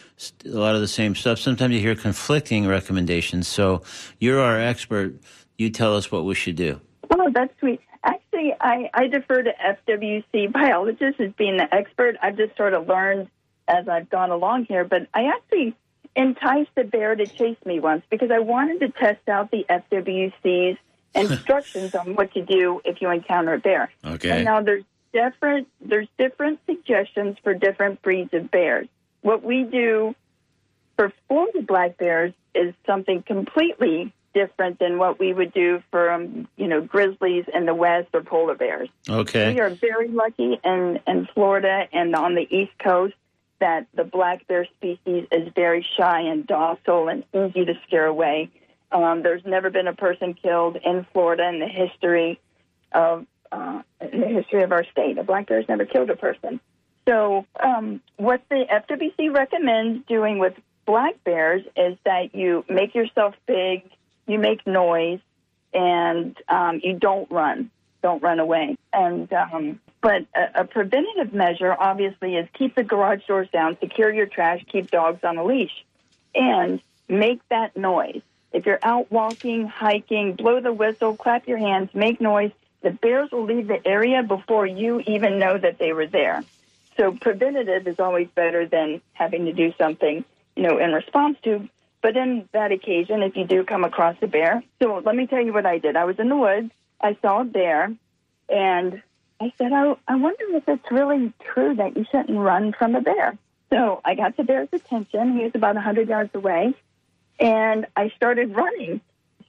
a 0.45 0.49
lot 0.49 0.73
of 0.73 0.81
the 0.81 0.87
same 0.87 1.13
stuff. 1.13 1.37
Sometimes 1.37 1.75
you 1.75 1.79
hear 1.79 1.95
conflicting 1.95 2.65
recommendations. 2.65 3.47
So 3.47 3.83
you're 4.19 4.39
our 4.39 4.59
expert. 4.59 5.19
You 5.57 5.69
tell 5.69 5.95
us 5.95 6.11
what 6.11 6.25
we 6.25 6.33
should 6.33 6.55
do. 6.55 6.81
Oh, 7.11 7.29
that's 7.33 7.53
sweet. 7.59 7.81
Actually, 8.03 8.53
I, 8.59 8.89
I 8.93 9.07
defer 9.07 9.41
to 9.41 9.51
FWC 9.51 10.51
biologists 10.51 11.19
as 11.19 11.31
being 11.33 11.57
the 11.57 11.73
expert. 11.73 12.15
I've 12.21 12.37
just 12.37 12.55
sort 12.55 12.73
of 12.73 12.87
learned 12.87 13.29
as 13.67 13.87
I've 13.87 14.09
gone 14.09 14.31
along 14.31 14.65
here. 14.65 14.83
But 14.83 15.07
I 15.13 15.25
actually 15.25 15.75
enticed 16.15 16.71
a 16.77 16.83
bear 16.83 17.15
to 17.15 17.25
chase 17.25 17.57
me 17.65 17.79
once 17.79 18.03
because 18.09 18.31
I 18.31 18.39
wanted 18.39 18.79
to 18.81 18.89
test 18.89 19.27
out 19.27 19.51
the 19.51 19.65
FWC's 19.69 20.77
instructions 21.15 21.95
on 21.95 22.15
what 22.15 22.33
to 22.33 22.45
do 22.45 22.81
if 22.85 23.01
you 23.01 23.09
encounter 23.09 23.53
a 23.53 23.59
bear. 23.59 23.91
Okay. 24.03 24.29
And 24.31 24.45
now 24.45 24.61
there's 24.61 24.83
different 25.13 25.67
there's 25.81 26.07
different 26.17 26.59
suggestions 26.65 27.37
for 27.43 27.53
different 27.53 28.01
breeds 28.01 28.33
of 28.33 28.51
bears. 28.51 28.87
What 29.21 29.43
we 29.43 29.63
do 29.63 30.13
for 30.97 31.11
Florida 31.27 31.61
black 31.61 31.97
bears 31.97 32.33
is 32.53 32.73
something 32.85 33.23
completely 33.23 34.13
different 34.35 34.77
than 34.77 34.99
what 34.99 35.17
we 35.17 35.33
would 35.33 35.53
do 35.53 35.81
for 35.89 36.11
um, 36.11 36.47
you 36.57 36.67
know 36.67 36.81
grizzlies 36.81 37.45
in 37.51 37.65
the 37.65 37.73
west 37.73 38.09
or 38.13 38.21
polar 38.21 38.53
bears. 38.53 38.89
Okay. 39.09 39.53
We 39.53 39.59
are 39.61 39.71
very 39.71 40.09
lucky 40.09 40.59
in 40.63 40.99
in 41.07 41.27
Florida 41.33 41.87
and 41.91 42.15
on 42.15 42.35
the 42.35 42.47
east 42.55 42.73
coast 42.77 43.15
that 43.59 43.87
the 43.95 44.03
black 44.03 44.45
bear 44.47 44.67
species 44.77 45.25
is 45.31 45.51
very 45.55 45.83
shy 45.97 46.21
and 46.21 46.45
docile 46.45 47.07
and 47.07 47.23
easy 47.33 47.65
to 47.65 47.73
scare 47.87 48.05
away. 48.05 48.51
Um, 48.91 49.23
there's 49.23 49.45
never 49.45 49.69
been 49.69 49.87
a 49.87 49.95
person 49.95 50.33
killed 50.33 50.77
in 50.83 51.07
Florida 51.13 51.47
in 51.47 51.59
the 51.59 51.67
history 51.67 52.39
of 52.91 53.25
uh, 53.51 53.81
in 54.11 54.19
the 54.19 54.27
history 54.27 54.63
of 54.63 54.71
our 54.71 54.85
state. 54.91 55.17
A 55.17 55.23
black 55.23 55.47
bear 55.47 55.57
has 55.57 55.69
never 55.69 55.85
killed 55.85 56.09
a 56.09 56.15
person. 56.15 56.59
So, 57.07 57.45
um, 57.63 58.01
what 58.17 58.41
the 58.49 58.65
FWC 58.69 59.33
recommends 59.33 60.05
doing 60.07 60.39
with 60.39 60.53
black 60.85 61.23
bears 61.23 61.63
is 61.75 61.97
that 62.05 62.33
you 62.33 62.65
make 62.69 62.95
yourself 62.95 63.35
big, 63.47 63.83
you 64.27 64.39
make 64.39 64.65
noise, 64.65 65.19
and 65.73 66.37
um, 66.47 66.79
you 66.83 66.93
don't 66.93 67.29
run. 67.31 67.71
Don't 68.01 68.21
run 68.21 68.39
away. 68.39 68.77
And 68.93 69.31
um, 69.33 69.79
but 70.01 70.25
a, 70.35 70.61
a 70.61 70.65
preventative 70.65 71.33
measure, 71.33 71.75
obviously, 71.77 72.35
is 72.35 72.47
keep 72.57 72.75
the 72.75 72.83
garage 72.83 73.25
doors 73.27 73.47
down, 73.51 73.77
secure 73.79 74.13
your 74.13 74.27
trash, 74.27 74.63
keep 74.71 74.91
dogs 74.91 75.19
on 75.23 75.37
a 75.37 75.43
leash, 75.43 75.85
and 76.33 76.81
make 77.09 77.41
that 77.49 77.75
noise. 77.75 78.21
If 78.51 78.65
you're 78.65 78.79
out 78.83 79.11
walking, 79.11 79.67
hiking, 79.67 80.35
blow 80.35 80.61
the 80.61 80.71
whistle, 80.71 81.17
clap 81.17 81.47
your 81.47 81.57
hands, 81.57 81.89
make 81.93 82.21
noise. 82.21 82.51
The 82.83 82.91
bears 82.91 83.29
will 83.31 83.45
leave 83.45 83.67
the 83.67 83.85
area 83.85 84.21
before 84.21 84.65
you 84.65 85.01
even 85.07 85.39
know 85.39 85.57
that 85.57 85.79
they 85.79 85.91
were 85.91 86.07
there. 86.07 86.45
So 86.97 87.17
preventative 87.19 87.87
is 87.87 87.99
always 87.99 88.27
better 88.35 88.67
than 88.67 89.01
having 89.13 89.45
to 89.45 89.53
do 89.53 89.73
something, 89.77 90.23
you 90.55 90.63
know, 90.63 90.77
in 90.77 90.93
response 90.93 91.37
to. 91.43 91.67
But 92.05 92.17
in 92.17 92.47
that 92.51 92.71
occasion, 92.71 93.23
if 93.23 93.35
you 93.35 93.45
do 93.45 93.63
come 93.63 93.83
across 93.83 94.15
a 94.21 94.27
bear, 94.27 94.61
so 94.79 95.01
let 95.03 95.15
me 95.15 95.25
tell 95.25 95.43
you 95.43 95.51
what 95.51 95.65
I 95.65 95.79
did. 95.79 95.95
I 95.95 96.05
was 96.05 96.19
in 96.19 96.29
the 96.29 96.37
woods. 96.37 96.69
I 97.01 97.17
saw 97.19 97.41
a 97.41 97.43
bear, 97.43 97.91
and 98.47 99.01
I 99.41 99.51
said, 99.57 99.73
I, 99.73 99.95
I 100.07 100.15
wonder 100.15 100.43
if 100.49 100.67
it's 100.67 100.91
really 100.91 101.33
true 101.51 101.73
that 101.73 101.97
you 101.97 102.05
shouldn't 102.11 102.37
run 102.37 102.73
from 102.73 102.93
a 102.93 103.01
bear. 103.01 103.35
So 103.71 104.01
I 104.05 104.13
got 104.13 104.37
the 104.37 104.43
bear's 104.43 104.69
attention. 104.71 105.35
He 105.35 105.45
was 105.45 105.53
about 105.55 105.77
a 105.77 105.81
100 105.81 106.07
yards 106.07 106.29
away, 106.35 106.75
and 107.39 107.87
I 107.95 108.09
started 108.09 108.55
running. 108.55 109.01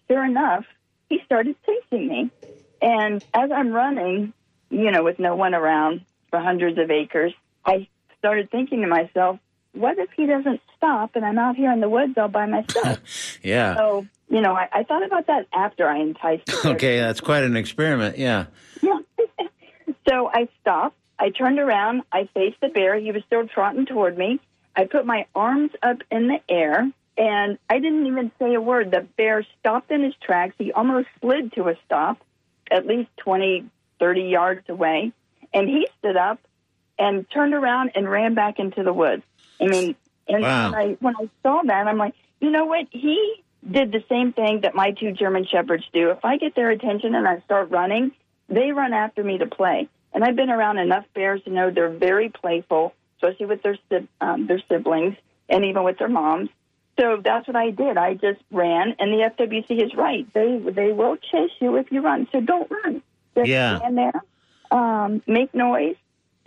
Sure 0.08 0.24
enough, 0.24 0.64
he 1.10 1.20
started 1.26 1.56
chasing 1.66 2.08
me. 2.08 2.30
And 2.80 3.22
as 3.34 3.50
I'm 3.50 3.70
running, 3.70 4.32
you 4.70 4.92
know, 4.92 5.04
with 5.04 5.18
no 5.18 5.36
one 5.36 5.54
around 5.54 6.06
for 6.30 6.40
hundreds 6.40 6.78
of 6.78 6.90
acres, 6.90 7.34
I 7.66 7.86
started 8.18 8.50
thinking 8.50 8.80
to 8.80 8.86
myself, 8.86 9.40
what 9.76 9.98
if 9.98 10.10
he 10.16 10.26
doesn't 10.26 10.60
stop 10.76 11.16
and 11.16 11.24
I'm 11.24 11.38
out 11.38 11.56
here 11.56 11.72
in 11.72 11.80
the 11.80 11.88
woods 11.88 12.14
all 12.16 12.28
by 12.28 12.46
myself? 12.46 12.98
Yeah. 13.42 13.76
so, 13.76 14.06
you 14.28 14.40
know, 14.40 14.54
I, 14.54 14.68
I 14.72 14.82
thought 14.82 15.04
about 15.04 15.28
that 15.28 15.46
after 15.52 15.88
I 15.88 16.00
enticed 16.00 16.46
bear. 16.62 16.72
Okay, 16.72 16.98
that's 16.98 17.20
quite 17.20 17.44
an 17.44 17.56
experiment. 17.56 18.18
Yeah. 18.18 18.46
Yeah. 18.82 18.98
so 20.08 20.28
I 20.32 20.48
stopped. 20.60 20.96
I 21.18 21.30
turned 21.30 21.58
around. 21.58 22.02
I 22.12 22.28
faced 22.34 22.60
the 22.60 22.68
bear. 22.68 22.98
He 22.98 23.12
was 23.12 23.22
still 23.26 23.46
trotting 23.46 23.86
toward 23.86 24.18
me. 24.18 24.40
I 24.74 24.84
put 24.84 25.06
my 25.06 25.26
arms 25.34 25.70
up 25.82 25.98
in 26.10 26.28
the 26.28 26.38
air, 26.48 26.90
and 27.16 27.58
I 27.70 27.78
didn't 27.78 28.06
even 28.06 28.30
say 28.38 28.54
a 28.54 28.60
word. 28.60 28.90
The 28.90 29.06
bear 29.16 29.46
stopped 29.60 29.90
in 29.90 30.02
his 30.02 30.14
tracks. 30.22 30.54
He 30.58 30.72
almost 30.72 31.08
slid 31.20 31.52
to 31.54 31.68
a 31.68 31.74
stop, 31.86 32.18
at 32.70 32.86
least 32.86 33.08
20, 33.18 33.64
30 33.98 34.20
yards 34.22 34.68
away. 34.68 35.12
And 35.54 35.68
he 35.68 35.88
stood 35.98 36.16
up 36.16 36.40
and 36.98 37.28
turned 37.30 37.54
around 37.54 37.92
and 37.94 38.08
ran 38.08 38.34
back 38.34 38.58
into 38.58 38.82
the 38.82 38.92
woods. 38.92 39.22
I 39.60 39.66
mean, 39.66 39.96
and 40.28 40.42
Wow. 40.42 40.70
when, 40.70 40.74
I, 40.74 40.96
when 41.00 41.16
I 41.16 41.28
saw 41.42 41.62
that, 41.64 41.86
I'm 41.86 41.98
like, 41.98 42.14
you 42.40 42.50
know 42.50 42.64
what? 42.66 42.86
He 42.90 43.42
did 43.68 43.92
the 43.92 44.04
same 44.08 44.32
thing 44.32 44.60
that 44.62 44.74
my 44.74 44.92
two 44.92 45.12
German 45.12 45.46
shepherds 45.46 45.84
do. 45.92 46.10
If 46.10 46.24
I 46.24 46.36
get 46.36 46.54
their 46.54 46.70
attention 46.70 47.14
and 47.14 47.26
I 47.26 47.40
start 47.40 47.70
running, 47.70 48.12
they 48.48 48.72
run 48.72 48.92
after 48.92 49.24
me 49.24 49.38
to 49.38 49.46
play. 49.46 49.88
And 50.12 50.24
I've 50.24 50.36
been 50.36 50.50
around 50.50 50.78
enough 50.78 51.04
bears 51.14 51.42
to 51.44 51.50
know 51.50 51.70
they're 51.70 51.90
very 51.90 52.28
playful, 52.28 52.94
especially 53.16 53.46
with 53.46 53.62
their 53.62 53.76
um, 54.20 54.46
their 54.46 54.60
siblings 54.68 55.16
and 55.48 55.64
even 55.64 55.84
with 55.84 55.98
their 55.98 56.08
moms. 56.08 56.48
So 56.98 57.20
that's 57.22 57.46
what 57.46 57.56
I 57.56 57.70
did. 57.70 57.98
I 57.98 58.14
just 58.14 58.40
ran, 58.50 58.94
and 58.98 59.12
the 59.12 59.30
FWC 59.36 59.84
is 59.84 59.94
right. 59.94 60.26
They 60.32 60.58
they 60.58 60.92
will 60.92 61.16
chase 61.16 61.50
you 61.60 61.76
if 61.76 61.92
you 61.92 62.00
run. 62.00 62.26
So 62.32 62.40
don't 62.40 62.70
run. 62.70 63.02
Just 63.34 63.48
Yeah. 63.48 63.78
stand 63.78 63.98
there, 63.98 64.22
um, 64.70 65.22
make 65.26 65.54
noise, 65.54 65.96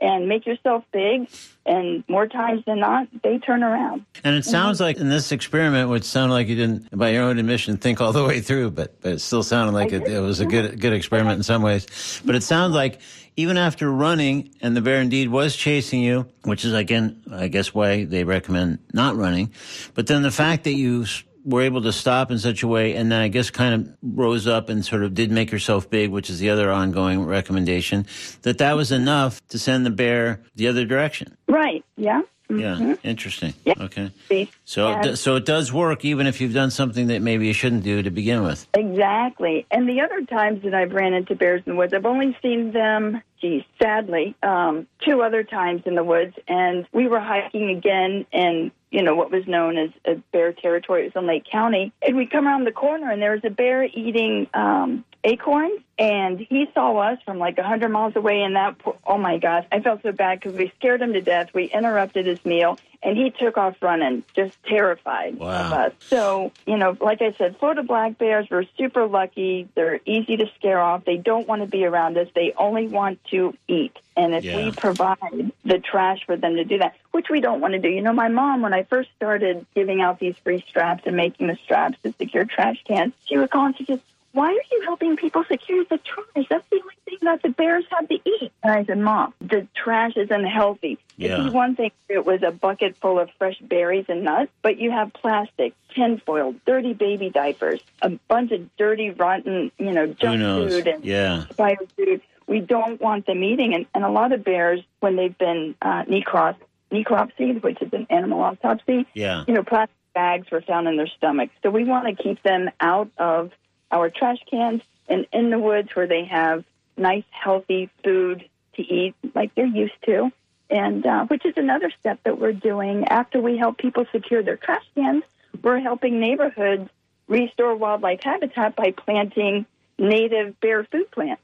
and 0.02 0.28
make 0.28 0.46
yourself 0.46 0.84
big. 0.92 1.30
And 1.66 2.04
more 2.08 2.28
times 2.28 2.64
than 2.66 2.80
not, 2.80 3.08
they 3.24 3.38
turn 3.38 3.64
around. 3.64 4.06
And 4.24 4.36
it 4.36 4.46
sounds 4.46 4.80
like 4.80 4.98
in 4.98 5.10
this 5.10 5.32
experiment, 5.32 5.90
which 5.90 6.04
sounded 6.04 6.34
like 6.34 6.48
you 6.48 6.56
didn't, 6.56 6.98
by 6.98 7.10
your 7.10 7.24
own 7.24 7.38
admission, 7.38 7.78
think 7.78 8.02
all 8.02 8.12
the 8.12 8.26
way 8.26 8.42
through, 8.42 8.72
but, 8.72 9.00
but 9.02 9.14
it 9.14 9.20
still 9.20 9.44
sounded 9.44 9.74
like 9.74 9.92
it, 9.92 10.08
it 10.08 10.20
was 10.20 10.40
a 10.40 10.46
good 10.46 10.80
good 10.80 10.94
experiment 10.94 11.38
in 11.38 11.44
some 11.44 11.62
ways. 11.62 12.22
But 12.26 12.36
it 12.36 12.44
sounds 12.44 12.74
like 12.74 13.02
even 13.36 13.58
after 13.58 13.90
running, 13.90 14.54
and 14.62 14.76
the 14.76 14.82
bear 14.82 15.00
indeed 15.00 15.30
was 15.30 15.56
chasing 15.56 16.02
you, 16.02 16.26
which 16.44 16.66
is 16.66 16.74
again, 16.74 17.22
I 17.32 17.48
guess, 17.48 17.74
why 17.74 18.04
they 18.04 18.24
recommend 18.24 18.80
not 18.92 19.16
running. 19.16 19.54
But 19.94 20.08
then 20.08 20.24
the 20.24 20.32
fact 20.32 20.66
that 20.66 20.74
you 20.74 21.06
were 21.50 21.64
able 21.64 21.82
to 21.82 21.92
stop 21.92 22.32
in 22.32 22.40
such 22.40 22.64
a 22.64 22.68
way, 22.68 22.96
and 22.96 23.12
then 23.12 23.22
I 23.22 23.28
guess 23.28 23.50
kind 23.50 23.74
of 23.74 23.98
rose 24.04 24.48
up 24.48 24.70
and 24.70 24.86
sort 24.86 25.04
of 25.04 25.14
did 25.14 25.32
make 25.32 25.52
yourself 25.52 25.90
big, 25.90 26.12
which 26.12 26.30
is 26.30 26.40
the 26.40 26.50
other 26.52 26.72
ongoing 26.72 27.26
recommendation, 27.26 28.06
that 28.44 28.60
that 28.60 28.76
was 28.76 28.92
enough 28.92 29.46
to 29.50 29.60
send 29.60 29.86
the 29.86 29.90
bear 29.90 30.42
the 30.56 30.68
other 30.68 30.86
direction. 30.86 31.36
Right? 31.48 31.84
Yeah. 31.98 32.22
Yeah, 32.52 32.96
interesting. 33.04 33.54
Yeah. 33.64 33.76
Okay. 33.80 34.50
So, 34.66 35.00
it 35.00 35.18
so 35.18 35.36
it 35.36 35.46
does 35.46 35.72
work, 35.72 36.04
even 36.04 36.26
if 36.26 36.42
you've 36.42 36.54
done 36.54 36.72
something 36.72 37.06
that 37.08 37.22
maybe 37.22 37.46
you 37.46 37.54
shouldn't 37.54 37.84
do 37.84 38.02
to 38.02 38.10
begin 38.10 38.42
with. 38.42 38.66
Exactly. 38.74 39.68
And 39.70 39.88
the 39.88 40.02
other 40.02 40.26
times 40.26 40.64
that 40.64 40.74
I've 40.74 40.92
ran 40.92 41.14
into 41.14 41.36
bears 41.36 41.62
in 41.68 41.74
the 41.74 41.78
woods, 41.78 41.94
I've 41.94 42.08
only 42.08 42.36
seen 42.42 42.72
them, 42.72 43.22
geez, 43.40 43.64
sadly, 43.80 44.36
um, 44.42 44.88
two 45.06 45.22
other 45.22 45.44
times 45.44 45.84
in 45.86 45.94
the 45.94 46.04
woods. 46.04 46.36
And 46.48 46.88
we 46.92 47.08
were 47.08 47.20
hiking 47.20 47.70
again 47.70 48.26
in, 48.32 48.72
you 48.92 49.04
know, 49.04 49.16
what 49.16 49.32
was 49.32 49.46
known 49.48 49.78
as, 49.78 49.90
as 50.06 50.18
bear 50.32 50.52
territory. 50.52 51.04
It 51.04 51.14
was 51.14 51.22
in 51.22 51.28
Lake 51.28 51.46
County. 51.50 51.92
And 52.02 52.18
we 52.18 52.26
come 52.26 52.48
around 52.48 52.66
the 52.66 52.72
corner 52.72 53.12
and 53.12 53.22
there 53.22 53.34
was 53.34 53.44
a 53.44 53.50
bear 53.50 53.84
eating 53.84 54.48
um, 54.54 55.06
acorns. 55.24 55.82
And 55.98 56.40
he 56.40 56.68
saw 56.74 56.96
us 56.98 57.20
from 57.26 57.40
like 57.40 57.58
a 57.58 57.62
100 57.62 57.90
miles 57.90 58.16
away. 58.16 58.42
And 58.42 58.56
that, 58.56 58.78
po- 58.80 58.98
oh 59.06 59.18
my 59.18 59.38
gosh, 59.38 59.66
I 59.72 59.82
felt 59.82 60.02
so 60.02 60.12
bad 60.14 60.40
because 60.40 60.56
we 60.58 60.72
scared 60.78 61.02
him 61.02 61.12
to 61.14 61.22
death. 61.22 61.50
We 61.54 61.66
interrupted 61.66 62.26
his 62.26 62.44
meal. 62.46 62.78
And 63.02 63.18
he 63.18 63.30
took 63.32 63.58
off 63.58 63.78
running, 63.82 64.24
just 64.36 64.62
terrified 64.64 65.36
of 65.36 65.72
us. 65.74 65.94
So, 66.10 66.52
you 66.68 66.76
know, 66.78 66.98
like 67.00 67.22
I 67.22 67.32
said, 67.32 67.56
Florida 67.58 67.82
black 67.82 68.18
bears, 68.18 68.48
we're 68.52 68.66
super 68.78 69.08
lucky. 69.08 69.70
They're 69.74 70.02
easy 70.06 70.36
to 70.36 70.48
scare 70.58 70.80
off. 70.82 71.06
They 71.06 71.16
don't 71.16 71.48
want 71.48 71.62
to 71.62 71.68
be 71.68 71.86
around 71.86 72.18
us. 72.18 72.28
They 72.36 72.52
only 72.58 72.88
want 72.88 73.24
to 73.32 73.56
eat. 73.70 73.96
And 74.18 74.36
if 74.36 74.44
Yeah. 74.44 74.58
we 74.58 74.72
provide 74.74 75.52
the 75.64 75.80
trash 75.80 76.26
for 76.26 76.36
them 76.36 76.56
to 76.58 76.66
do 76.66 76.80
that, 76.80 76.96
which 77.12 77.28
we 77.30 77.40
don't 77.40 77.62
want 77.62 77.72
to 77.74 77.80
do. 77.80 77.88
You 77.88 78.02
know, 78.02 78.12
my 78.12 78.28
mom, 78.28 78.62
when 78.62 78.74
I 78.74 78.84
first 78.84 79.10
started 79.16 79.66
giving 79.76 80.02
out 80.02 80.20
these 80.20 80.36
free 80.44 80.62
straps 80.68 81.04
and 81.06 81.16
making 81.16 81.48
the 81.48 81.56
straps 81.64 81.98
to 82.04 82.14
secure 82.18 82.44
trash 82.44 82.84
cans, 82.86 83.14
she 83.26 83.38
would 83.38 83.50
call 83.50 83.66
and 83.68 83.78
she 83.78 83.86
says, 83.86 84.00
why 84.32 84.50
are 84.50 84.52
you 84.72 84.82
helping 84.86 85.18
people 85.18 85.44
secure 85.46 85.84
the 85.86 85.98
trash? 85.98 86.46
That's 86.50 86.68
the 86.70 86.80
only 86.82 86.96
thing 87.06 87.18
that 87.24 87.42
the 87.42 87.50
bears 87.50 87.86
have 87.90 88.08
to 88.10 88.16
eat? 88.16 88.52
And 88.64 88.72
I 88.74 88.86
said, 88.86 89.00
Mom, 89.00 89.34
the 89.42 89.68
trash 89.76 90.14
is 90.16 90.30
unhealthy. 90.32 90.98
Yeah. 91.18 91.34
It'd 91.34 91.46
be 91.48 91.52
one 91.52 91.76
thing 91.76 91.92
if 92.10 92.18
it 92.18 92.26
was 92.26 92.44
a 92.44 92.52
bucket 92.52 92.96
full 92.98 93.20
of 93.20 93.30
fresh 93.38 93.58
berries 93.60 94.06
and 94.08 94.24
nuts, 94.24 94.52
but 94.62 94.78
you 94.80 94.92
have 94.92 95.12
plastic, 95.14 95.74
tinfoil, 95.94 96.54
dirty 96.66 96.94
baby 96.94 97.30
diapers, 97.30 97.82
a 98.02 98.10
bunch 98.28 98.52
of 98.52 98.76
dirty, 98.78 99.10
rotten, 99.10 99.72
you 99.78 99.92
know, 99.92 100.08
junk 100.08 100.42
food 100.42 100.88
and 100.88 101.04
Yeah. 101.04 101.44
expired 101.46 101.88
food. 101.98 102.22
We 102.48 102.60
don't 102.62 103.00
want 103.02 103.26
them 103.26 103.44
eating. 103.44 103.74
And, 103.74 103.86
and 103.94 104.04
a 104.04 104.10
lot 104.10 104.32
of 104.32 104.44
bears, 104.44 104.82
when 105.00 105.16
they've 105.16 105.38
been 105.38 105.76
uh, 105.82 106.04
necros- 106.04 106.56
necropsied, 106.92 107.62
which 107.64 107.82
is 107.82 107.92
an 107.94 108.08
animal 108.10 108.42
autopsy, 108.42 109.06
Yeah. 109.14 109.44
you 109.48 109.54
know, 109.54 109.64
plastic 109.64 109.96
bags 110.14 110.50
were 110.52 110.62
found 110.62 110.88
in 110.88 110.98
their 110.98 111.08
stomachs. 111.08 111.54
So 111.64 111.70
we 111.70 111.84
want 111.84 112.08
to 112.16 112.22
keep 112.24 112.42
them 112.44 112.70
out 112.80 113.10
of 113.18 113.52
our 113.92 114.10
trash 114.10 114.40
cans 114.50 114.82
and 115.08 115.26
in 115.34 115.50
the 115.50 115.60
woods 115.60 115.90
where 115.96 116.08
they 116.08 116.26
have 116.26 116.64
nice, 116.98 117.24
healthy 117.32 117.90
food 118.04 118.48
to 118.76 118.82
eat 118.82 119.16
like 119.36 119.56
they're 119.56 119.66
used 119.66 120.02
to. 120.06 120.32
And 120.70 121.06
uh, 121.06 121.26
which 121.26 121.46
is 121.46 121.56
another 121.58 121.92
step 122.00 122.20
that 122.24 122.40
we're 122.40 122.54
doing 122.54 123.06
after 123.06 123.42
we 123.42 123.58
help 123.58 123.78
people 123.80 124.06
secure 124.12 124.44
their 124.44 124.58
trash 124.58 124.86
cans. 124.94 125.24
We're 125.64 125.80
helping 125.80 126.20
neighborhoods 126.20 126.90
restore 127.28 127.76
wildlife 127.76 128.22
habitat 128.22 128.76
by 128.76 128.92
planting 128.92 129.66
native 129.98 130.60
bear 130.60 130.84
food 130.84 131.10
plants. 131.12 131.42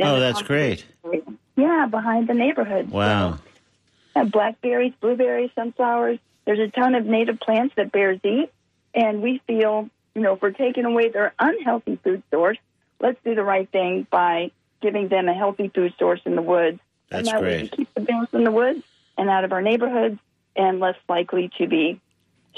Oh, 0.00 0.20
that's 0.20 0.42
great. 0.42 0.84
area. 1.04 1.22
Yeah, 1.56 1.86
behind 1.90 2.28
the 2.28 2.34
neighborhood. 2.34 2.90
Wow. 2.90 3.38
So, 4.14 4.24
blackberries, 4.24 4.92
blueberries, 5.00 5.50
sunflowers. 5.54 6.18
There's 6.44 6.60
a 6.60 6.68
ton 6.68 6.94
of 6.94 7.04
native 7.04 7.40
plants 7.40 7.74
that 7.76 7.92
bears 7.92 8.20
eat, 8.24 8.50
and 8.94 9.22
we 9.22 9.40
feel, 9.46 9.90
you 10.18 10.24
know, 10.24 10.34
if 10.34 10.42
we're 10.42 10.50
taking 10.50 10.84
away 10.84 11.10
their 11.10 11.32
unhealthy 11.38 11.96
food 12.02 12.24
source, 12.32 12.58
let's 13.00 13.18
do 13.24 13.36
the 13.36 13.44
right 13.44 13.70
thing 13.70 14.04
by 14.10 14.50
giving 14.82 15.06
them 15.06 15.28
a 15.28 15.32
healthy 15.32 15.68
food 15.68 15.94
source 15.96 16.20
in 16.24 16.34
the 16.34 16.42
woods. 16.42 16.80
That's 17.08 17.28
and 17.28 17.36
that 17.36 17.40
great. 17.40 17.70
keep 17.70 17.94
the 17.94 18.00
bears 18.00 18.26
in 18.32 18.42
the 18.42 18.50
woods 18.50 18.82
and 19.16 19.30
out 19.30 19.44
of 19.44 19.52
our 19.52 19.62
neighborhoods, 19.62 20.18
and 20.56 20.80
less 20.80 20.96
likely 21.08 21.52
to 21.58 21.68
be 21.68 22.00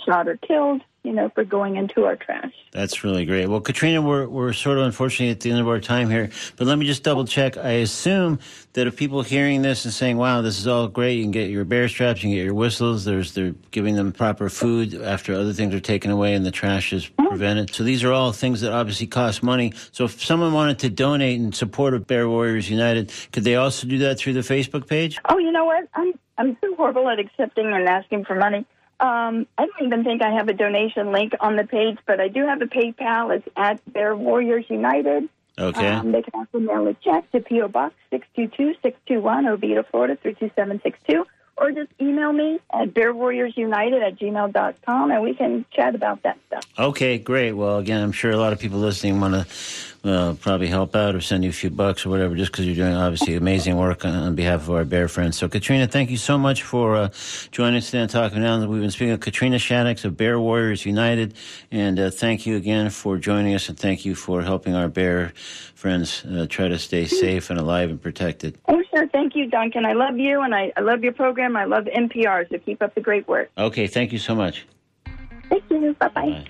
shot 0.07 0.27
or 0.27 0.39
killed, 0.39 0.81
you 1.03 1.13
know, 1.13 1.31
for 1.35 1.45
going 1.45 1.77
into 1.77 2.05
our 2.05 2.17
trash. 2.17 2.53
That's 2.73 3.03
really 3.03 3.25
great. 3.25 3.47
Well, 3.47 3.61
Katrina, 3.61 4.03
we're, 4.03 4.29
we're 4.29 4.53
sort 4.53 4.79
of 4.79 4.85
unfortunately 4.85 5.31
at 5.31 5.41
the 5.41 5.51
end 5.51 5.61
of 5.61 5.67
our 5.67 5.81
time 5.81 6.11
here, 6.11 6.31
but 6.57 6.67
let 6.67 6.79
me 6.79 6.87
just 6.87 7.03
double 7.03 7.25
check. 7.25 7.57
I 7.57 7.71
assume 7.71 8.39
that 8.75 8.87
if 8.87 8.97
people 8.97 9.23
hearing 9.23 9.63
this 9.63 9.85
and 9.85 9.95
saying, 9.95 10.19
wow, 10.19 10.43
this 10.43 10.59
is 10.59 10.67
all 10.67 10.89
great, 10.89 11.15
you 11.15 11.25
can 11.25 11.31
get 11.31 11.51
your 11.51 11.65
bear 11.65 11.89
straps, 11.89 12.23
you 12.23 12.29
can 12.29 12.37
get 12.37 12.45
your 12.45 12.55
whistles, 12.55 13.05
there's, 13.05 13.33
they're 13.33 13.55
giving 13.71 13.97
them 13.97 14.13
proper 14.13 14.51
food 14.51 14.95
after 14.95 15.35
other 15.35 15.55
things 15.55 15.75
are 15.75 15.81
taken 15.81 16.11
away 16.11 16.35
and 16.35 16.45
the 16.45 16.51
trash 16.51 16.93
is 16.93 17.07
mm-hmm. 17.07 17.29
prevented. 17.29 17.75
So 17.75 17.83
these 17.83 18.05
are 18.05 18.13
all 18.13 18.33
things 18.33 18.61
that 18.61 18.73
obviously 18.73 19.07
cost 19.07 19.43
money. 19.43 19.73
So 19.93 20.05
if 20.05 20.23
someone 20.23 20.53
wanted 20.53 20.79
to 20.81 20.91
donate 20.91 21.41
in 21.41 21.53
support 21.53 21.95
of 21.95 22.07
Bear 22.07 22.29
Warriors 22.29 22.69
United, 22.69 23.11
could 23.33 23.45
they 23.45 23.57
also 23.57 23.87
do 23.87 23.99
that 23.99 24.19
through 24.19 24.35
the 24.35 24.41
Facebook 24.41 24.87
page? 24.87 25.19
Oh, 25.29 25.39
you 25.39 25.51
know 25.51 25.65
what? 25.65 25.89
I'm 25.95 26.13
I'm 26.41 26.57
so 26.63 26.75
horrible 26.75 27.07
at 27.11 27.19
accepting 27.19 27.71
and 27.71 27.87
asking 27.87 28.25
for 28.25 28.35
money. 28.35 28.65
Um, 29.01 29.47
I 29.57 29.65
don't 29.65 29.87
even 29.87 30.05
think 30.05 30.23
I 30.23 30.31
have 30.31 30.49
a 30.49 30.53
donation 30.53 31.11
link 31.11 31.33
on 31.41 31.57
the 31.57 31.65
page, 31.65 31.99
but 32.07 32.21
I 32.21 32.29
do 32.29 32.47
have 32.47 32.61
a 32.61 32.67
PayPal. 32.67 33.35
It's 33.35 33.49
at 33.57 33.81
Bear 33.91 34.15
Warriors 34.15 34.67
United. 34.69 35.29
Okay. 35.59 35.89
Um, 35.89 36.13
they 36.13 36.23
can 36.23 36.33
also 36.35 36.59
mail 36.59 36.87
a 36.87 36.95
check 36.95 37.31
to 37.33 37.41
PO 37.41 37.69
Box 37.69 37.95
six 38.11 38.27
two 38.37 38.49
two 38.49 38.75
six 38.83 38.99
two 39.07 39.21
one, 39.21 39.47
Oviedo, 39.47 39.85
Florida 39.91 40.17
three 40.21 40.35
two 40.35 40.51
seven 40.55 40.81
six 40.83 40.99
two, 41.09 41.27
or 41.57 41.71
just 41.71 41.91
email 42.01 42.33
me 42.33 42.59
at 42.73 42.95
bearwarriorsunited 42.95 44.07
at 44.07 44.19
gmail 44.19 44.53
dot 44.53 44.77
com, 44.87 45.11
and 45.11 45.23
we 45.23 45.35
can 45.35 45.65
chat 45.73 45.95
about 45.95 46.23
that 46.23 46.39
stuff. 46.47 46.65
Okay, 46.79 47.19
great. 47.19 47.53
Well, 47.53 47.79
again, 47.79 48.03
I'm 48.03 48.13
sure 48.13 48.31
a 48.31 48.37
lot 48.37 48.53
of 48.53 48.59
people 48.59 48.79
listening 48.79 49.21
want 49.21 49.35
to 49.35 49.47
uh, 50.05 50.35
probably 50.41 50.67
help 50.67 50.97
out 50.97 51.15
or 51.15 51.21
send 51.21 51.45
you 51.45 51.51
a 51.51 51.53
few 51.53 51.71
bucks 51.71 52.07
or 52.07 52.11
whatever, 52.11 52.35
just 52.35 52.53
because 52.53 52.67
you're 52.67 52.75
doing 52.75 52.95
obviously 52.95 53.35
amazing 53.35 53.77
work 53.77 54.05
on, 54.05 54.15
on 54.15 54.35
behalf 54.35 54.63
of 54.63 54.71
our 54.71 54.85
bear 54.85 55.09
friends. 55.09 55.37
So, 55.37 55.49
Katrina, 55.49 55.87
thank 55.87 56.11
you 56.11 56.17
so 56.17 56.39
much 56.39 56.63
for 56.63 56.97
uh, 56.97 57.09
joining 57.51 57.77
us 57.79 57.87
today 57.87 58.03
on 58.03 58.09
Talking 58.09 58.41
Now. 58.41 58.65
We've 58.67 58.81
been 58.81 58.91
speaking 58.91 59.13
with 59.13 59.21
Katrina 59.21 59.57
Shadix 59.57 60.05
of 60.05 60.17
Bear 60.17 60.41
Warriors 60.41 60.87
United, 60.87 61.35
and 61.71 61.99
uh, 61.99 62.11
thank 62.11 62.47
you 62.47 62.57
again 62.57 62.91
for 62.91 63.19
joining 63.19 63.55
us, 63.55 63.69
and 63.69 63.79
thank 63.79 64.05
you 64.05 64.15
for 64.15 64.43
helping 64.43 64.75
our 64.75 64.89
bear 64.89 65.33
friends 65.75 66.25
uh, 66.25 66.47
try 66.49 66.69
to 66.69 66.79
stay 66.79 67.07
safe 67.07 67.51
and 67.51 67.59
alive 67.59 67.91
and 67.91 68.01
protected. 68.01 68.59
Oh, 68.69 68.83
sure. 68.91 69.09
Thank 69.09 69.35
you, 69.35 69.49
Duncan. 69.49 69.85
I 69.85 69.93
love 69.93 70.19
you, 70.19 70.41
and 70.41 70.55
I, 70.55 70.73
I 70.77 70.81
love 70.81 71.03
your 71.03 71.13
program. 71.13 71.57
I 71.57 71.65
love 71.65 71.85
NPR, 71.85 72.49
so 72.51 72.59
keep 72.59 72.83
up 72.83 72.95
the 72.95 73.01
great 73.01 73.29
work. 73.29 73.51
Okay, 73.57 73.87
thank 73.87 74.13
you 74.13 74.19
so 74.19 74.35
much. 74.35 74.67
Thank 75.49 75.65
you. 75.69 75.95
Bye 75.99 76.09
bye. 76.09 76.31
Bye. 76.31 76.45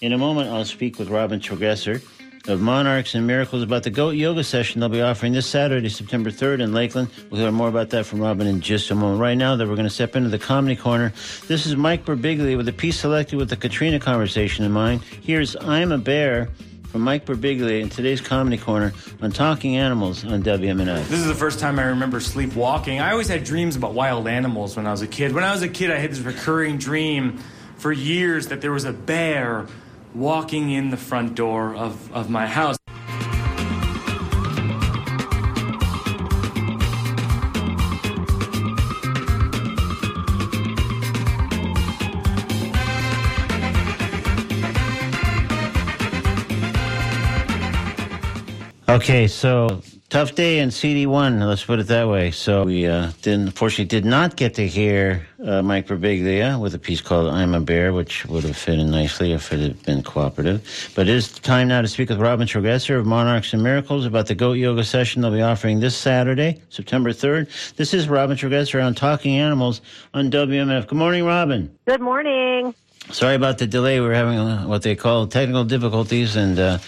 In 0.00 0.12
a 0.12 0.18
moment, 0.18 0.48
I'll 0.48 0.64
speak 0.64 1.00
with 1.00 1.08
Robin 1.08 1.40
Tregesser 1.40 2.00
of 2.46 2.60
Monarchs 2.60 3.16
and 3.16 3.26
Miracles 3.26 3.64
about 3.64 3.82
the 3.82 3.90
Goat 3.90 4.10
Yoga 4.10 4.44
session 4.44 4.78
they'll 4.78 4.88
be 4.88 5.02
offering 5.02 5.32
this 5.32 5.48
Saturday, 5.48 5.88
September 5.88 6.30
3rd 6.30 6.62
in 6.62 6.72
Lakeland. 6.72 7.10
We'll 7.30 7.40
hear 7.40 7.50
more 7.50 7.66
about 7.66 7.90
that 7.90 8.06
from 8.06 8.20
Robin 8.20 8.46
in 8.46 8.60
just 8.60 8.92
a 8.92 8.94
moment. 8.94 9.20
Right 9.20 9.36
now, 9.36 9.56
that 9.56 9.66
we're 9.66 9.74
going 9.74 9.88
to 9.88 9.92
step 9.92 10.14
into 10.14 10.28
the 10.28 10.38
comedy 10.38 10.76
corner. 10.76 11.12
This 11.48 11.66
is 11.66 11.74
Mike 11.74 12.04
Birbiglia 12.04 12.56
with 12.56 12.68
a 12.68 12.72
piece 12.72 13.00
selected 13.00 13.38
with 13.38 13.50
the 13.50 13.56
Katrina 13.56 13.98
conversation 13.98 14.64
in 14.64 14.70
mind. 14.70 15.02
Here's 15.02 15.56
I'm 15.56 15.90
a 15.90 15.98
Bear 15.98 16.48
from 16.84 17.00
Mike 17.00 17.26
Birbiglia 17.26 17.80
in 17.82 17.88
today's 17.88 18.20
comedy 18.20 18.56
corner 18.56 18.92
on 19.20 19.32
Talking 19.32 19.76
Animals 19.76 20.24
on 20.24 20.44
WMNF. 20.44 21.08
This 21.08 21.18
is 21.18 21.26
the 21.26 21.34
first 21.34 21.58
time 21.58 21.80
I 21.80 21.86
remember 21.86 22.20
sleepwalking. 22.20 23.00
I 23.00 23.10
always 23.10 23.26
had 23.26 23.42
dreams 23.42 23.74
about 23.74 23.94
wild 23.94 24.28
animals 24.28 24.76
when 24.76 24.86
I 24.86 24.92
was 24.92 25.02
a 25.02 25.08
kid. 25.08 25.34
When 25.34 25.42
I 25.42 25.50
was 25.50 25.62
a 25.62 25.68
kid, 25.68 25.90
I 25.90 25.98
had 25.98 26.12
this 26.12 26.20
recurring 26.20 26.78
dream 26.78 27.40
for 27.78 27.90
years 27.90 28.46
that 28.48 28.60
there 28.60 28.72
was 28.72 28.84
a 28.84 28.92
bear 28.92 29.66
walking 30.14 30.70
in 30.70 30.90
the 30.90 30.96
front 30.96 31.34
door 31.34 31.74
of, 31.74 32.12
of 32.12 32.30
my 32.30 32.46
house. 32.46 32.78
Okay, 48.88 49.28
so 49.28 49.82
tough 50.08 50.34
day 50.34 50.60
in 50.60 50.70
CD1, 50.70 51.46
let's 51.46 51.62
put 51.62 51.78
it 51.78 51.86
that 51.88 52.08
way. 52.08 52.30
So 52.30 52.64
we 52.64 52.86
uh, 52.86 53.12
didn't, 53.22 53.48
unfortunately 53.48 53.84
did 53.84 54.04
not 54.04 54.34
get 54.34 54.54
to 54.54 54.66
hear 54.66 55.27
uh, 55.44 55.62
Mike 55.62 55.86
Birbiglia 55.86 56.60
with 56.60 56.74
a 56.74 56.78
piece 56.78 57.00
called 57.00 57.32
I'm 57.32 57.54
a 57.54 57.60
Bear, 57.60 57.92
which 57.92 58.26
would 58.26 58.44
have 58.44 58.56
fit 58.56 58.78
in 58.78 58.90
nicely 58.90 59.32
if 59.32 59.52
it 59.52 59.60
had 59.60 59.82
been 59.84 60.02
cooperative. 60.02 60.90
But 60.94 61.08
it 61.08 61.14
is 61.14 61.32
time 61.32 61.68
now 61.68 61.80
to 61.82 61.88
speak 61.88 62.08
with 62.08 62.20
Robin 62.20 62.46
Tregesser 62.46 62.98
of 62.98 63.06
Monarchs 63.06 63.52
and 63.52 63.62
Miracles 63.62 64.04
about 64.04 64.26
the 64.26 64.34
Goat 64.34 64.54
Yoga 64.54 64.84
session 64.84 65.22
they'll 65.22 65.30
be 65.30 65.42
offering 65.42 65.80
this 65.80 65.96
Saturday, 65.96 66.60
September 66.70 67.10
3rd. 67.10 67.76
This 67.76 67.94
is 67.94 68.08
Robin 68.08 68.36
Tregesser 68.36 68.84
on 68.84 68.94
Talking 68.94 69.36
Animals 69.36 69.80
on 70.14 70.30
WMNF. 70.30 70.88
Good 70.88 70.98
morning, 70.98 71.24
Robin. 71.24 71.76
Good 71.86 72.00
morning. 72.00 72.74
Sorry 73.10 73.36
about 73.36 73.56
the 73.56 73.66
delay. 73.66 74.00
We 74.00 74.08
are 74.08 74.14
having 74.14 74.38
uh, 74.38 74.66
what 74.66 74.82
they 74.82 74.94
call 74.94 75.26
technical 75.26 75.64
difficulties, 75.64 76.36
and 76.36 76.58
uh, 76.58 76.78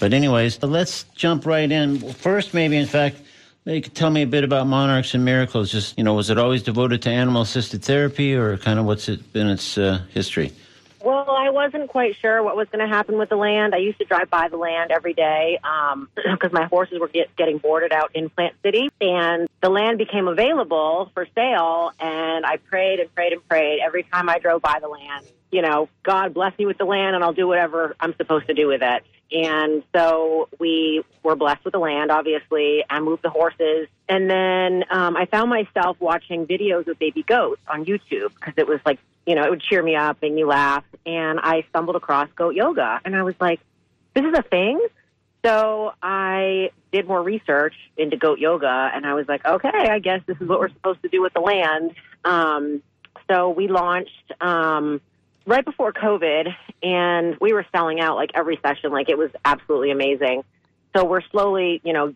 but 0.00 0.14
anyways, 0.14 0.62
let's 0.62 1.04
jump 1.14 1.44
right 1.44 1.70
in. 1.70 1.98
First, 2.14 2.54
maybe 2.54 2.78
in 2.78 2.86
fact, 2.86 3.18
you 3.66 3.82
could 3.82 3.94
tell 3.94 4.10
me 4.10 4.22
a 4.22 4.26
bit 4.26 4.44
about 4.44 4.66
Monarchs 4.66 5.14
and 5.14 5.24
Miracles. 5.24 5.70
Just 5.70 5.98
you 5.98 6.04
know, 6.04 6.14
was 6.14 6.30
it 6.30 6.38
always 6.38 6.62
devoted 6.62 7.02
to 7.02 7.10
animal-assisted 7.10 7.82
therapy, 7.82 8.34
or 8.34 8.56
kind 8.56 8.78
of 8.78 8.84
what's 8.84 9.08
it 9.08 9.32
been 9.32 9.48
its 9.48 9.76
uh, 9.76 10.02
history? 10.12 10.52
Well, 11.06 11.30
I 11.30 11.50
wasn't 11.50 11.88
quite 11.88 12.16
sure 12.16 12.42
what 12.42 12.56
was 12.56 12.66
going 12.68 12.84
to 12.84 12.92
happen 12.92 13.16
with 13.16 13.28
the 13.28 13.36
land. 13.36 13.76
I 13.76 13.78
used 13.78 13.98
to 13.98 14.04
drive 14.04 14.28
by 14.28 14.48
the 14.48 14.56
land 14.56 14.90
every 14.90 15.14
day 15.14 15.60
because 16.16 16.52
my 16.52 16.64
horses 16.64 16.98
were 16.98 17.06
get, 17.06 17.34
getting 17.36 17.58
boarded 17.58 17.92
out 17.92 18.10
in 18.14 18.28
Plant 18.28 18.54
City, 18.62 18.90
and 19.00 19.48
the 19.60 19.68
land 19.68 19.98
became 19.98 20.26
available 20.26 21.10
for 21.14 21.26
sale. 21.34 21.92
And 22.00 22.44
I 22.44 22.56
prayed 22.56 22.98
and 22.98 23.14
prayed 23.14 23.32
and 23.32 23.48
prayed 23.48 23.80
every 23.84 24.02
time 24.02 24.28
I 24.28 24.38
drove 24.38 24.62
by 24.62 24.78
the 24.80 24.88
land. 24.88 25.26
You 25.52 25.62
know, 25.62 25.88
God 26.02 26.34
bless 26.34 26.58
me 26.58 26.66
with 26.66 26.78
the 26.78 26.84
land, 26.84 27.14
and 27.14 27.22
I'll 27.22 27.32
do 27.32 27.46
whatever 27.46 27.94
I'm 28.00 28.16
supposed 28.16 28.48
to 28.48 28.54
do 28.54 28.66
with 28.66 28.82
it. 28.82 29.04
And 29.32 29.82
so 29.94 30.48
we 30.58 31.02
were 31.22 31.34
blessed 31.34 31.64
with 31.64 31.72
the 31.72 31.78
land, 31.78 32.10
obviously, 32.10 32.84
I 32.88 33.00
moved 33.00 33.22
the 33.22 33.30
horses. 33.30 33.88
And 34.08 34.30
then 34.30 34.84
um, 34.90 35.16
I 35.16 35.26
found 35.26 35.50
myself 35.50 35.96
watching 36.00 36.46
videos 36.46 36.86
of 36.86 36.98
baby 36.98 37.24
goats 37.24 37.60
on 37.68 37.84
YouTube 37.84 38.34
because 38.34 38.54
it 38.56 38.68
was 38.68 38.80
like, 38.86 39.00
you 39.26 39.34
know, 39.34 39.42
it 39.44 39.50
would 39.50 39.62
cheer 39.62 39.82
me 39.82 39.96
up, 39.96 40.18
make 40.22 40.32
me 40.32 40.44
laugh. 40.44 40.84
And 41.04 41.40
I 41.40 41.64
stumbled 41.70 41.96
across 41.96 42.28
goat 42.36 42.54
yoga, 42.54 43.00
and 43.04 43.16
I 43.16 43.24
was 43.24 43.34
like, 43.40 43.60
this 44.14 44.24
is 44.24 44.34
a 44.38 44.42
thing. 44.42 44.80
So 45.44 45.92
I 46.02 46.70
did 46.92 47.06
more 47.06 47.22
research 47.22 47.74
into 47.96 48.16
goat 48.16 48.38
yoga, 48.38 48.90
and 48.94 49.04
I 49.04 49.14
was 49.14 49.26
like, 49.28 49.44
okay, 49.44 49.68
I 49.90 49.98
guess 49.98 50.20
this 50.26 50.36
is 50.40 50.48
what 50.48 50.60
we're 50.60 50.70
supposed 50.70 51.02
to 51.02 51.08
do 51.08 51.20
with 51.20 51.34
the 51.34 51.40
land. 51.40 51.94
Um, 52.24 52.82
so 53.28 53.50
we 53.50 53.66
launched 53.66 54.32
um, 54.40 55.00
right 55.46 55.64
before 55.64 55.92
COVID, 55.92 56.54
and 56.82 57.36
we 57.40 57.52
were 57.52 57.64
selling 57.72 58.00
out 58.00 58.16
like 58.16 58.32
every 58.34 58.58
session. 58.62 58.90
Like 58.90 59.08
it 59.08 59.16
was 59.16 59.30
absolutely 59.44 59.90
amazing. 59.90 60.44
So 60.94 61.04
we're 61.04 61.22
slowly, 61.30 61.80
you 61.84 61.92
know, 61.92 62.14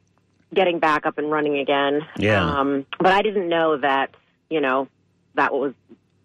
getting 0.52 0.78
back 0.78 1.06
up 1.06 1.18
and 1.18 1.30
running 1.30 1.58
again. 1.58 2.06
Yeah. 2.16 2.42
Um, 2.42 2.86
but 2.98 3.12
I 3.12 3.22
didn't 3.22 3.48
know 3.48 3.76
that, 3.78 4.14
you 4.48 4.60
know, 4.60 4.88
that 5.34 5.52
was 5.52 5.74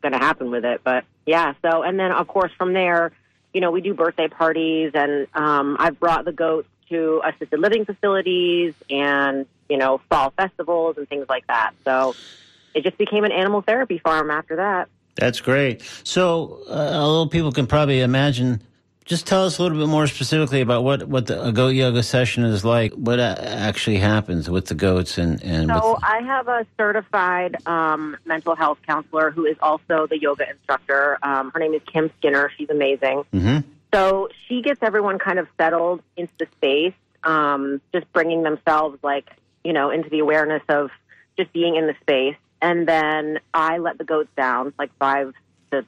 going 0.01 0.13
to 0.13 0.17
happen 0.17 0.51
with 0.51 0.65
it. 0.65 0.81
But 0.83 1.05
yeah, 1.25 1.53
so, 1.61 1.83
and 1.83 1.99
then 1.99 2.11
of 2.11 2.27
course 2.27 2.51
from 2.57 2.73
there, 2.73 3.11
you 3.53 3.61
know, 3.61 3.71
we 3.71 3.81
do 3.81 3.93
birthday 3.93 4.27
parties 4.27 4.91
and 4.93 5.27
um, 5.33 5.77
I've 5.79 5.99
brought 5.99 6.25
the 6.25 6.31
goats 6.31 6.67
to 6.89 7.21
assisted 7.23 7.59
living 7.59 7.85
facilities 7.85 8.73
and, 8.89 9.45
you 9.69 9.77
know, 9.77 10.01
fall 10.09 10.31
festivals 10.31 10.97
and 10.97 11.07
things 11.07 11.25
like 11.29 11.47
that. 11.47 11.71
So 11.83 12.15
it 12.73 12.83
just 12.83 12.97
became 12.97 13.23
an 13.23 13.31
animal 13.31 13.61
therapy 13.61 13.97
farm 13.97 14.29
after 14.29 14.57
that. 14.57 14.89
That's 15.15 15.41
great. 15.41 15.81
So, 16.03 16.61
uh, 16.69 16.91
although 16.93 17.27
people 17.29 17.51
can 17.51 17.67
probably 17.67 18.01
imagine, 18.01 18.61
just 19.05 19.27
tell 19.27 19.45
us 19.45 19.59
a 19.59 19.63
little 19.63 19.77
bit 19.77 19.87
more 19.87 20.07
specifically 20.07 20.61
about 20.61 20.83
what, 20.83 21.07
what 21.07 21.27
the, 21.27 21.41
a 21.41 21.51
goat 21.51 21.69
yoga 21.69 22.03
session 22.03 22.43
is 22.43 22.65
like. 22.65 22.91
What 22.93 23.19
uh, 23.19 23.35
actually 23.39 23.97
happens 23.97 24.49
with 24.49 24.65
the 24.65 24.75
goats 24.75 25.17
and 25.17 25.41
and 25.43 25.69
So 25.69 25.93
with, 25.93 26.03
I 26.03 26.21
have 26.23 26.47
a 26.47 26.65
certified 26.77 27.55
um, 27.67 28.17
mental 28.25 28.55
health 28.55 28.79
counselor 28.85 29.31
who 29.31 29.45
is 29.45 29.57
also 29.61 30.07
the 30.07 30.19
yoga 30.19 30.49
instructor. 30.49 31.17
Um, 31.23 31.51
her 31.51 31.59
name 31.59 31.73
is 31.73 31.81
Kim 31.85 32.09
Skinner. 32.17 32.51
She's 32.57 32.69
amazing. 32.69 33.23
Mhm. 33.33 33.63
So 33.93 34.27
she 34.47 34.61
gets 34.61 34.83
everyone 34.83 35.19
kind 35.19 35.39
of 35.39 35.47
settled 35.57 36.01
into 36.17 36.33
the 36.37 36.47
space, 36.57 36.93
um, 37.23 37.79
just 37.93 38.11
bringing 38.11 38.43
themselves 38.43 38.97
like 39.03 39.29
you 39.63 39.71
know 39.71 39.91
into 39.91 40.09
the 40.09 40.19
awareness 40.19 40.63
of 40.67 40.89
just 41.37 41.53
being 41.53 41.75
in 41.75 41.85
the 41.85 41.95
space, 42.01 42.35
and 42.61 42.87
then 42.87 43.39
I 43.53 43.77
let 43.77 43.97
the 43.97 44.03
goats 44.03 44.29
down 44.35 44.73
like 44.77 44.91
five 44.97 45.33
to 45.71 45.85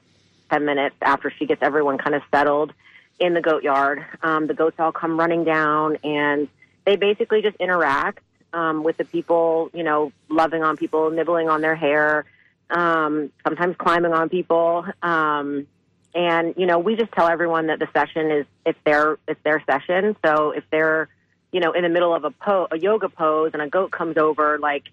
ten 0.50 0.64
minutes 0.64 0.96
after 1.02 1.30
she 1.30 1.46
gets 1.46 1.62
everyone 1.62 1.98
kind 1.98 2.14
of 2.14 2.22
settled 2.30 2.72
in 3.18 3.34
the 3.34 3.40
goat 3.40 3.62
yard. 3.62 4.04
Um, 4.22 4.46
the 4.46 4.54
goats 4.54 4.76
all 4.78 4.92
come 4.92 5.18
running 5.18 5.44
down, 5.44 5.96
and 6.04 6.48
they 6.84 6.96
basically 6.96 7.42
just 7.42 7.56
interact 7.56 8.22
um, 8.52 8.82
with 8.82 8.96
the 8.96 9.04
people, 9.04 9.70
you 9.74 9.82
know, 9.82 10.12
loving 10.28 10.62
on 10.62 10.76
people, 10.76 11.10
nibbling 11.10 11.48
on 11.48 11.60
their 11.60 11.76
hair, 11.76 12.24
um, 12.70 13.30
sometimes 13.44 13.76
climbing 13.76 14.12
on 14.12 14.28
people. 14.28 14.86
Um, 15.02 15.66
and 16.14 16.54
you 16.56 16.66
know, 16.66 16.78
we 16.78 16.96
just 16.96 17.12
tell 17.12 17.28
everyone 17.28 17.66
that 17.66 17.78
the 17.78 17.88
session 17.92 18.30
is 18.30 18.46
it's 18.64 18.78
their 18.84 19.18
it's 19.26 19.42
their 19.42 19.62
session. 19.66 20.16
So 20.24 20.52
if 20.52 20.64
they're 20.70 21.08
you 21.52 21.60
know 21.60 21.72
in 21.72 21.82
the 21.82 21.88
middle 21.88 22.14
of 22.14 22.24
a 22.24 22.30
po- 22.30 22.68
a 22.70 22.78
yoga 22.78 23.08
pose 23.08 23.50
and 23.52 23.62
a 23.62 23.68
goat 23.68 23.90
comes 23.90 24.16
over, 24.16 24.58
like 24.58 24.84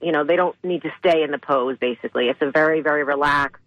you 0.00 0.12
know, 0.12 0.24
they 0.24 0.36
don't 0.36 0.56
need 0.62 0.82
to 0.82 0.90
stay 0.98 1.22
in 1.22 1.30
the 1.30 1.38
pose. 1.38 1.76
Basically, 1.78 2.28
it's 2.28 2.40
a 2.42 2.50
very 2.50 2.80
very 2.80 3.04
relaxed 3.04 3.62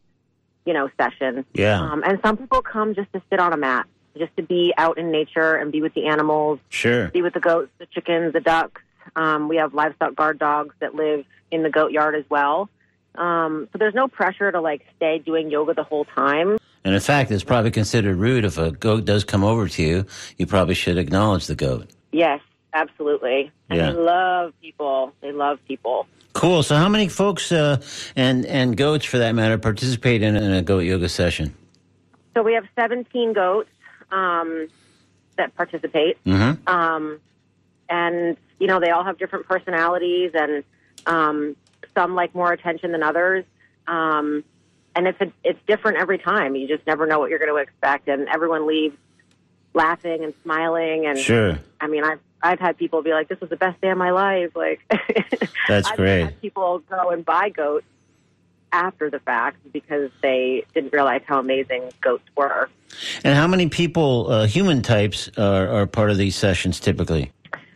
you 0.65 0.73
know 0.73 0.89
session. 0.99 1.45
yeah, 1.53 1.82
Um, 1.82 2.03
and 2.05 2.19
some 2.23 2.38
people 2.38 2.61
come 2.61 2.93
just 2.93 3.11
to 3.13 3.21
sit 3.30 3.39
on 3.39 3.53
a 3.53 3.57
mat, 3.57 3.88
just 4.17 4.36
to 4.38 4.43
be 4.43 4.73
out 4.77 4.97
in 4.97 5.09
nature 5.11 5.55
and 5.55 5.71
be 5.71 5.82
with 5.82 5.93
the 5.93 6.05
animals 6.07 6.59
sure. 6.69 7.07
be 7.09 7.21
with 7.21 7.34
the 7.34 7.39
goats, 7.39 7.71
the 7.80 7.86
chickens, 7.88 8.34
the 8.34 8.39
ducks. 8.41 8.82
Um, 9.15 9.47
we 9.47 9.55
have 9.57 9.73
livestock 9.73 10.15
guard 10.15 10.38
dogs 10.38 10.75
that 10.80 10.93
live 10.93 11.25
in 11.49 11.63
the 11.63 11.69
goat 11.69 11.91
yard 11.91 12.13
as 12.15 12.25
well. 12.30 12.69
Um, 13.15 13.67
so 13.71 13.80
there's 13.80 13.95
no 13.95 14.07
pressure 14.07 14.51
to 14.51 14.61
like 14.61 14.86
stay 14.97 15.17
doing 15.19 15.49
yoga 15.49 15.73
the 15.73 15.84
whole 15.84 16.05
time. 16.05 16.57
And 16.84 16.93
in 16.93 17.01
fact, 17.01 17.32
it's 17.32 17.43
probably 17.43 17.71
considered 17.71 18.15
rude 18.17 18.45
if 18.45 18.57
a 18.57 18.71
goat 18.71 19.05
does 19.05 19.23
come 19.23 19.43
over 19.43 19.67
to 19.67 19.82
you. 19.84 20.05
You 20.38 20.45
probably 20.45 20.75
should 20.75 20.97
acknowledge 20.97 21.47
the 21.47 21.55
goat. 21.55 21.89
Yes, 22.11 22.39
absolutely. 22.73 23.51
And 23.69 23.80
Yeah. 23.80 23.91
they 23.91 23.97
love 23.97 24.53
people. 24.61 25.13
They 25.21 25.32
love 25.32 25.59
people. 25.67 26.05
Cool. 26.39 26.63
So, 26.63 26.77
how 26.77 26.87
many 26.87 27.09
folks 27.09 27.51
uh, 27.51 27.81
and 28.15 28.45
and 28.45 28.77
goats, 28.77 29.03
for 29.05 29.17
that 29.17 29.33
matter, 29.33 29.57
participate 29.57 30.23
in, 30.23 30.37
in 30.37 30.53
a 30.53 30.61
goat 30.61 30.79
yoga 30.79 31.09
session? 31.09 31.53
So 32.33 32.43
we 32.43 32.53
have 32.53 32.63
17 32.77 33.33
goats 33.33 33.69
um, 34.09 34.69
that 35.35 35.53
participate. 35.57 36.23
Mm-hmm. 36.23 36.65
um, 36.69 37.19
and 37.89 38.37
you 38.59 38.67
know 38.67 38.79
they 38.79 38.91
all 38.91 39.03
have 39.03 39.17
different 39.17 39.47
personalities 39.47 40.31
and 40.33 40.63
um, 41.07 41.57
some 41.93 42.15
like 42.15 42.33
more 42.33 42.53
attention 42.53 42.93
than 42.93 43.03
others 43.03 43.43
um, 43.87 44.43
and 44.95 45.07
it's 45.07 45.19
a, 45.19 45.31
it's 45.43 45.59
different 45.67 45.97
every 45.97 46.19
time 46.19 46.55
you 46.55 46.67
just 46.67 46.85
never 46.87 47.05
know 47.05 47.19
what 47.19 47.29
you're 47.29 47.39
going 47.39 47.51
to 47.51 47.57
expect 47.57 48.07
and 48.07 48.27
everyone 48.29 48.67
leaves 48.67 48.95
laughing 49.73 50.23
and 50.23 50.33
smiling 50.43 51.05
and 51.05 51.17
Sure. 51.17 51.59
i 51.81 51.87
mean 51.87 52.03
i've 52.03 52.19
i've 52.43 52.59
had 52.59 52.77
people 52.77 53.01
be 53.01 53.11
like 53.11 53.27
this 53.27 53.39
was 53.41 53.49
the 53.49 53.57
best 53.57 53.79
day 53.81 53.89
of 53.89 53.97
my 53.97 54.11
life 54.11 54.51
like 54.55 54.79
That's 55.67 55.91
great. 55.91 56.39
people 56.41 56.79
go 56.89 57.09
and 57.11 57.23
buy 57.25 57.49
goats 57.49 57.85
after 58.71 59.09
the 59.09 59.19
fact 59.19 59.57
because 59.73 60.11
they 60.21 60.63
didn't 60.73 60.93
realize 60.93 61.21
how 61.25 61.39
amazing 61.39 61.89
goats 62.01 62.23
were 62.35 62.69
And 63.23 63.35
how 63.35 63.47
many 63.47 63.69
people, 63.69 64.31
uh, 64.31 64.45
human 64.47 64.81
types, 64.81 65.29
are, 65.37 65.67
are 65.69 65.85
part 65.87 66.09
of 66.11 66.17
these 66.17 66.35
sessions 66.35 66.79
typically? 66.79 67.31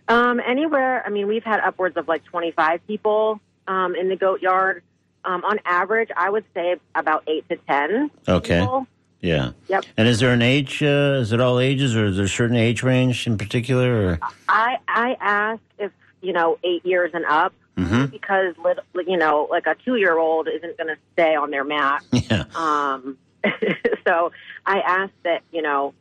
Um, 0.07 0.39
anywhere. 0.39 1.03
I 1.05 1.09
mean, 1.09 1.27
we've 1.27 1.43
had 1.43 1.59
upwards 1.61 1.97
of 1.97 2.07
like 2.07 2.23
25 2.25 2.85
people 2.87 3.39
um, 3.67 3.95
in 3.95 4.09
the 4.09 4.15
goat 4.15 4.41
yard. 4.41 4.81
Um, 5.25 5.43
on 5.45 5.59
average, 5.65 6.09
I 6.17 6.29
would 6.29 6.45
say 6.53 6.75
about 6.95 7.23
eight 7.27 7.47
to 7.49 7.55
10 7.57 8.11
Okay. 8.27 8.59
people. 8.61 8.85
Yeah. 9.23 9.51
Yep. 9.69 9.85
And 9.97 10.07
is 10.07 10.19
there 10.19 10.33
an 10.33 10.41
age? 10.41 10.83
Uh, 10.83 11.17
is 11.21 11.31
it 11.31 11.39
all 11.39 11.57
ages, 11.59 11.95
or 11.95 12.05
is 12.07 12.17
there 12.17 12.25
a 12.25 12.29
certain 12.29 12.57
age 12.57 12.83
range 12.83 13.25
in 13.25 13.37
particular? 13.37 14.09
Or 14.09 14.19
I 14.49 14.77
I 14.87 15.15
ask 15.21 15.61
if 15.79 15.91
you 16.21 16.33
know 16.33 16.59
eight 16.63 16.85
years 16.85 17.11
and 17.13 17.25
up 17.25 17.53
Mhm. 17.77 18.11
because 18.11 18.53
little, 18.63 18.83
you 19.07 19.17
know 19.17 19.47
like 19.49 19.65
a 19.65 19.75
two 19.83 19.95
year 19.95 20.17
old 20.19 20.47
isn't 20.49 20.77
going 20.77 20.89
to 20.93 20.97
stay 21.13 21.35
on 21.35 21.49
their 21.51 21.63
mat. 21.63 22.03
yeah, 22.11 22.43
Um, 22.53 23.17
so 24.05 24.31
I 24.65 24.79
ask 24.81 25.11
that 25.23 25.41
you 25.53 25.61
know 25.61 25.93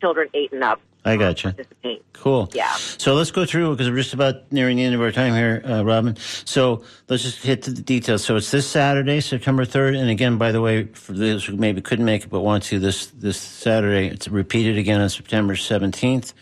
children 0.00 0.28
eight 0.32 0.52
and 0.52 0.62
up 0.62 0.80
I 1.08 1.16
gotcha. 1.16 1.52
participate. 1.52 2.04
Cool. 2.12 2.50
Yeah. 2.52 2.72
So 2.74 3.14
let's 3.14 3.30
go 3.30 3.46
through 3.46 3.70
because 3.70 3.88
we're 3.88 3.96
just 3.96 4.14
about 4.14 4.50
nearing 4.52 4.76
the 4.76 4.84
end 4.84 4.94
of 4.94 5.00
our 5.00 5.12
time 5.12 5.34
here, 5.34 5.62
uh, 5.64 5.84
Robin. 5.84 6.16
So 6.44 6.82
let's 7.08 7.22
just 7.22 7.42
hit 7.42 7.62
the 7.62 7.72
details. 7.72 8.24
So 8.24 8.36
it's 8.36 8.50
this 8.50 8.66
Saturday, 8.66 9.20
September 9.20 9.64
third, 9.64 9.94
and 9.94 10.10
again, 10.10 10.36
by 10.36 10.50
the 10.50 10.60
way, 10.60 10.84
for 10.84 11.12
those 11.12 11.44
who 11.44 11.56
maybe 11.56 11.80
couldn't 11.80 12.04
make 12.04 12.24
it 12.24 12.30
but 12.30 12.40
want 12.40 12.64
to, 12.64 12.78
this 12.78 13.06
this 13.06 13.38
Saturday, 13.40 14.08
it's 14.08 14.26
repeated 14.26 14.78
again 14.78 15.00
on 15.00 15.08
September 15.08 15.54
seventeenth, 15.54 16.34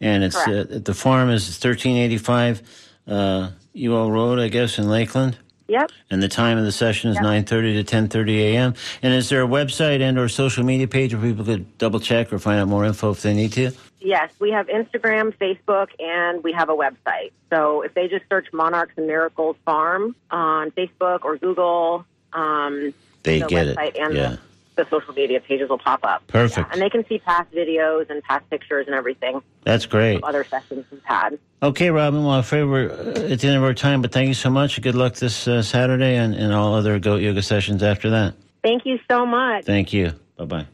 and 0.00 0.24
it's 0.24 0.36
uh, 0.36 0.64
the 0.68 0.94
farm 0.94 1.28
is 1.28 1.58
thirteen 1.58 1.96
eighty 1.96 2.18
five 2.18 2.62
uh, 3.06 3.50
UL 3.76 4.10
Road, 4.10 4.38
I 4.38 4.48
guess, 4.48 4.78
in 4.78 4.88
Lakeland. 4.88 5.36
Yep. 5.72 5.90
And 6.10 6.22
the 6.22 6.28
time 6.28 6.58
of 6.58 6.64
the 6.64 6.72
session 6.72 7.10
is 7.10 7.16
Yep. 7.16 7.24
9.30 7.46 7.84
to 7.86 7.96
10.30 7.96 8.38
a.m. 8.52 8.74
And 9.02 9.14
is 9.14 9.28
there 9.30 9.42
a 9.42 9.46
website 9.48 10.00
and 10.00 10.18
or 10.18 10.28
social 10.28 10.64
media 10.64 10.86
page 10.86 11.14
where 11.14 11.22
people 11.22 11.44
could 11.46 11.78
double 11.78 11.98
check 11.98 12.30
or 12.32 12.38
find 12.38 12.60
out 12.60 12.68
more 12.68 12.84
info 12.84 13.10
if 13.10 13.22
they 13.22 13.32
need 13.32 13.52
to? 13.54 13.70
Yes, 14.00 14.30
we 14.38 14.50
have 14.50 14.66
Instagram, 14.66 15.32
Facebook, 15.38 15.88
and 16.00 16.42
we 16.44 16.52
have 16.52 16.68
a 16.68 16.74
website. 16.76 17.30
So 17.50 17.82
if 17.82 17.94
they 17.94 18.08
just 18.08 18.24
search 18.28 18.52
Monarchs 18.52 18.92
and 18.96 19.06
Miracles 19.06 19.56
Farm 19.64 20.14
on 20.30 20.72
Facebook 20.72 21.24
or 21.24 21.36
Google, 21.38 22.04
um, 22.32 22.92
They 23.22 23.38
the 23.40 23.46
get 23.46 23.66
it. 23.68 23.78
Yeah. 23.96 24.08
the, 24.08 24.38
the 24.76 24.86
social 24.90 25.12
media 25.14 25.40
pages 25.40 25.68
will 25.68 25.78
pop 25.78 26.00
up. 26.02 26.26
Perfect. 26.28 26.68
Yeah, 26.68 26.72
and 26.72 26.80
they 26.80 26.90
can 26.90 27.06
see 27.06 27.18
past 27.18 27.52
videos 27.52 28.08
and 28.10 28.22
past 28.22 28.48
pictures 28.50 28.86
and 28.86 28.94
everything 28.94 29.42
That's 29.64 29.86
great. 29.86 30.22
other 30.22 30.44
sessions 30.44 30.84
we've 30.90 31.04
had. 31.04 31.38
Okay, 31.62 31.90
Robin. 31.90 32.22
Well, 32.22 32.32
I'm 32.32 32.40
afraid 32.40 32.64
we're 32.64 32.88
at 32.88 33.40
the 33.40 33.48
end 33.48 33.56
of 33.56 33.64
our 33.64 33.74
time, 33.74 34.02
but 34.02 34.12
thank 34.12 34.28
you 34.28 34.34
so 34.34 34.50
much. 34.50 34.80
Good 34.80 34.94
luck 34.94 35.14
this 35.14 35.46
uh, 35.46 35.62
Saturday 35.62 36.16
and, 36.16 36.34
and 36.34 36.52
all 36.52 36.74
other 36.74 36.98
goat 36.98 37.20
yoga 37.20 37.42
sessions 37.42 37.82
after 37.82 38.10
that. 38.10 38.34
Thank 38.62 38.86
you 38.86 38.98
so 39.10 39.26
much. 39.26 39.64
Thank 39.64 39.92
you. 39.92 40.12
Bye-bye. 40.36 40.66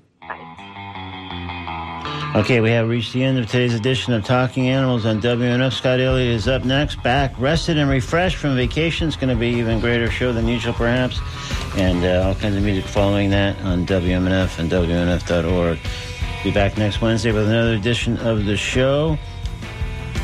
Okay, 2.35 2.61
we 2.61 2.71
have 2.71 2.87
reached 2.87 3.15
the 3.15 3.25
end 3.25 3.39
of 3.39 3.47
today's 3.47 3.73
edition 3.73 4.13
of 4.13 4.23
Talking 4.23 4.69
Animals 4.69 5.07
on 5.07 5.19
WMNF. 5.19 5.73
Scott 5.73 5.99
Elliott 5.99 6.35
is 6.35 6.47
up 6.47 6.63
next, 6.63 7.03
back 7.03 7.33
rested 7.39 7.79
and 7.79 7.89
refreshed 7.89 8.37
from 8.37 8.55
vacation. 8.55 9.09
It's 9.09 9.17
going 9.17 9.31
to 9.31 9.35
be 9.35 9.49
even 9.49 9.81
greater 9.81 10.11
show 10.11 10.35
than 10.35 10.47
usual, 10.47 10.75
perhaps, 10.75 11.21
and 11.79 12.05
uh, 12.05 12.29
all 12.29 12.35
kinds 12.35 12.55
of 12.55 12.63
music 12.63 12.85
following 12.85 13.31
that 13.31 13.59
on 13.63 13.87
WMNF 13.87 14.59
and 14.59 14.71
WMNF.org. 14.71 15.79
Be 16.45 16.51
back 16.51 16.77
next 16.77 17.01
Wednesday 17.01 17.33
with 17.33 17.49
another 17.49 17.73
edition 17.73 18.19
of 18.19 18.45
the 18.45 18.59
show. 18.59 19.19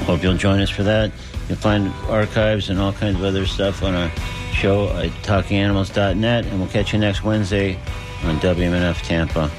Hope 0.04 0.22
you'll 0.22 0.36
join 0.36 0.60
us 0.60 0.70
for 0.70 0.82
that. 0.82 1.10
You'll 1.48 1.56
find 1.56 1.88
archives 2.08 2.68
and 2.68 2.78
all 2.78 2.92
kinds 2.92 3.16
of 3.16 3.24
other 3.24 3.46
stuff 3.46 3.82
on 3.82 3.94
our 3.94 4.10
show 4.52 4.90
at 4.90 5.10
talkinganimals.net, 5.22 6.44
and 6.44 6.60
we'll 6.60 6.68
catch 6.68 6.92
you 6.92 6.98
next 6.98 7.24
Wednesday 7.24 7.76
on 8.24 8.38
WMNF 8.40 9.00
Tampa. 9.02 9.50